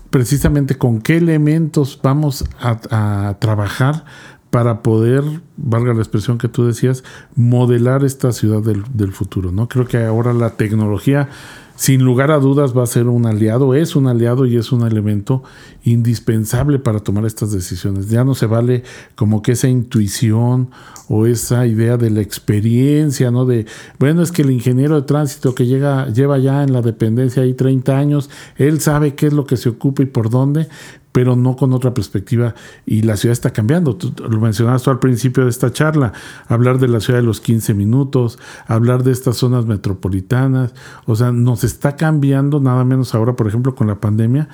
precisamente 0.09 0.77
con 0.77 1.01
qué 1.01 1.17
elementos 1.17 1.99
vamos 2.01 2.45
a, 2.59 3.35
trabajar 3.39 4.05
para 4.49 4.81
poder, 4.81 5.23
valga 5.57 5.93
la 5.93 5.99
expresión 5.99 6.37
que 6.37 6.47
tú 6.47 6.65
decías, 6.65 7.03
modelar 7.35 8.05
esta 8.05 8.31
ciudad 8.31 8.61
del, 8.61 8.83
del, 8.93 9.11
futuro. 9.11 9.51
¿no? 9.51 9.67
Creo 9.67 9.85
que 9.85 10.05
ahora 10.05 10.33
la 10.33 10.51
tecnología 10.51 11.27
sin 11.75 12.03
lugar 12.03 12.31
a 12.31 12.39
dudas 12.39 12.75
va 12.75 12.83
a 12.83 12.87
ser 12.87 13.07
un 13.07 13.25
aliado, 13.25 13.75
es 13.75 13.95
un 13.95 14.07
aliado 14.07 14.45
y 14.45 14.55
es 14.57 14.71
un 14.71 14.87
elemento 14.87 15.43
indispensable 15.83 16.79
para 16.79 16.99
tomar 16.99 17.25
estas 17.25 17.51
decisiones. 17.51 18.09
Ya 18.09 18.23
no 18.23 18.33
se 18.33 18.45
vale 18.45 18.83
como 19.15 19.41
que 19.41 19.51
esa 19.51 19.67
intuición 19.67 20.69
o 21.09 21.25
esa 21.25 21.67
idea 21.67 21.97
de 21.97 22.09
la 22.09 22.21
experiencia, 22.21 23.29
¿no? 23.29 23.45
De, 23.45 23.65
bueno, 23.99 24.21
es 24.21 24.31
que 24.31 24.41
el 24.41 24.51
ingeniero 24.51 24.95
de 24.95 25.07
tránsito 25.07 25.53
que 25.53 25.65
llega, 25.65 26.07
lleva 26.09 26.37
ya 26.37 26.63
en 26.63 26.73
la 26.73 26.81
dependencia 26.81 27.43
ahí 27.43 27.53
30 27.53 27.97
años, 27.97 28.29
él 28.55 28.79
sabe 28.79 29.15
qué 29.15 29.27
es 29.27 29.33
lo 29.33 29.45
que 29.45 29.57
se 29.57 29.69
ocupa 29.69 30.01
y 30.01 30.07
por 30.07 30.29
dónde, 30.29 30.67
pero 31.15 31.37
no 31.37 31.55
con 31.55 31.71
otra 31.71 31.93
perspectiva. 31.93 32.55
Y 32.85 33.03
la 33.03 33.15
ciudad 33.15 33.31
está 33.31 33.51
cambiando. 33.51 33.97
Lo 34.29 34.41
mencionabas 34.41 34.83
tú 34.83 34.89
al 34.89 34.99
principio 34.99 35.45
de 35.45 35.49
esta 35.49 35.71
charla, 35.71 36.11
hablar 36.49 36.77
de 36.77 36.89
la 36.89 36.99
ciudad 36.99 37.21
de 37.21 37.25
los 37.25 37.39
15 37.39 37.73
minutos, 37.73 38.37
hablar 38.67 39.01
de 39.03 39.13
estas 39.13 39.37
zonas 39.37 39.65
metropolitanas. 39.65 40.73
O 41.05 41.15
sea, 41.15 41.31
nos 41.31 41.63
está 41.63 41.95
cambiando, 41.95 42.59
nada 42.59 42.83
menos 42.83 43.15
ahora, 43.15 43.37
por 43.37 43.47
ejemplo, 43.47 43.75
con 43.75 43.87
la 43.87 44.01
pandemia. 44.01 44.49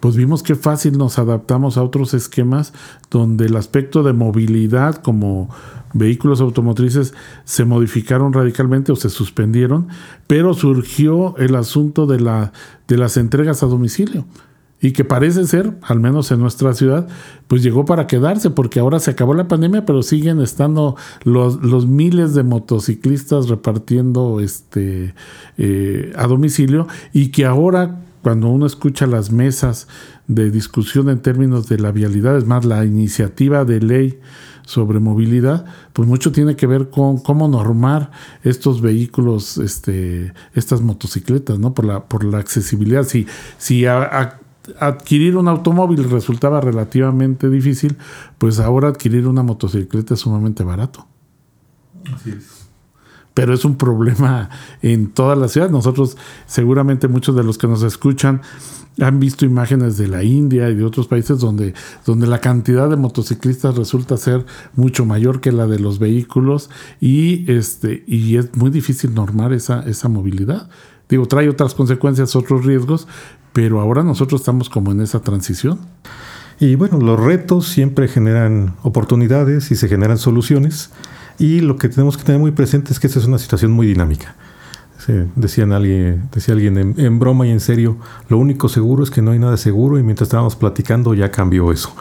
Pues 0.00 0.16
vimos 0.16 0.42
qué 0.42 0.56
fácil 0.56 0.98
nos 0.98 1.20
adaptamos 1.20 1.76
a 1.76 1.84
otros 1.84 2.14
esquemas 2.14 2.72
donde 3.08 3.46
el 3.46 3.54
aspecto 3.54 4.02
de 4.02 4.12
movilidad 4.12 4.96
como 4.96 5.50
vehículos 5.92 6.40
automotrices 6.40 7.14
se 7.44 7.64
modificaron 7.64 8.32
radicalmente 8.32 8.90
o 8.90 8.96
se 8.96 9.08
suspendieron, 9.08 9.86
pero 10.26 10.52
surgió 10.54 11.36
el 11.36 11.54
asunto 11.54 12.06
de, 12.08 12.18
la, 12.18 12.52
de 12.88 12.96
las 12.96 13.16
entregas 13.16 13.62
a 13.62 13.66
domicilio 13.66 14.26
y 14.82 14.90
que 14.92 15.04
parece 15.04 15.46
ser, 15.46 15.78
al 15.82 16.00
menos 16.00 16.32
en 16.32 16.40
nuestra 16.40 16.74
ciudad, 16.74 17.06
pues 17.46 17.62
llegó 17.62 17.84
para 17.84 18.08
quedarse, 18.08 18.50
porque 18.50 18.80
ahora 18.80 18.98
se 18.98 19.12
acabó 19.12 19.32
la 19.32 19.46
pandemia, 19.46 19.86
pero 19.86 20.02
siguen 20.02 20.40
estando 20.40 20.96
los, 21.22 21.62
los 21.62 21.86
miles 21.86 22.34
de 22.34 22.42
motociclistas 22.42 23.48
repartiendo 23.48 24.40
este, 24.40 25.14
eh, 25.56 26.12
a 26.16 26.26
domicilio 26.26 26.88
y 27.12 27.28
que 27.28 27.46
ahora 27.46 28.00
cuando 28.22 28.48
uno 28.48 28.66
escucha 28.66 29.06
las 29.06 29.32
mesas 29.32 29.88
de 30.26 30.50
discusión 30.50 31.08
en 31.08 31.20
términos 31.20 31.68
de 31.68 31.78
la 31.78 31.92
vialidad, 31.92 32.36
es 32.36 32.46
más, 32.46 32.64
la 32.64 32.84
iniciativa 32.84 33.64
de 33.64 33.80
ley 33.80 34.20
sobre 34.64 35.00
movilidad, 35.00 35.64
pues 35.92 36.08
mucho 36.08 36.32
tiene 36.32 36.56
que 36.56 36.66
ver 36.66 36.90
con 36.90 37.18
cómo 37.18 37.48
normar 37.48 38.10
estos 38.42 38.80
vehículos, 38.80 39.58
este, 39.58 40.32
estas 40.54 40.80
motocicletas, 40.80 41.58
¿no? 41.58 41.74
Por 41.74 41.84
la, 41.84 42.04
por 42.04 42.24
la 42.24 42.38
accesibilidad. 42.38 43.04
Si, 43.04 43.26
si 43.58 43.86
a, 43.86 44.38
adquirir 44.78 45.36
un 45.36 45.48
automóvil 45.48 46.08
resultaba 46.10 46.60
relativamente 46.60 47.48
difícil, 47.48 47.96
pues 48.38 48.60
ahora 48.60 48.88
adquirir 48.88 49.26
una 49.26 49.42
motocicleta 49.42 50.14
es 50.14 50.20
sumamente 50.20 50.64
barato. 50.64 51.06
Así 52.14 52.30
es. 52.30 52.62
Pero 53.34 53.54
es 53.54 53.64
un 53.64 53.76
problema 53.76 54.50
en 54.82 55.10
toda 55.10 55.36
la 55.36 55.48
ciudad. 55.48 55.70
Nosotros, 55.70 56.18
seguramente 56.46 57.08
muchos 57.08 57.34
de 57.34 57.42
los 57.42 57.56
que 57.56 57.66
nos 57.66 57.82
escuchan, 57.82 58.42
han 59.00 59.20
visto 59.20 59.46
imágenes 59.46 59.96
de 59.96 60.06
la 60.06 60.22
India 60.22 60.68
y 60.68 60.74
de 60.74 60.84
otros 60.84 61.06
países 61.06 61.38
donde, 61.38 61.72
donde 62.04 62.26
la 62.26 62.40
cantidad 62.40 62.90
de 62.90 62.96
motociclistas 62.96 63.76
resulta 63.76 64.18
ser 64.18 64.44
mucho 64.76 65.06
mayor 65.06 65.40
que 65.40 65.50
la 65.50 65.66
de 65.66 65.78
los 65.78 65.98
vehículos 65.98 66.68
y, 67.00 67.50
este, 67.50 68.04
y 68.06 68.36
es 68.36 68.54
muy 68.54 68.70
difícil 68.70 69.14
normar 69.14 69.54
esa, 69.54 69.80
esa 69.88 70.08
movilidad. 70.08 70.68
Digo, 71.08 71.26
trae 71.26 71.48
otras 71.48 71.74
consecuencias, 71.74 72.36
otros 72.36 72.64
riesgos, 72.64 73.08
pero 73.52 73.80
ahora 73.80 74.02
nosotros 74.02 74.40
estamos 74.40 74.68
como 74.68 74.92
en 74.92 75.00
esa 75.00 75.20
transición. 75.20 75.78
Y 76.60 76.76
bueno, 76.76 76.98
los 76.98 77.18
retos 77.18 77.66
siempre 77.66 78.08
generan 78.08 78.74
oportunidades 78.82 79.70
y 79.70 79.76
se 79.76 79.88
generan 79.88 80.18
soluciones. 80.18 80.90
Y 81.38 81.60
lo 81.60 81.76
que 81.76 81.88
tenemos 81.88 82.16
que 82.16 82.24
tener 82.24 82.40
muy 82.40 82.52
presente 82.52 82.92
es 82.92 83.00
que 83.00 83.06
esta 83.06 83.18
es 83.18 83.26
una 83.26 83.38
situación 83.38 83.72
muy 83.72 83.86
dinámica. 83.86 84.36
alguien, 85.72 86.28
decía 86.32 86.54
alguien 86.54 86.94
en, 86.96 87.18
broma 87.18 87.46
y 87.46 87.50
en 87.50 87.60
serio, 87.60 87.96
lo 88.28 88.38
único 88.38 88.68
seguro 88.68 89.02
es 89.02 89.10
que 89.10 89.22
no 89.22 89.32
hay 89.32 89.38
nada 89.38 89.56
seguro 89.56 89.98
y 89.98 90.02
mientras 90.02 90.28
estábamos 90.28 90.54
platicando 90.56 91.14
ya 91.14 91.30
cambió 91.30 91.72
eso. 91.72 91.94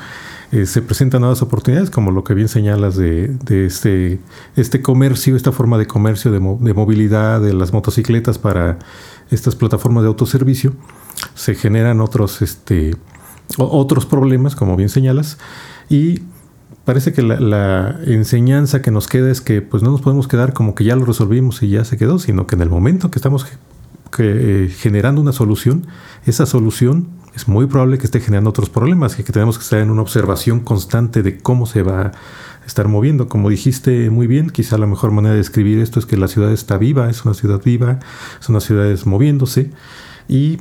Eh, 0.51 0.65
se 0.65 0.81
presentan 0.81 1.21
nuevas 1.21 1.41
oportunidades, 1.41 1.89
como 1.89 2.11
lo 2.11 2.25
que 2.25 2.33
bien 2.33 2.49
señalas 2.49 2.97
de, 2.97 3.37
este, 3.47 4.19
este 4.57 4.81
comercio, 4.81 5.37
esta 5.37 5.53
forma 5.53 5.77
de 5.77 5.87
comercio 5.87 6.29
de, 6.29 6.39
de 6.39 6.73
movilidad 6.73 7.41
de 7.41 7.53
las 7.53 7.71
motocicletas 7.71 8.37
para 8.37 8.77
estas 9.31 9.55
plataformas 9.55 10.03
de 10.03 10.09
autoservicio 10.09 10.73
se 11.35 11.55
generan 11.55 12.01
otros, 12.01 12.41
este, 12.41 12.95
otros 13.57 14.05
problemas, 14.05 14.55
como 14.55 14.75
bien 14.75 14.89
señalas, 14.89 15.37
y 15.89 16.21
parece 16.85 17.13
que 17.13 17.21
la, 17.21 17.99
enseñanza 18.05 18.81
que 18.81 18.91
nos 18.91 19.07
queda 19.07 19.29
es 19.29 19.41
que 19.41 19.61
pues 19.61 19.83
no 19.83 19.91
nos 19.91 20.01
podemos 20.01 20.27
quedar 20.27 20.53
como 20.53 20.75
que 20.75 20.83
ya 20.83 20.95
lo 20.95 21.05
resolvimos 21.05 21.61
y 21.63 21.69
ya 21.69 21.85
se 21.85 21.97
quedó, 21.97 22.19
sino 22.19 22.47
que 22.47 22.55
en 22.55 22.61
el 22.61 22.69
momento 22.69 23.11
que 23.11 23.19
estamos 23.19 23.45
eh, 24.17 24.73
generando 24.77 25.21
una 25.21 25.31
solución, 25.31 25.87
esa 26.25 26.45
solución 26.45 27.07
es 27.35 27.47
muy 27.47 27.65
probable 27.65 27.97
que 27.97 28.05
esté 28.05 28.19
generando 28.19 28.49
otros 28.49 28.69
problemas 28.69 29.17
y 29.19 29.23
que 29.23 29.31
tenemos 29.31 29.57
que 29.57 29.63
estar 29.63 29.79
en 29.79 29.89
una 29.89 30.01
observación 30.01 30.59
constante 30.59 31.23
de 31.23 31.37
cómo 31.37 31.65
se 31.65 31.81
va 31.81 32.01
a 32.01 32.11
estar 32.65 32.87
moviendo. 32.87 33.29
Como 33.29 33.49
dijiste 33.49 34.09
muy 34.09 34.27
bien, 34.27 34.49
quizá 34.49 34.77
la 34.77 34.87
mejor 34.87 35.11
manera 35.11 35.33
de 35.33 35.37
describir 35.37 35.79
esto 35.79 35.99
es 35.99 36.05
que 36.05 36.17
la 36.17 36.27
ciudad 36.27 36.51
está 36.51 36.77
viva, 36.77 37.09
es 37.09 37.23
una 37.23 37.33
ciudad 37.33 37.61
viva, 37.63 37.99
son 38.39 38.55
una 38.55 38.59
ciudades 38.59 39.05
moviéndose 39.05 39.71
y 40.27 40.57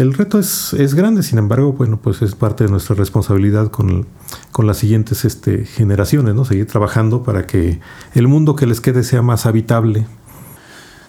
el 0.00 0.14
reto 0.14 0.38
es, 0.38 0.72
es, 0.72 0.94
grande, 0.94 1.22
sin 1.22 1.38
embargo, 1.38 1.74
bueno, 1.74 2.00
pues 2.00 2.22
es 2.22 2.34
parte 2.34 2.64
de 2.64 2.70
nuestra 2.70 2.96
responsabilidad 2.96 3.70
con, 3.70 4.06
con 4.50 4.66
las 4.66 4.78
siguientes 4.78 5.26
este, 5.26 5.66
generaciones, 5.66 6.34
¿no? 6.34 6.46
Seguir 6.46 6.66
trabajando 6.66 7.22
para 7.22 7.46
que 7.46 7.80
el 8.14 8.26
mundo 8.26 8.56
que 8.56 8.66
les 8.66 8.80
quede 8.80 9.04
sea 9.04 9.20
más 9.20 9.44
habitable. 9.44 10.06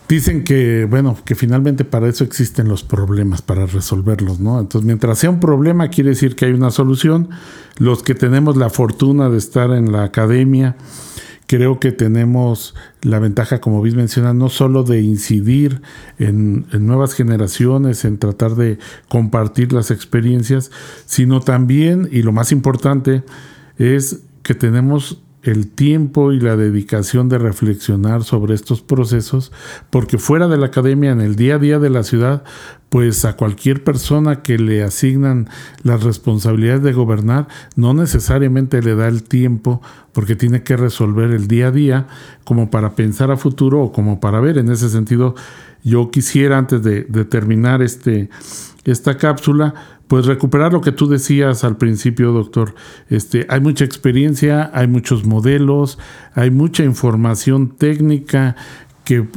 dicen 0.10 0.44
que, 0.44 0.86
bueno, 0.90 1.16
que 1.24 1.36
finalmente 1.36 1.86
para 1.86 2.10
eso 2.10 2.26
existen 2.26 2.68
los 2.68 2.84
problemas, 2.84 3.42
para 3.42 3.66
resolverlos, 3.66 4.42
¿no? 4.42 4.60
Entonces, 4.60 4.86
mientras 4.86 5.20
sea 5.20 5.30
un 5.30 5.40
problema, 5.40 5.88
quiere 5.88 6.10
decir 6.10 6.36
que 6.36 6.44
hay 6.44 6.52
una 6.52 6.70
solución. 6.70 7.30
Los 7.78 8.04
que 8.04 8.14
tenemos 8.14 8.58
la 8.58 8.70
fortuna 8.70 9.30
de 9.30 9.38
estar 9.38 9.72
en 9.72 9.94
la 9.94 10.04
academia, 10.04 10.76
creo 11.52 11.82
que 11.82 11.92
tenemos 11.92 12.76
la 13.02 13.20
ventaja, 13.20 13.60
como 13.60 13.82
bien 13.82 13.98
menciona, 13.98 14.34
no 14.34 14.48
solo 14.48 14.84
de 14.84 15.02
incidir 15.02 15.82
en, 16.18 16.66
en, 16.72 16.88
nuevas 16.88 17.14
generaciones, 17.14 18.06
en 18.06 18.20
tratar 18.20 18.56
de 18.56 18.80
compartir 19.10 19.74
las 19.74 19.92
experiencias, 19.92 20.72
sino 21.06 21.42
también, 21.42 22.08
y 22.10 22.22
lo 22.22 22.32
más 22.32 22.54
importante, 22.54 23.24
es 23.78 24.22
que 24.44 24.56
tenemos 24.56 25.22
el 25.44 25.68
tiempo 25.68 26.32
y 26.32 26.40
la 26.40 26.56
dedicación 26.56 27.28
de 27.28 27.38
reflexionar 27.38 28.24
sobre 28.24 28.54
estos 28.56 28.82
procesos, 28.82 29.52
porque 29.90 30.18
fuera 30.18 30.48
de 30.48 30.56
la 30.56 30.68
academia, 30.68 31.12
en 31.12 31.20
el 31.20 31.36
día 31.36 31.56
a 31.56 31.60
día 31.60 31.80
de 31.80 31.90
la 31.90 32.04
ciudad, 32.04 32.46
pues 32.92 33.24
a 33.24 33.38
cualquier 33.38 33.86
persona 33.86 34.42
que 34.42 34.58
le 34.58 34.84
asignan 34.84 35.48
las 35.82 36.04
responsabilidades 36.04 36.84
de 36.84 36.92
gobernar, 36.92 37.48
no 37.78 37.94
necesariamente 37.94 38.82
le 38.82 38.96
da 38.96 39.08
el 39.08 39.24
tiempo, 39.24 39.82
porque 40.12 40.36
tiene 40.36 40.64
que 40.64 40.76
resolver 40.76 41.32
el 41.32 41.48
día 41.48 41.68
a 41.68 41.72
día 41.72 42.08
como 42.44 42.70
para 42.70 42.94
pensar 42.94 43.32
a 43.32 43.38
futuro 43.38 43.82
o 43.82 43.92
como 43.94 44.20
para 44.20 44.42
ver. 44.42 44.58
En 44.58 44.70
ese 44.70 44.90
sentido, 44.90 45.36
yo 45.86 46.12
quisiera, 46.12 46.58
antes 46.58 46.84
de, 46.84 47.04
terminar 47.24 47.82
este, 47.82 48.30
esta 48.84 49.16
cápsula, 49.16 49.74
pues 50.10 50.26
recuperar 50.26 50.74
lo 50.74 50.82
que 50.82 50.92
tú 50.92 51.08
decías 51.08 51.64
al 51.64 51.78
principio, 51.78 52.34
doctor. 52.34 52.76
Este, 53.08 53.46
hay 53.48 53.62
mucha 53.62 53.86
experiencia, 53.86 54.70
hay 54.74 54.88
muchos 54.88 55.26
modelos, 55.26 55.98
hay 56.36 56.52
mucha 56.52 56.84
información 56.84 57.70
técnica 57.70 58.58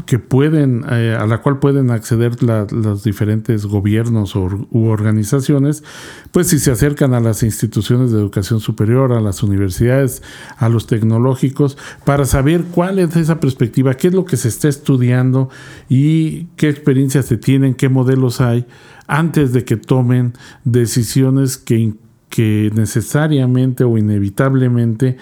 que, 0.06 0.18
pueden, 0.20 0.84
eh, 0.88 1.16
a 1.18 1.26
la 1.26 1.38
cual 1.38 1.58
pueden 1.58 1.90
acceder 1.90 2.42
los 2.42 3.02
diferentes 3.02 3.66
gobiernos 3.66 4.36
u 4.36 4.86
organizaciones, 4.86 5.82
pues 6.30 6.46
si 6.48 6.60
se 6.60 6.70
acercan 6.70 7.12
a 7.12 7.20
las 7.20 7.42
instituciones 7.42 8.12
de 8.12 8.18
educación 8.18 8.60
superior, 8.60 9.12
a 9.12 9.20
las 9.20 9.42
universidades, 9.42 10.22
a 10.58 10.68
los 10.68 10.86
tecnológicos, 10.86 11.76
para 12.04 12.24
saber 12.24 12.62
cuál 12.70 13.00
es 13.00 13.16
esa 13.16 13.40
perspectiva, 13.40 13.94
qué 13.94 14.08
es 14.08 14.14
lo 14.14 14.24
que 14.24 14.36
se 14.36 14.48
está 14.48 14.68
estudiando 14.68 15.48
y 15.88 16.44
qué 16.56 16.68
experiencias 16.68 17.26
se 17.26 17.36
tienen, 17.36 17.74
qué 17.74 17.88
modelos 17.88 18.40
hay 18.40 18.66
antes 19.08 19.52
de 19.52 19.64
que 19.64 19.76
tomen 19.76 20.34
decisiones 20.64 21.58
que, 21.58 21.94
que 22.28 22.70
necesariamente 22.74 23.82
o 23.82 23.98
inevitablemente 23.98 25.16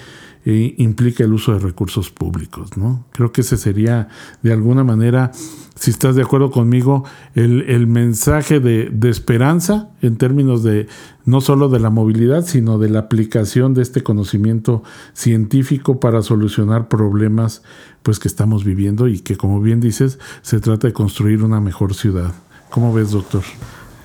eh, 0.45 0.75
implica 0.79 1.23
el 1.23 1.33
uso 1.33 1.53
de 1.53 1.61
recursos 1.61 2.11
públicos. 2.11 2.77
¿no? 2.77 3.05
Creo 3.13 3.33
que 3.33 3.43
ese 3.43 3.57
sería, 3.57 4.09
de 4.43 4.53
alguna 4.53 4.83
manera, 4.83 5.31
si 5.77 5.91
estás 5.91 6.17
de 6.17 6.23
acuerdo 6.23 6.51
conmigo, 6.51 7.05
el, 7.35 7.63
el 7.63 7.87
mensaje 7.87 8.59
de, 8.59 8.91
de, 8.91 9.09
esperanza 9.09 9.91
en 10.01 10.17
términos 10.17 10.63
de 10.63 10.89
no 11.25 11.41
solo 11.41 11.69
de 11.69 11.81
la 11.81 11.91
movilidad, 11.91 12.45
sino 12.45 12.79
de 12.79 12.89
la 12.89 13.01
aplicación 13.01 13.73
de 13.75 13.83
este 13.83 14.03
conocimiento 14.03 14.83
científico 15.13 16.01
para 16.01 16.23
solucionar 16.23 16.89
problemas 16.89 17.63
pues, 18.03 18.19
que 18.19 18.29
estamos 18.29 18.65
viviendo 18.65 19.09
y 19.09 19.21
que, 19.21 19.37
como 19.37 19.61
bien 19.61 19.81
dices, 19.81 20.19
se 20.43 20.61
trata 20.61 20.89
de 20.89 20.93
construir 20.93 21.43
una 21.43 21.61
mejor 21.61 21.95
ciudad. 21.95 22.33
¿Cómo 22.71 22.93
ves, 22.93 23.11
doctor? 23.13 23.43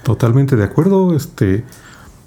Totalmente 0.03 0.55
de 0.55 0.63
acuerdo. 0.63 1.15
Este, 1.15 1.63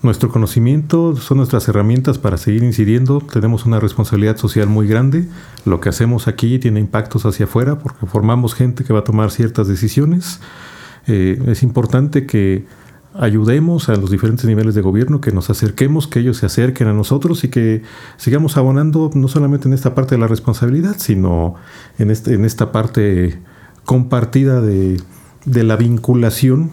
nuestro 0.03 0.31
conocimiento 0.31 1.17
son 1.17 1.39
nuestras 1.39 1.69
herramientas 1.69 2.19
para 2.19 2.37
seguir 2.37 2.63
incidiendo. 2.63 3.21
Tenemos 3.21 3.67
una 3.67 3.81
responsabilidad 3.81 4.37
social 4.37 4.67
muy 4.67 4.87
grande. 4.87 5.29
Lo 5.65 5.81
que 5.81 5.91
hacemos 5.91 6.29
aquí 6.29 6.59
tiene 6.59 6.81
impactos 6.81 7.27
hacia 7.27 7.45
afuera 7.45 7.79
porque 7.79 8.07
formamos 8.07 8.55
gente 8.55 8.85
que 8.85 8.93
va 8.93 9.01
a 9.01 9.05
tomar 9.05 9.31
ciertas 9.31 9.69
decisiones. 9.69 10.41
Eh, 11.07 11.43
es 11.47 11.63
importante 11.63 12.27
que 12.27 12.65
ayudemos 13.15 13.89
a 13.89 13.97
los 13.97 14.11
diferentes 14.11 14.47
niveles 14.47 14.75
de 14.75 14.81
gobierno, 14.81 15.21
que 15.21 15.33
nos 15.33 15.51
acerquemos, 15.51 16.07
que 16.07 16.21
ellos 16.21 16.39
se 16.39 16.47
acerquen 16.47 16.89
a 16.89 16.93
nosotros 16.93 17.45
y 17.45 17.49
que 17.49 17.83
sigamos 18.17 18.57
abonando 18.57 19.11
no 19.15 19.29
solamente 19.29 19.69
en 19.69 19.75
esta 19.75 19.95
parte 19.95 20.15
de 20.15 20.21
la 20.21 20.29
responsabilidad, 20.29 20.97
sino 20.99 21.57
en, 21.99 22.11
este, 22.11 22.35
esta 22.47 22.73
parte 22.73 23.39
compartida 23.85 24.61
de 24.61 24.99
de 25.45 25.63
la 25.63 25.77
vinculación 25.77 26.71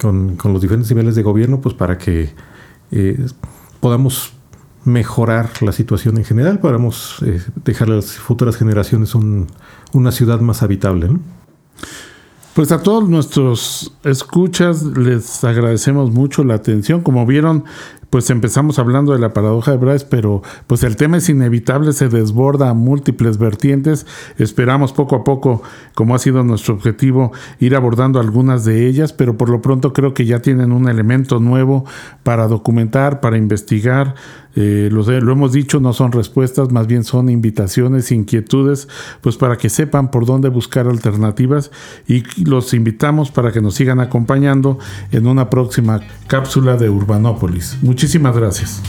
con, 0.00 0.36
los 0.44 0.60
diferentes 0.60 0.90
niveles 0.90 1.14
de 1.14 1.22
gobierno, 1.22 1.60
pues 1.60 1.74
para 1.74 1.98
que 1.98 2.30
eh, 2.90 3.26
podamos 3.80 4.32
mejorar 4.84 5.50
la 5.60 5.72
situación 5.72 6.16
en 6.18 6.24
general, 6.24 6.60
podamos 6.60 7.16
eh, 7.24 7.42
dejar 7.64 7.90
a 7.90 7.96
las 7.96 8.12
futuras 8.12 8.56
generaciones 8.56 9.14
una 9.14 10.12
ciudad 10.12 10.40
más 10.40 10.62
habitable. 10.62 11.10
Pues 12.54 12.72
a 12.72 12.82
todos 12.82 13.08
nuestros 13.08 13.92
escuchas 14.02 14.82
les 14.82 15.44
agradecemos 15.44 16.10
mucho 16.10 16.42
la 16.42 16.54
atención. 16.54 17.02
Como 17.02 17.24
vieron, 17.24 17.62
pues 18.10 18.30
empezamos 18.30 18.78
hablando 18.78 19.12
de 19.12 19.18
la 19.18 19.34
paradoja 19.34 19.72
de 19.72 19.76
Bryce, 19.76 20.06
pero 20.08 20.42
pues 20.66 20.82
el 20.82 20.96
tema 20.96 21.18
es 21.18 21.28
inevitable, 21.28 21.92
se 21.92 22.08
desborda 22.08 22.70
a 22.70 22.74
múltiples 22.74 23.38
vertientes. 23.38 24.06
Esperamos 24.38 24.92
poco 24.92 25.16
a 25.16 25.24
poco, 25.24 25.62
como 25.94 26.14
ha 26.14 26.18
sido 26.18 26.42
nuestro 26.42 26.74
objetivo, 26.74 27.32
ir 27.60 27.76
abordando 27.76 28.18
algunas 28.18 28.64
de 28.64 28.86
ellas, 28.86 29.12
pero 29.12 29.36
por 29.36 29.50
lo 29.50 29.60
pronto 29.60 29.92
creo 29.92 30.14
que 30.14 30.24
ya 30.24 30.40
tienen 30.40 30.72
un 30.72 30.88
elemento 30.88 31.38
nuevo 31.38 31.84
para 32.22 32.48
documentar, 32.48 33.20
para 33.20 33.36
investigar. 33.36 34.14
Eh, 34.60 34.88
lo, 34.90 35.02
lo, 35.02 35.32
hemos 35.32 35.52
dicho, 35.52 35.78
no 35.78 35.92
son 35.92 36.10
respuestas, 36.10 36.72
más 36.72 36.88
bien 36.88 37.04
son 37.04 37.28
invitaciones, 37.28 38.10
inquietudes, 38.10 38.88
pues 39.20 39.36
para 39.36 39.56
que 39.56 39.68
sepan 39.68 40.10
por 40.10 40.26
dónde 40.26 40.48
buscar 40.48 40.88
alternativas 40.88 41.70
y 42.08 42.24
los 42.44 42.74
invitamos 42.74 43.30
para 43.30 43.52
que 43.52 43.60
nos 43.60 43.74
sigan 43.74 44.00
acompañando 44.00 44.78
en 45.12 45.28
una 45.28 45.48
próxima 45.48 46.00
cápsula 46.26 46.76
de 46.76 46.90
Urbanópolis. 46.90 47.78
Muchísimas 47.98 48.36
gracias. 48.36 48.80